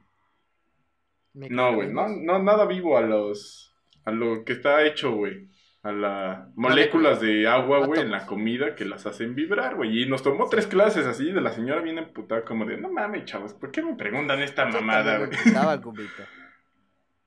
No, 1.52 1.76
güey, 1.76 1.94
no, 1.94 2.08
no, 2.08 2.42
nada 2.42 2.66
vivo 2.66 2.98
a 2.98 3.02
los, 3.02 3.76
a 4.04 4.10
lo 4.10 4.44
que 4.46 4.54
está 4.54 4.84
hecho, 4.84 5.12
güey. 5.12 5.48
A 5.86 5.92
las 5.92 6.48
moléculas 6.56 7.22
de 7.22 7.48
agua, 7.48 7.86
güey, 7.86 8.02
en 8.02 8.10
la 8.10 8.26
comida 8.26 8.74
que 8.74 8.86
las 8.86 9.06
hacen 9.06 9.36
vibrar, 9.36 9.76
güey. 9.76 10.02
Y 10.02 10.10
nos 10.10 10.24
tomó 10.24 10.50
tres 10.50 10.66
clases 10.66 11.06
así 11.06 11.32
de 11.32 11.42
la 11.42 11.52
señora 11.52 11.80
bien 11.80 12.00
emputada, 12.00 12.44
como 12.44 12.66
de, 12.66 12.78
no 12.78 12.90
mames, 12.90 13.26
chavos, 13.26 13.54
¿por 13.54 13.70
qué 13.72 13.84
me 13.84 13.94
preguntan 13.94 14.42
esta 14.42 14.66
mamada, 14.66 15.20
güey? 15.20 15.30
Cubito. 15.84 16.24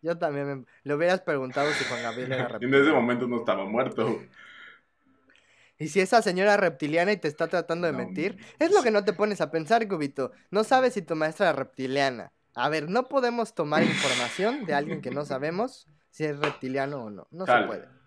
Yo 0.03 0.19
también 0.19 0.47
me... 0.49 0.65
Le 0.83 0.95
hubieras 0.95 1.21
preguntado 1.21 1.71
si 1.71 1.85
Juan 1.85 2.03
Gabriel 2.03 2.33
era 2.33 2.43
En 2.47 2.49
reptiliano. 2.51 2.83
ese 2.85 2.93
momento 2.93 3.29
no 3.29 3.37
estaba 3.37 3.65
muerto. 3.65 4.23
Y 5.79 5.87
si 5.87 6.01
esa 6.01 6.21
señora 6.21 6.57
reptiliana 6.57 7.13
y 7.13 7.17
te 7.17 7.29
está 7.29 7.47
tratando 7.47 7.87
de 7.87 7.93
No, 7.93 7.99
mentir, 7.99 8.39
es 8.59 8.73
lo 8.75 8.83
que 8.83 8.91
no 8.91 9.05
te 9.05 9.13
pones 9.13 9.41
a 9.41 9.53
pensar, 9.53 9.87
Cubito. 9.87 10.33
No 10.51 10.65
sabes 10.65 10.95
si 10.95 11.03
tu 11.03 11.15
maestra 11.15 11.51
es 11.51 11.55
reptiliana. 11.57 12.33
A 12.57 12.69
ver, 12.69 12.91
no 12.91 13.07
podemos 13.07 13.55
tomar 13.55 13.83
información 13.85 14.65
de 14.65 14.75
alguien 14.75 15.01
que 15.01 15.13
no 15.13 15.25
sabemos 15.25 15.87
si 16.11 16.25
es 16.25 16.37
reptiliano 16.41 17.05
o 17.05 17.11
no. 17.11 17.29
No 17.31 17.47
se 17.47 17.53
puede. 17.69 17.98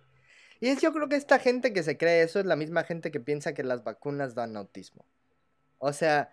Y 0.62 0.69
es, 0.69 0.80
yo 0.80 0.93
creo 0.93 1.10
que 1.10 1.15
esta 1.15 1.39
gente 1.39 1.74
que 1.74 1.82
se 1.82 1.97
cree 1.97 2.21
eso 2.21 2.39
es 2.39 2.45
la 2.45 2.56
misma 2.56 2.84
gente 2.84 3.10
que 3.10 3.19
piensa 3.19 3.54
que 3.54 3.63
las 3.63 3.84
vacunas 3.84 4.36
dan 4.36 4.56
autismo. 4.56 5.04
O 5.80 5.91
sea, 5.91 6.32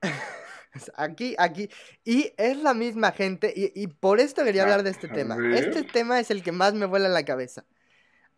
aquí, 0.96 1.36
aquí, 1.38 1.68
y 2.02 2.32
es 2.38 2.56
la 2.56 2.72
misma 2.72 3.12
gente, 3.12 3.52
y, 3.54 3.70
y 3.80 3.88
por 3.88 4.20
esto 4.20 4.42
quería 4.42 4.62
hablar 4.62 4.82
de 4.82 4.90
este 4.90 5.08
a 5.08 5.12
tema. 5.12 5.36
Este 5.54 5.82
tema 5.82 6.18
es 6.18 6.30
el 6.30 6.42
que 6.42 6.50
más 6.50 6.72
me 6.72 6.86
vuela 6.86 7.10
la 7.10 7.26
cabeza. 7.26 7.66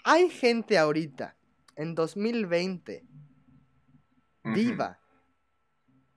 Hay 0.02 0.30
gente 0.30 0.78
ahorita, 0.78 1.36
en 1.76 1.94
2020, 1.94 3.04
Ujú. 4.44 4.54
viva, 4.54 4.98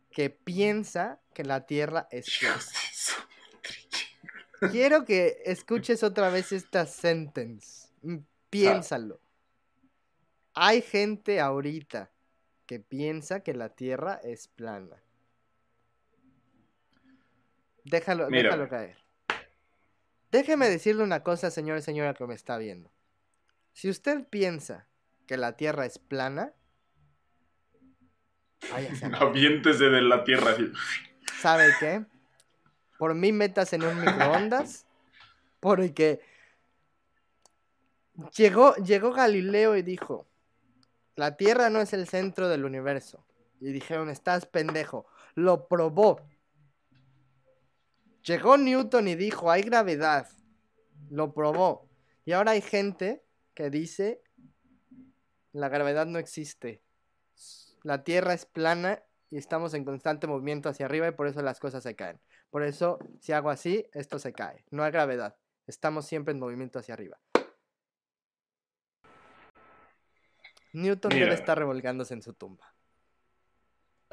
que 0.09 0.31
piensa 0.31 1.21
que 1.35 1.43
la 1.43 1.67
Tierra 1.67 2.07
es 2.09 2.25
plana. 2.39 2.59
Quiero 4.71 5.05
que 5.05 5.43
escuches 5.45 6.01
otra 6.01 6.31
vez 6.31 6.51
esta 6.51 6.87
sentence. 6.87 7.89
Piénsalo. 8.49 9.19
Hay 10.53 10.81
gente 10.81 11.39
ahorita 11.39 12.11
que 12.65 12.79
piensa 12.79 13.41
que 13.41 13.53
la 13.53 13.69
Tierra 13.69 14.19
es 14.23 14.47
plana. 14.47 15.03
Déjalo, 17.83 18.29
Mira. 18.29 18.49
déjalo 18.49 18.69
caer. 18.69 18.97
Déjeme 20.31 20.69
decirle 20.69 21.03
una 21.03 21.23
cosa, 21.23 21.51
señor 21.51 21.77
y 21.77 21.81
señora 21.81 22.13
que 22.13 22.27
me 22.27 22.35
está 22.35 22.57
viendo. 22.57 22.91
Si 23.73 23.89
usted 23.89 24.27
piensa 24.27 24.87
que 25.25 25.37
la 25.37 25.55
Tierra 25.55 25.85
es 25.85 25.99
plana, 25.99 26.53
Aviéntese 29.19 29.85
de 29.85 30.01
la 30.01 30.23
tierra. 30.23 30.55
¿Sabe 31.39 31.71
qué? 31.79 32.05
Por 32.97 33.13
mí 33.15 33.31
metas 33.31 33.73
en 33.73 33.83
un 33.83 33.99
microondas. 33.99 34.85
Porque 35.59 36.21
llegó, 38.35 38.75
llegó 38.75 39.11
Galileo 39.11 39.75
y 39.75 39.81
dijo, 39.81 40.27
la 41.15 41.35
Tierra 41.35 41.69
no 41.69 41.81
es 41.81 41.93
el 41.93 42.07
centro 42.07 42.47
del 42.47 42.65
universo. 42.65 43.25
Y 43.59 43.71
dijeron, 43.71 44.09
estás 44.09 44.45
pendejo. 44.45 45.07
Lo 45.33 45.67
probó. 45.67 46.21
Llegó 48.23 48.57
Newton 48.57 49.07
y 49.07 49.15
dijo, 49.15 49.49
hay 49.49 49.63
gravedad. 49.63 50.29
Lo 51.09 51.33
probó. 51.33 51.89
Y 52.25 52.33
ahora 52.33 52.51
hay 52.51 52.61
gente 52.61 53.23
que 53.55 53.69
dice, 53.69 54.21
la 55.53 55.69
gravedad 55.69 56.05
no 56.05 56.19
existe. 56.19 56.83
La 57.83 58.03
Tierra 58.03 58.33
es 58.33 58.45
plana 58.45 59.01
y 59.29 59.37
estamos 59.37 59.73
en 59.73 59.85
constante 59.85 60.27
movimiento 60.27 60.69
hacia 60.69 60.85
arriba 60.85 61.07
y 61.07 61.11
por 61.11 61.27
eso 61.27 61.41
las 61.41 61.59
cosas 61.59 61.83
se 61.83 61.95
caen. 61.95 62.19
Por 62.49 62.63
eso, 62.63 62.99
si 63.19 63.31
hago 63.31 63.49
así, 63.49 63.87
esto 63.93 64.19
se 64.19 64.33
cae. 64.33 64.65
No 64.69 64.83
hay 64.83 64.91
gravedad. 64.91 65.35
Estamos 65.65 66.05
siempre 66.05 66.33
en 66.33 66.39
movimiento 66.39 66.79
hacia 66.79 66.93
arriba. 66.93 67.17
Newton 70.73 71.11
Mira. 71.13 71.25
debe 71.25 71.35
estar 71.35 71.57
revolgándose 71.57 72.13
en 72.13 72.21
su 72.21 72.33
tumba. 72.33 72.73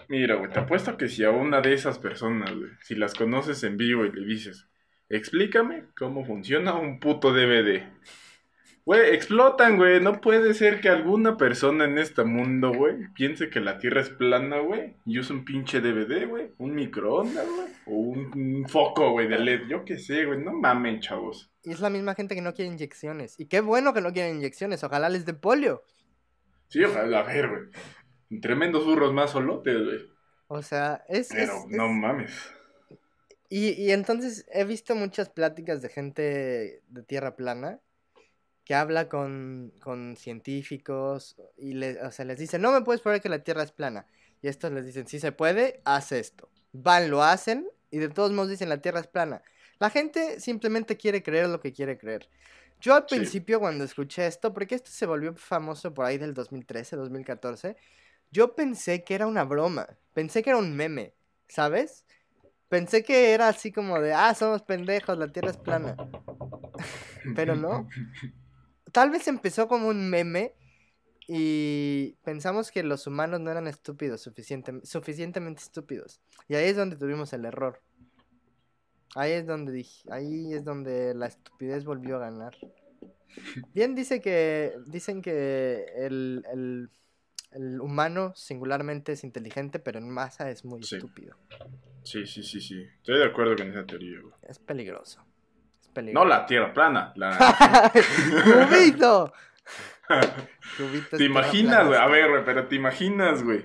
Mira, 0.08 0.34
güey, 0.34 0.50
te 0.50 0.60
apuesto 0.60 0.96
que 0.96 1.08
si 1.08 1.24
a 1.24 1.30
una 1.30 1.60
de 1.60 1.72
esas 1.72 1.98
personas, 1.98 2.54
güey, 2.54 2.70
si 2.82 2.94
las 2.94 3.14
conoces 3.14 3.62
en 3.64 3.76
vivo 3.76 4.04
y 4.04 4.12
le 4.12 4.26
dices, 4.26 4.66
explícame 5.08 5.84
cómo 5.96 6.24
funciona 6.24 6.74
un 6.74 6.98
puto 7.00 7.32
DVD. 7.32 7.84
Güey, 8.86 9.14
explotan, 9.14 9.78
güey. 9.78 9.98
No 10.02 10.20
puede 10.20 10.52
ser 10.52 10.82
que 10.82 10.90
alguna 10.90 11.38
persona 11.38 11.86
en 11.86 11.96
este 11.96 12.22
mundo, 12.24 12.70
güey, 12.70 13.08
piense 13.14 13.48
que 13.48 13.60
la 13.60 13.78
Tierra 13.78 14.02
es 14.02 14.10
plana, 14.10 14.58
güey, 14.58 14.94
y 15.06 15.18
use 15.18 15.32
un 15.32 15.46
pinche 15.46 15.80
DVD, 15.80 16.28
güey, 16.28 16.50
un 16.58 16.74
microondas, 16.74 17.46
güey, 17.46 17.68
o 17.86 17.92
un, 17.92 18.30
un 18.34 18.68
foco, 18.68 19.12
güey, 19.12 19.26
de 19.26 19.38
LED. 19.38 19.68
Yo 19.68 19.86
qué 19.86 19.96
sé, 19.96 20.26
güey, 20.26 20.38
no 20.40 20.52
mamen, 20.52 21.00
chavos. 21.00 21.50
Y 21.62 21.70
es 21.70 21.80
la 21.80 21.88
misma 21.88 22.14
gente 22.14 22.34
que 22.34 22.42
no 22.42 22.52
quiere 22.52 22.70
inyecciones. 22.72 23.40
Y 23.40 23.46
qué 23.46 23.62
bueno 23.62 23.94
que 23.94 24.02
no 24.02 24.12
quieren 24.12 24.36
inyecciones. 24.36 24.84
Ojalá 24.84 25.08
les 25.08 25.24
dé 25.24 25.32
polio. 25.32 25.82
Sí, 26.74 26.82
ojalá, 26.82 27.20
a 27.20 27.22
ver, 27.22 27.48
güey. 27.48 28.40
Tremendos 28.40 28.84
burros 28.84 29.12
más 29.12 29.30
solotes, 29.30 29.76
güey. 29.84 30.10
O 30.48 30.60
sea, 30.60 31.04
es... 31.08 31.28
Pero 31.30 31.52
es- 31.52 31.66
no 31.68 31.84
es- 31.86 31.92
mames. 31.92 32.32
Y, 33.48 33.68
y 33.80 33.92
entonces 33.92 34.44
he 34.52 34.64
visto 34.64 34.96
muchas 34.96 35.28
pláticas 35.28 35.82
de 35.82 35.88
gente 35.88 36.82
de 36.88 37.02
tierra 37.04 37.36
plana 37.36 37.78
que 38.64 38.74
habla 38.74 39.08
con, 39.08 39.72
con 39.80 40.16
científicos 40.16 41.36
y 41.56 41.74
le, 41.74 42.02
o 42.02 42.10
sea, 42.10 42.24
les 42.24 42.40
dice, 42.40 42.58
no 42.58 42.72
me 42.72 42.80
puedes 42.82 43.00
probar 43.02 43.20
que 43.20 43.28
la 43.28 43.44
tierra 43.44 43.62
es 43.62 43.70
plana. 43.70 44.06
Y 44.42 44.48
estos 44.48 44.72
les 44.72 44.84
dicen, 44.84 45.06
si 45.06 45.20
se 45.20 45.30
puede, 45.30 45.80
haz 45.84 46.10
esto. 46.10 46.50
Van, 46.72 47.08
lo 47.08 47.22
hacen 47.22 47.68
y 47.92 47.98
de 47.98 48.08
todos 48.08 48.32
modos 48.32 48.50
dicen 48.50 48.68
la 48.68 48.78
tierra 48.82 48.98
es 48.98 49.06
plana. 49.06 49.42
La 49.78 49.90
gente 49.90 50.40
simplemente 50.40 50.96
quiere 50.96 51.22
creer 51.22 51.46
lo 51.50 51.60
que 51.60 51.72
quiere 51.72 51.96
creer. 51.98 52.28
Yo 52.84 52.94
al 52.94 53.06
Sí. 53.08 53.16
principio 53.16 53.60
cuando 53.60 53.82
escuché 53.84 54.26
esto, 54.26 54.52
porque 54.52 54.74
esto 54.74 54.90
se 54.90 55.06
volvió 55.06 55.34
famoso 55.34 55.94
por 55.94 56.04
ahí 56.04 56.18
del 56.18 56.34
2013, 56.34 56.96
2014, 56.96 57.76
yo 58.30 58.54
pensé 58.54 59.02
que 59.04 59.14
era 59.14 59.26
una 59.26 59.44
broma, 59.44 59.88
pensé 60.12 60.42
que 60.42 60.50
era 60.50 60.58
un 60.58 60.76
meme, 60.76 61.14
¿sabes? 61.48 62.04
Pensé 62.68 63.02
que 63.02 63.32
era 63.32 63.48
así 63.48 63.72
como 63.72 63.98
de, 64.00 64.12
ah, 64.12 64.34
somos 64.34 64.60
pendejos, 64.62 65.16
la 65.16 65.32
Tierra 65.32 65.50
es 65.50 65.56
plana. 65.56 65.96
Pero 67.36 67.56
no. 67.56 67.88
Tal 68.92 69.08
vez 69.10 69.28
empezó 69.28 69.66
como 69.66 69.88
un 69.88 70.10
meme 70.10 70.54
y 71.26 72.16
pensamos 72.22 72.70
que 72.70 72.82
los 72.82 73.06
humanos 73.06 73.40
no 73.40 73.50
eran 73.50 73.66
estúpidos, 73.66 74.20
suficiente, 74.20 74.74
suficientemente 74.82 75.62
estúpidos. 75.62 76.20
Y 76.48 76.54
ahí 76.56 76.66
es 76.68 76.76
donde 76.76 76.96
tuvimos 76.96 77.32
el 77.32 77.46
error. 77.46 77.80
Ahí 79.14 79.32
es 79.32 79.46
donde 79.46 79.72
dije, 79.72 80.08
ahí 80.10 80.52
es 80.54 80.64
donde 80.64 81.14
la 81.14 81.26
estupidez 81.26 81.84
volvió 81.84 82.16
a 82.16 82.20
ganar. 82.20 82.56
Bien 83.72 83.94
dice 83.94 84.20
que, 84.20 84.74
dicen 84.86 85.22
que 85.22 85.84
el, 85.96 86.44
el, 86.52 86.90
el 87.52 87.80
humano 87.80 88.32
singularmente 88.36 89.12
es 89.12 89.24
inteligente, 89.24 89.78
pero 89.78 89.98
en 89.98 90.08
masa 90.10 90.50
es 90.50 90.64
muy 90.64 90.82
Sí. 90.82 90.96
estúpido. 90.96 91.36
Sí, 92.02 92.26
sí, 92.26 92.42
sí, 92.42 92.60
sí. 92.60 92.82
Estoy 92.98 93.18
de 93.18 93.24
acuerdo 93.24 93.56
con 93.56 93.68
esa 93.70 93.84
teoría, 93.86 94.20
güey. 94.20 94.34
Es 94.42 94.58
peligroso. 94.58 95.24
Es 95.96 96.12
No 96.12 96.24
la 96.24 96.44
Tierra 96.46 96.72
plana, 96.74 97.12
la... 97.16 97.92
¡Cubito! 98.68 99.32
¿Te 101.16 101.24
imaginas, 101.24 101.86
güey? 101.86 101.98
A 101.98 102.06
ver, 102.08 102.28
güey, 102.30 102.44
pero 102.44 102.66
te 102.66 102.74
imaginas, 102.76 103.42
güey. 103.42 103.64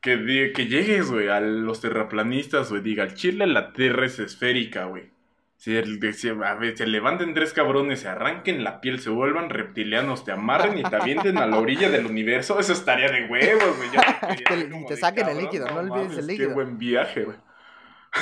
Que, 0.00 0.52
que 0.54 0.66
llegues, 0.66 1.10
güey, 1.10 1.28
a 1.28 1.40
los 1.40 1.80
terraplanistas, 1.80 2.70
güey, 2.70 2.82
diga, 2.82 3.02
el 3.04 3.14
Chile 3.14 3.46
la 3.46 3.72
Tierra 3.72 4.06
es 4.06 4.18
esférica, 4.18 4.84
güey. 4.84 5.10
Si- 5.56 5.76
a 5.76 6.54
ver, 6.54 6.76
se 6.76 6.86
levanten 6.86 7.32
tres 7.32 7.52
cabrones, 7.54 8.00
se 8.00 8.08
arranquen 8.08 8.62
la 8.62 8.80
piel, 8.80 9.00
se 9.00 9.08
vuelvan 9.10 9.48
reptilianos, 9.48 10.24
te 10.24 10.30
amarren 10.32 10.78
y 10.78 10.82
te 10.82 10.94
avienten 10.94 11.38
a 11.38 11.46
la 11.46 11.58
orilla 11.58 11.88
del 11.88 12.06
universo, 12.06 12.60
eso 12.60 12.74
estaría 12.74 13.10
de 13.10 13.26
huevos, 13.26 13.76
güey. 13.76 13.88
Y 13.88 14.84
te 14.86 14.96
saquen 14.96 15.28
el 15.28 15.38
líquido, 15.38 15.66
no 15.70 15.80
olvides 15.80 16.18
el 16.18 16.26
líquido. 16.26 16.48
Qué 16.48 16.54
buen 16.54 16.78
viaje, 16.78 17.24
güey. 17.24 17.38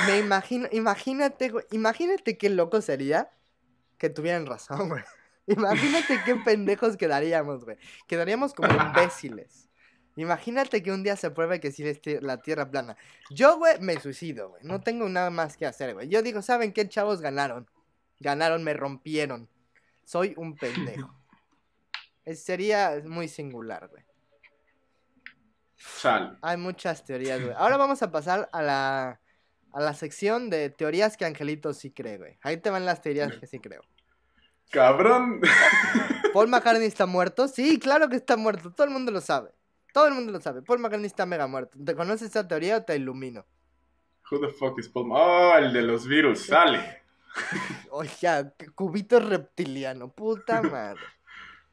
Me 0.07 0.19
imagino, 0.19 0.67
imagínate, 0.71 1.49
güey, 1.49 1.65
imagínate 1.71 2.37
qué 2.37 2.49
loco 2.49 2.81
sería 2.81 3.29
que 3.97 4.09
tuvieran 4.09 4.45
razón, 4.45 4.89
güey. 4.89 5.03
Imagínate 5.47 6.19
qué 6.25 6.35
pendejos 6.37 6.97
quedaríamos, 6.97 7.65
güey. 7.65 7.77
Quedaríamos 8.07 8.53
como 8.55 8.69
imbéciles. 8.87 9.69
Imagínate 10.17 10.81
que 10.81 10.91
un 10.91 11.03
día 11.03 11.15
se 11.17 11.29
pruebe 11.31 11.59
que 11.59 11.71
sí 11.71 11.83
es 11.85 11.99
la 12.23 12.41
tierra 12.41 12.69
plana. 12.71 12.95
Yo, 13.29 13.57
güey, 13.57 13.79
me 13.81 13.99
suicido, 13.99 14.49
güey. 14.49 14.63
No 14.63 14.79
tengo 14.81 15.09
nada 15.09 15.29
más 15.29 15.57
que 15.57 15.65
hacer, 15.65 15.93
güey. 15.93 16.07
Yo 16.07 16.21
digo, 16.21 16.41
¿saben 16.41 16.71
qué, 16.71 16.87
chavos? 16.87 17.19
Ganaron. 17.21 17.69
Ganaron, 18.19 18.63
me 18.63 18.73
rompieron. 18.73 19.49
Soy 20.05 20.33
un 20.37 20.55
pendejo. 20.57 21.13
Es- 22.23 22.43
sería 22.43 23.01
muy 23.05 23.27
singular, 23.27 23.89
güey. 23.89 24.03
Sal. 25.77 26.37
Hay 26.41 26.57
muchas 26.57 27.03
teorías, 27.03 27.41
güey. 27.41 27.53
Ahora 27.57 27.77
vamos 27.77 28.01
a 28.01 28.11
pasar 28.11 28.49
a 28.51 28.61
la, 28.61 29.19
a 29.73 29.79
la 29.81 29.93
sección 29.93 30.49
de 30.49 30.69
teorías 30.69 31.17
que 31.17 31.25
Angelito 31.25 31.73
sí 31.73 31.91
cree, 31.91 32.17
güey. 32.17 32.37
Ahí 32.41 32.57
te 32.57 32.69
van 32.69 32.85
las 32.85 33.01
teorías 33.01 33.33
que 33.35 33.47
sí 33.47 33.59
creo. 33.59 33.81
Cabrón. 34.71 35.41
¿Paul 36.33 36.47
McCartney 36.49 36.87
está 36.87 37.05
muerto? 37.05 37.47
Sí, 37.47 37.79
claro 37.79 38.09
que 38.09 38.15
está 38.15 38.35
muerto. 38.37 38.71
Todo 38.71 38.87
el 38.87 38.93
mundo 38.93 39.11
lo 39.11 39.21
sabe. 39.21 39.51
Todo 39.95 40.09
el 40.09 40.13
mundo 40.13 40.33
lo 40.33 40.41
sabe. 40.41 40.61
Paul 40.61 40.79
McCartney 40.79 41.07
está 41.07 41.25
mega 41.25 41.47
muerto. 41.47 41.77
¿Te 41.85 41.95
conoces 41.95 42.27
esa 42.29 42.45
teoría 42.45 42.75
o 42.79 42.83
te 42.83 42.97
ilumino? 42.97 43.45
Who 44.29 44.41
the 44.41 44.49
fuck 44.49 44.77
is 44.77 44.89
Paul? 44.89 45.07
Oh, 45.13 45.53
el 45.57 45.71
de 45.71 45.83
los 45.83 46.05
virus, 46.05 46.47
sale. 46.47 47.01
Oye, 47.91 48.51
cubito 48.75 49.21
reptiliano. 49.21 50.09
Puta 50.11 50.61
madre. 50.63 50.99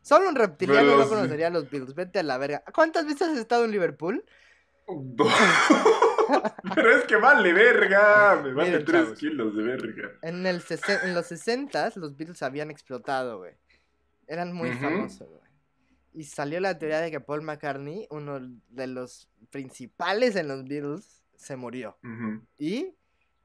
Solo 0.02 0.28
un 0.28 0.36
reptiliano 0.36 0.96
no 0.98 1.08
conocería 1.08 1.48
a 1.48 1.50
los 1.50 1.68
Beatles. 1.68 1.96
Vete 1.96 2.20
a 2.20 2.22
la 2.22 2.38
verga. 2.38 2.62
¿Cuántas 2.72 3.06
veces 3.06 3.22
has 3.30 3.38
estado 3.38 3.64
en 3.64 3.72
Liverpool? 3.72 4.24
Pero 6.74 6.96
es 6.96 7.04
que 7.04 7.16
vale 7.16 7.52
verga. 7.52 8.40
Me 8.42 8.52
vale 8.52 8.70
Miren, 8.70 8.84
3 8.84 9.02
chavos. 9.02 9.18
kilos 9.18 9.56
de 9.56 9.62
verga. 9.64 10.10
En, 10.22 10.46
el 10.46 10.60
sesen- 10.62 11.00
en 11.02 11.14
los 11.14 11.26
60 11.26 11.92
los 11.96 12.16
Beatles 12.16 12.40
habían 12.44 12.70
explotado, 12.70 13.38
güey. 13.38 13.54
Eran 14.28 14.52
muy 14.52 14.72
famosos, 14.74 15.28
güey. 15.28 15.41
Y 16.14 16.24
salió 16.24 16.60
la 16.60 16.78
teoría 16.78 17.00
de 17.00 17.10
que 17.10 17.20
Paul 17.20 17.42
McCartney, 17.42 18.06
uno 18.10 18.38
de 18.68 18.86
los 18.86 19.30
principales 19.50 20.36
en 20.36 20.48
los 20.48 20.64
Beatles, 20.64 21.22
se 21.36 21.56
murió. 21.56 21.98
Y 22.58 22.94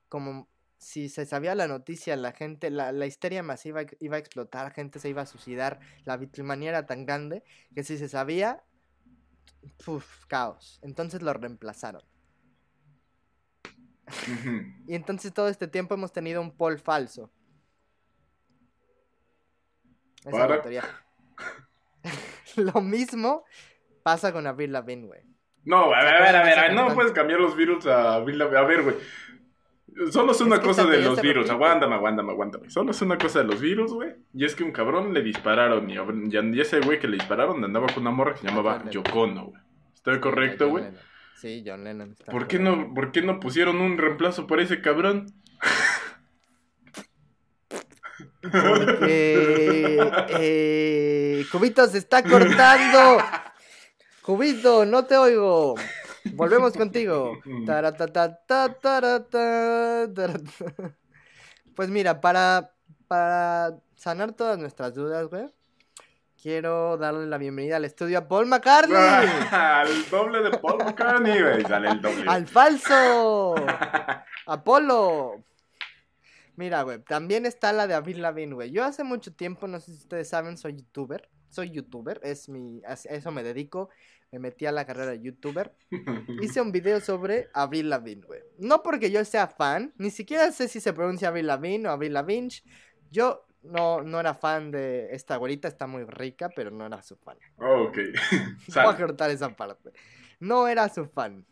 como 0.10 0.48
si 0.78 1.10
se 1.10 1.26
sabía 1.26 1.56
la 1.56 1.68
noticia, 1.68 2.16
la 2.16 2.32
gente, 2.32 2.70
la, 2.70 2.92
la 2.92 3.06
histeria 3.06 3.42
masiva 3.42 3.82
iba 4.00 4.16
a 4.16 4.20
explotar, 4.20 4.72
gente 4.72 5.00
se 5.00 5.10
iba 5.10 5.24
a 5.24 5.26
suicidar, 5.26 5.80
la 6.06 6.18
Beatlemanía 6.18 6.70
era 6.70 6.86
tan 6.86 7.06
grande 7.06 7.44
que 7.74 7.84
si 7.84 7.98
se 7.98 8.10
sabía, 8.10 8.64
puf, 9.84 10.26
caos. 10.28 10.80
Entonces 10.84 11.22
lo 11.22 11.34
reemplazaron. 11.34 12.04
Y 14.88 14.96
entonces 14.96 15.34
todo 15.34 15.50
este 15.50 15.68
tiempo 15.68 15.94
hemos 15.94 16.14
tenido 16.14 16.42
un 16.42 16.56
Paul 16.56 16.80
falso. 16.80 17.32
Esa 20.26 20.44
es 20.44 20.50
la 20.50 20.62
teoría. 20.62 20.84
Lo 22.74 22.82
mismo 22.82 23.44
pasa 24.04 24.32
con 24.34 24.48
Avril 24.48 24.72
Lavigne, 24.72 25.08
güey. 25.08 25.22
No, 25.66 25.94
a 25.94 26.00
¿Se 26.00 26.06
ver, 26.06 26.16
a 26.16 26.44
ver, 26.44 26.60
a 26.60 26.62
ver, 26.62 26.74
no 26.74 26.94
puedes 26.94 27.12
cambiar 27.12 27.40
los 27.40 27.56
virus 27.56 27.86
a 27.88 28.20
Bill 28.20 28.42
A 28.42 28.48
ver, 28.48 28.84
güey. 28.84 28.96
Solo 30.12 30.32
es 30.32 30.42
una 30.42 30.56
Es 30.56 30.62
que 30.62 30.68
cosa 30.68 30.86
de 30.86 31.02
los 31.02 31.20
virus. 31.22 31.50
Aguántame, 31.50 31.96
aguántame, 31.96 32.32
aguántame. 32.32 32.70
Solo 32.70 32.92
es 32.92 33.02
una 33.02 33.18
cosa 33.18 33.40
de 33.40 33.46
los 33.46 33.60
virus, 33.60 33.92
güey. 33.92 34.16
Y 34.34 34.46
es 34.46 34.56
que 34.56 34.64
un 34.64 34.72
cabrón 34.72 35.14
le 35.14 35.24
dispararon. 35.24 35.90
Y, 35.90 35.96
y 35.96 36.62
ese 36.62 36.80
güey 36.82 37.00
que 37.00 37.08
le 37.08 37.18
dispararon 37.18 37.64
andaba 37.64 37.88
con 37.88 38.04
una 38.04 38.12
morra 38.12 38.34
que 38.34 38.40
se 38.42 38.48
llamaba 38.48 38.78
Lennon. 38.78 38.92
Yocono, 38.92 39.46
güey. 39.48 39.62
¿Estoy 39.96 40.20
correcto, 40.20 40.70
güey? 40.70 40.86
Sí, 41.34 41.64
John 41.66 41.84
Lennon. 41.84 42.12
está 42.12 42.32
¿Por 42.32 42.48
qué, 42.48 42.60
no, 42.60 42.94
¿Por 42.94 43.12
qué 43.12 43.22
no 43.22 43.40
pusieron 43.40 43.82
un 43.82 43.98
reemplazo 43.98 44.48
para 44.48 44.62
ese 44.62 44.82
cabrón? 44.82 45.28
Porque... 48.42 50.00
Eh, 50.40 51.46
Cubito 51.52 51.88
se 51.88 51.98
está 52.00 52.24
cortando. 52.24 53.18
Cubito, 54.22 54.86
no 54.86 55.06
te 55.06 55.18
oigo. 55.18 55.76
Volvemos 56.34 56.74
contigo. 56.74 57.40
Pues 61.76 61.90
mira, 61.90 62.22
para, 62.22 62.72
para 63.08 63.78
sanar 63.96 64.34
todas 64.34 64.58
nuestras 64.58 64.94
dudas, 64.96 65.28
güey, 65.28 65.48
quiero 66.42 66.98
darle 66.98 67.28
la 67.28 67.38
bienvenida 67.38 67.78
al 67.78 67.86
estudio 67.86 68.20
a 68.20 68.28
Paul 68.28 68.48
McCartney. 68.48 68.98
Al 69.52 70.10
doble 70.10 70.42
de 70.42 70.58
Paul 70.58 70.84
McCartney, 70.84 71.42
güey. 71.42 71.62
Sale 71.64 71.90
el 71.90 72.02
doble. 72.02 72.26
¡Al 72.28 72.48
falso! 72.48 73.56
¡Apolo! 74.48 75.44
Mira, 76.58 76.82
güey, 76.82 77.00
también 77.04 77.46
está 77.46 77.72
la 77.72 77.86
de 77.86 77.94
Avril 77.94 78.20
Lavigne, 78.20 78.56
güey. 78.56 78.72
Yo 78.72 78.84
hace 78.84 79.04
mucho 79.04 79.32
tiempo, 79.32 79.68
no 79.68 79.80
sé 79.80 79.92
si 79.92 80.00
ustedes 80.00 80.28
saben, 80.28 80.58
soy 80.58 80.76
youtuber. 80.76 81.30
Soy 81.50 81.70
youtuber, 81.70 82.20
es 82.24 82.50
mi, 82.50 82.82
a 82.84 82.94
eso 82.94 83.32
me 83.32 83.44
dedico. 83.44 83.90
Me 84.32 84.40
metí 84.40 84.66
a 84.66 84.72
la 84.72 84.84
carrera 84.86 85.12
de 85.12 85.22
youtuber. 85.22 85.74
Hice 86.42 86.60
un 86.60 86.72
video 86.72 87.00
sobre 87.00 87.48
Avril 87.54 87.92
Lavigne, 87.92 88.26
güey. 88.26 88.42
No 88.58 88.82
porque 88.82 89.12
yo 89.12 89.24
sea 89.24 89.48
fan, 89.48 89.94
ni 89.98 90.10
siquiera 90.10 90.52
sé 90.52 90.68
si 90.68 90.80
se 90.80 90.94
pronuncia 90.94 91.28
Avril 91.28 91.46
Lavigne 91.46 91.88
o 91.88 91.92
Avril 91.92 92.14
Lavigne. 92.14 92.50
Yo 93.12 93.46
no, 93.62 94.02
no 94.02 94.20
era 94.20 94.34
fan 94.34 94.72
de 94.72 95.10
esta 95.12 95.38
güerita, 95.38 95.68
está 95.68 95.86
muy 95.86 96.06
rica, 96.06 96.50
pero 96.56 96.72
no 96.72 96.88
era 96.88 97.04
su 97.04 97.16
fan. 97.18 97.38
Oh, 97.58 97.84
ok. 97.84 97.98
Voy 98.74 98.84
a 98.84 98.98
cortar 98.98 99.30
esa 99.30 99.56
parte. 99.56 99.92
No 100.40 100.68
era 100.68 100.90
su 100.90 101.06
fan. 101.06 101.46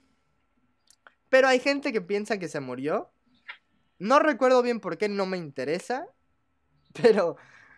Pero 1.29 1.47
hay 1.47 1.59
gente 1.59 1.93
que 1.93 2.01
piensa 2.01 2.39
que 2.39 2.47
se 2.47 2.59
murió. 2.59 3.11
No 3.97 4.19
recuerdo 4.19 4.61
bien 4.61 4.79
por 4.79 4.97
qué, 4.97 5.09
no 5.09 5.25
me 5.25 5.37
interesa. 5.37 6.07
Pero 6.93 7.37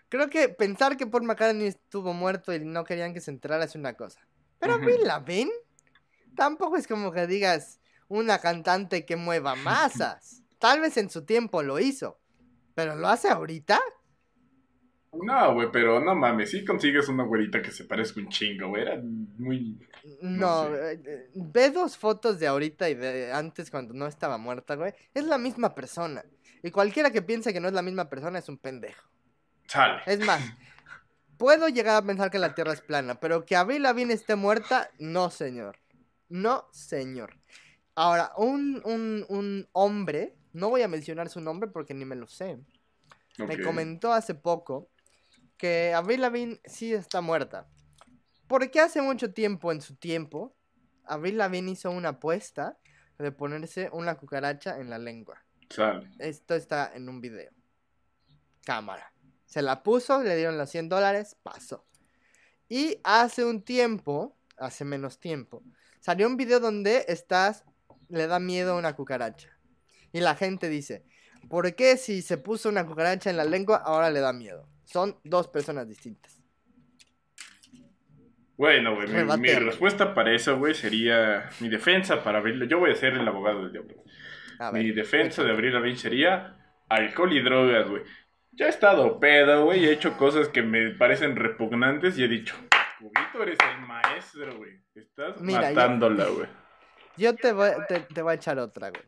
creo 0.09 0.29
que 0.29 0.49
pensar 0.49 0.97
que 0.97 1.07
Paul 1.07 1.23
McCartney 1.23 1.67
estuvo 1.67 2.13
muerto 2.13 2.53
y 2.53 2.59
no 2.59 2.83
querían 2.83 3.13
que 3.13 3.21
se 3.21 3.31
enterara 3.31 3.65
es 3.65 3.75
una 3.75 3.93
cosa. 3.93 4.19
Pero 4.59 4.75
Ujú. 4.75 4.83
Avril 4.83 5.03
Lavigne 5.03 5.51
tampoco 6.35 6.77
es 6.77 6.87
como 6.87 7.11
que 7.11 7.27
digas 7.27 7.79
una 8.07 8.39
cantante 8.39 9.05
que 9.05 9.15
mueva 9.15 9.55
masas. 9.55 10.43
Tal 10.59 10.81
vez 10.81 10.97
en 10.97 11.09
su 11.09 11.25
tiempo 11.25 11.61
lo 11.63 11.79
hizo. 11.79 12.19
Pero 12.73 12.95
lo 12.95 13.07
hace 13.07 13.29
ahorita. 13.29 13.79
No, 15.13 15.53
güey, 15.53 15.69
pero 15.71 15.99
no 15.99 16.15
mames, 16.15 16.51
si 16.51 16.65
consigues 16.65 17.07
una 17.07 17.23
güerita 17.23 17.61
que 17.61 17.71
se 17.71 17.85
parezca 17.85 18.19
un 18.19 18.29
chingo, 18.29 18.69
güey. 18.69 18.83
Era 18.83 19.01
muy. 19.37 19.79
No, 20.21 20.69
No 20.69 20.75
eh, 20.75 21.29
ve 21.33 21.71
dos 21.71 21.97
fotos 21.97 22.39
de 22.39 22.47
ahorita 22.47 22.89
y 22.89 22.95
de 22.95 23.31
antes 23.31 23.71
cuando 23.71 23.93
no 23.93 24.07
estaba 24.07 24.37
muerta, 24.37 24.75
güey. 24.75 24.93
Es 25.13 25.23
la 25.25 25.37
misma 25.37 25.73
persona. 25.73 26.23
Y 26.61 26.71
cualquiera 26.71 27.11
que 27.11 27.21
piense 27.21 27.53
que 27.53 27.59
no 27.59 27.67
es 27.67 27.73
la 27.73 27.81
misma 27.81 28.09
persona 28.09 28.39
es 28.39 28.49
un 28.49 28.57
pendejo. 28.57 29.07
Sale. 29.67 30.01
Es 30.05 30.19
más, 30.25 30.41
puedo 31.37 31.67
llegar 31.69 31.95
a 31.95 32.05
pensar 32.05 32.29
que 32.29 32.39
la 32.39 32.55
Tierra 32.55 32.73
es 32.73 32.81
plana, 32.81 33.19
pero 33.19 33.45
que 33.45 33.55
Avril 33.55 33.83
Lavigne 33.83 34.13
esté 34.13 34.35
muerta, 34.35 34.89
no, 34.99 35.29
señor. 35.29 35.77
No, 36.29 36.67
señor. 36.71 37.37
Ahora, 37.95 38.31
un, 38.37 38.81
un, 38.85 39.25
un 39.29 39.67
hombre, 39.71 40.35
no 40.53 40.69
voy 40.69 40.81
a 40.81 40.87
mencionar 40.87 41.29
su 41.29 41.41
nombre 41.41 41.69
porque 41.69 41.93
ni 41.93 42.05
me 42.05 42.15
lo 42.15 42.27
sé, 42.27 42.59
me 43.37 43.61
comentó 43.61 44.13
hace 44.13 44.35
poco 44.35 44.89
que 45.57 45.93
Avril 45.93 46.21
Lavigne 46.21 46.61
sí 46.65 46.93
está 46.93 47.21
muerta. 47.21 47.67
Porque 48.47 48.79
hace 48.79 49.01
mucho 49.01 49.33
tiempo, 49.33 49.71
en 49.71 49.81
su 49.81 49.95
tiempo, 49.95 50.55
Avril 51.03 51.37
Lavigne 51.37 51.71
hizo 51.71 51.91
una 51.91 52.09
apuesta 52.09 52.77
de 53.17 53.31
ponerse 53.31 53.89
una 53.91 54.15
cucaracha 54.15 54.79
en 54.79 54.89
la 54.89 54.97
lengua. 54.97 55.43
Esto 56.19 56.55
está 56.55 56.91
en 56.93 57.09
un 57.09 57.19
video. 57.19 57.51
Cámara. 58.63 59.13
Se 59.45 59.61
la 59.61 59.83
puso, 59.83 60.21
le 60.23 60.35
dieron 60.35 60.57
los 60.57 60.69
100 60.69 60.89
dólares, 60.89 61.35
pasó. 61.41 61.85
Y 62.69 62.99
hace 63.03 63.45
un 63.45 63.63
tiempo, 63.63 64.37
hace 64.57 64.83
menos 64.85 65.19
tiempo, 65.19 65.63
salió 65.99 66.27
un 66.27 66.37
video 66.37 66.59
donde 66.59 67.05
estás, 67.07 67.63
le 68.09 68.27
da 68.27 68.39
miedo 68.39 68.73
a 68.73 68.77
una 68.77 68.95
cucaracha. 68.95 69.49
Y 70.11 70.19
la 70.19 70.35
gente 70.35 70.69
dice, 70.69 71.05
¿por 71.49 71.75
qué 71.75 71.97
si 71.97 72.21
se 72.21 72.37
puso 72.37 72.69
una 72.69 72.85
cucaracha 72.85 73.29
en 73.29 73.37
la 73.37 73.45
lengua 73.45 73.77
ahora 73.77 74.09
le 74.09 74.19
da 74.19 74.33
miedo? 74.33 74.67
Son 74.87 75.17
dos 75.23 75.49
personas 75.49 75.87
distintas. 75.87 76.41
Bueno, 78.55 78.95
güey, 78.95 79.07
mi, 79.37 79.53
respuesta 79.53 80.15
para 80.15 80.33
eso, 80.33 80.57
güey, 80.57 80.73
sería. 80.73 81.49
Mi 81.59 81.67
defensa 81.67 82.23
para 82.23 82.39
abrirlo. 82.39 82.65
Yo 82.65 82.79
voy 82.79 82.91
a 82.91 82.95
ser 82.95 83.13
el 83.13 83.27
abogado 83.27 83.63
del 83.63 83.73
diablo. 83.73 84.03
Mi 84.71 84.91
defensa 84.91 85.43
de 85.43 85.51
abrir 85.51 85.73
Lavigne 85.73 85.97
sería 85.97 86.57
alcohol 86.89 87.33
y 87.33 87.43
drogas, 87.43 87.87
güey. 87.87 88.03
Ya 88.53 88.67
he 88.67 88.69
estado 88.69 89.19
pedo, 89.19 89.65
güey, 89.65 89.85
he 89.85 89.91
hecho 89.91 90.17
cosas 90.17 90.47
que 90.47 90.63
me 90.63 90.91
parecen 90.91 91.35
repugnantes 91.35 92.17
y 92.17 92.23
he 92.23 92.27
dicho, 92.27 92.55
Cubito, 92.97 93.43
eres 93.43 93.59
el 93.69 93.85
maestro, 93.85 94.57
güey. 94.57 94.81
Estás 94.95 95.39
Mira, 95.41 95.69
matándola, 95.69 96.25
güey. 96.25 96.47
yo 97.17 97.35
te 97.35 97.51
voy, 97.51 97.69
te, 97.87 97.99
te 97.99 98.21
voy 98.23 98.31
a 98.31 98.35
echar 98.35 98.57
otra, 98.57 98.89
güey. 98.89 99.03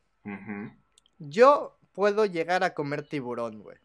Yo 1.18 1.80
puedo 1.94 2.26
llegar 2.28 2.64
a 2.64 2.76
comer 2.76 3.08
tiburón, 3.08 3.64
güey. 3.64 3.78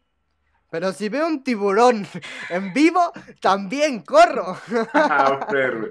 Pero 0.75 0.91
si 0.91 1.07
veo 1.07 1.25
un 1.25 1.41
tiburón 1.41 2.05
en 2.49 2.73
vivo, 2.73 3.13
también 3.39 4.01
corro. 4.01 4.57
Ah, 4.93 5.47
perro, 5.49 5.87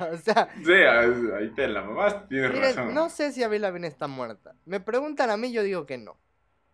o 0.00 0.16
sea, 0.18 0.50
Sí, 0.62 0.74
ah, 0.86 1.00
ahí 1.38 1.48
te 1.54 1.66
la 1.66 1.80
mamás, 1.80 2.28
tienes 2.28 2.52
miren, 2.52 2.76
razón. 2.76 2.92
no 2.92 3.08
sé 3.08 3.32
si 3.32 3.42
Avril 3.42 3.62
Lavigne 3.62 3.86
está 3.86 4.06
muerta. 4.06 4.54
Me 4.66 4.80
preguntan 4.80 5.30
a 5.30 5.38
mí, 5.38 5.50
yo 5.50 5.62
digo 5.62 5.86
que 5.86 5.96
no. 5.96 6.18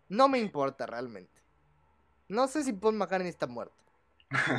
No 0.09 0.27
me 0.27 0.37
importa 0.37 0.85
realmente. 0.85 1.41
No 2.27 2.49
sé 2.49 2.61
si 2.61 2.73
Paul 2.73 2.95
McCartney 2.95 3.29
está 3.29 3.47
muerto. 3.47 3.81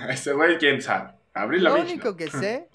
Ese 0.09 0.33
güey, 0.33 0.57
quién 0.57 0.81
sabe. 0.81 1.13
Abrir 1.35 1.61
la 1.61 1.71
Lo 1.75 1.83
único 1.83 2.17
que 2.17 2.31
sé 2.31 2.71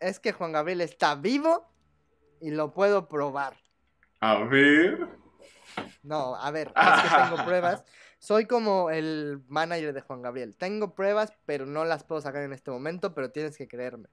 es 0.00 0.20
que 0.20 0.32
Juan 0.32 0.52
Gabriel 0.52 0.82
está 0.82 1.14
vivo 1.14 1.66
y 2.42 2.50
lo 2.50 2.74
puedo 2.74 3.08
probar. 3.08 3.56
A 4.20 4.44
ver. 4.44 5.08
No, 6.02 6.34
a 6.36 6.50
ver, 6.50 6.74
es 6.76 7.02
que 7.02 7.16
tengo 7.16 7.42
pruebas. 7.42 7.84
Soy 8.24 8.46
como 8.46 8.88
el 8.88 9.42
manager 9.48 9.92
de 9.92 10.00
Juan 10.00 10.22
Gabriel. 10.22 10.56
Tengo 10.56 10.94
pruebas, 10.94 11.34
pero 11.44 11.66
no 11.66 11.84
las 11.84 12.04
puedo 12.04 12.22
sacar 12.22 12.42
en 12.42 12.54
este 12.54 12.70
momento, 12.70 13.12
pero 13.12 13.30
tienes 13.30 13.58
que 13.58 13.68
creerme. 13.68 14.08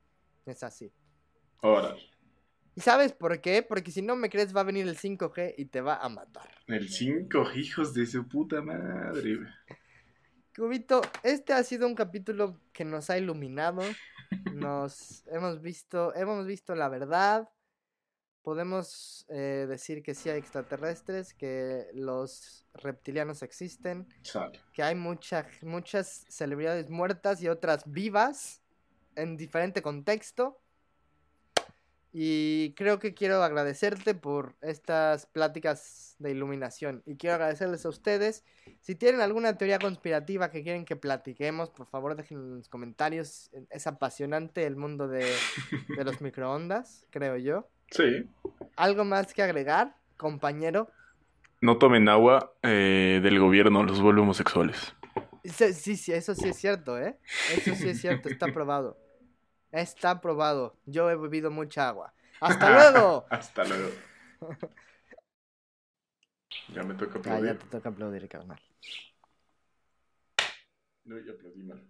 Es 0.45 0.63
así. 0.63 0.91
Ahora, 1.61 1.95
¿Y 2.75 2.81
sabes 2.81 3.13
por 3.13 3.39
qué? 3.39 3.63
Porque 3.63 3.89
si 3.89 4.01
no 4.01 4.17
me 4.17 4.29
crees 4.29 4.53
va 4.53 4.61
a 4.61 4.65
venir 4.65 4.85
el 4.85 4.97
5G 4.97 5.53
y 5.57 5.63
te 5.63 5.79
va 5.79 5.95
a 5.95 6.09
matar. 6.09 6.49
el 6.67 6.89
5 6.89 7.53
hijos 7.55 7.93
de 7.93 8.05
su 8.05 8.27
puta 8.27 8.61
madre. 8.61 9.39
Cubito, 10.53 11.01
este 11.23 11.53
ha 11.53 11.63
sido 11.63 11.87
un 11.87 11.95
capítulo 11.95 12.59
que 12.73 12.83
nos 12.83 13.09
ha 13.09 13.17
iluminado. 13.17 13.81
Nos 14.53 15.25
hemos 15.31 15.61
visto, 15.61 16.13
hemos 16.15 16.45
visto 16.45 16.75
la 16.75 16.89
verdad. 16.89 17.47
Podemos 18.43 19.25
eh, 19.29 19.65
decir 19.69 20.01
que 20.01 20.15
sí 20.15 20.29
hay 20.29 20.39
extraterrestres, 20.39 21.33
que 21.33 21.85
los 21.93 22.65
reptilianos 22.73 23.43
existen, 23.43 24.07
que 24.73 24.81
hay 24.83 24.95
mucha- 24.95 25.47
muchas 25.61 26.25
celebridades 26.29 26.89
muertas 26.89 27.41
y 27.43 27.49
otras 27.49 27.83
vivas 27.91 28.61
en 29.15 29.37
diferente 29.37 29.81
contexto. 29.81 30.57
Y 32.13 32.73
creo 32.73 32.99
que 32.99 33.13
quiero 33.13 33.41
agradecerte 33.41 34.15
por 34.15 34.57
estas 34.61 35.27
pláticas 35.27 36.15
de 36.19 36.31
iluminación. 36.31 37.03
Y 37.05 37.15
quiero 37.15 37.35
agradecerles 37.35 37.85
a 37.85 37.89
ustedes. 37.89 38.43
Si 38.81 38.95
tienen 38.95 39.21
alguna 39.21 39.57
teoría 39.57 39.79
conspirativa 39.79 40.51
que 40.51 40.61
quieren 40.61 40.83
que 40.83 40.97
platiquemos, 40.97 41.69
por 41.69 41.85
favor 41.87 42.17
dejen 42.17 42.39
en 42.39 42.57
los 42.57 42.67
comentarios. 42.67 43.49
Es 43.69 43.87
apasionante 43.87 44.65
el 44.65 44.75
mundo 44.75 45.07
de, 45.07 45.31
de 45.95 46.03
los 46.03 46.19
microondas, 46.21 47.05
creo 47.11 47.37
yo. 47.37 47.69
Sí. 47.91 48.27
¿Algo 48.75 49.05
más 49.05 49.33
que 49.33 49.43
agregar, 49.43 49.95
compañero? 50.17 50.89
No 51.61 51.77
tomen 51.77 52.09
agua 52.09 52.53
eh, 52.61 53.19
del 53.23 53.39
gobierno, 53.39 53.83
los 53.83 54.01
vuelve 54.01 54.21
homosexuales. 54.21 54.93
Sí, 55.43 55.73
sí, 55.73 55.97
sí, 55.97 56.13
eso 56.13 56.35
sí 56.35 56.49
es 56.49 56.57
cierto, 56.57 56.97
¿eh? 56.99 57.19
Eso 57.47 57.73
sí 57.75 57.89
es 57.89 57.99
cierto, 57.99 58.29
está 58.29 58.51
probado. 58.53 58.97
Está 59.71 60.21
probado. 60.21 60.77
Yo 60.85 61.09
he 61.11 61.15
bebido 61.17 61.51
mucha 61.51 61.89
agua. 61.89 62.13
¡Hasta 62.39 62.69
luego! 62.71 63.27
Hasta 63.29 63.63
luego. 63.65 63.89
Ya 66.73 66.83
me 66.83 66.95
toca 66.95 67.19
Ah, 67.19 67.19
aplaudir. 67.19 67.53
ya 67.53 67.57
te 67.57 67.65
toca 67.67 67.89
aplaudir, 67.89 68.27
carnal. 68.27 68.59
No, 71.05 71.19
ya 71.19 71.31
aplaudí 71.33 71.63
mal. 71.63 71.81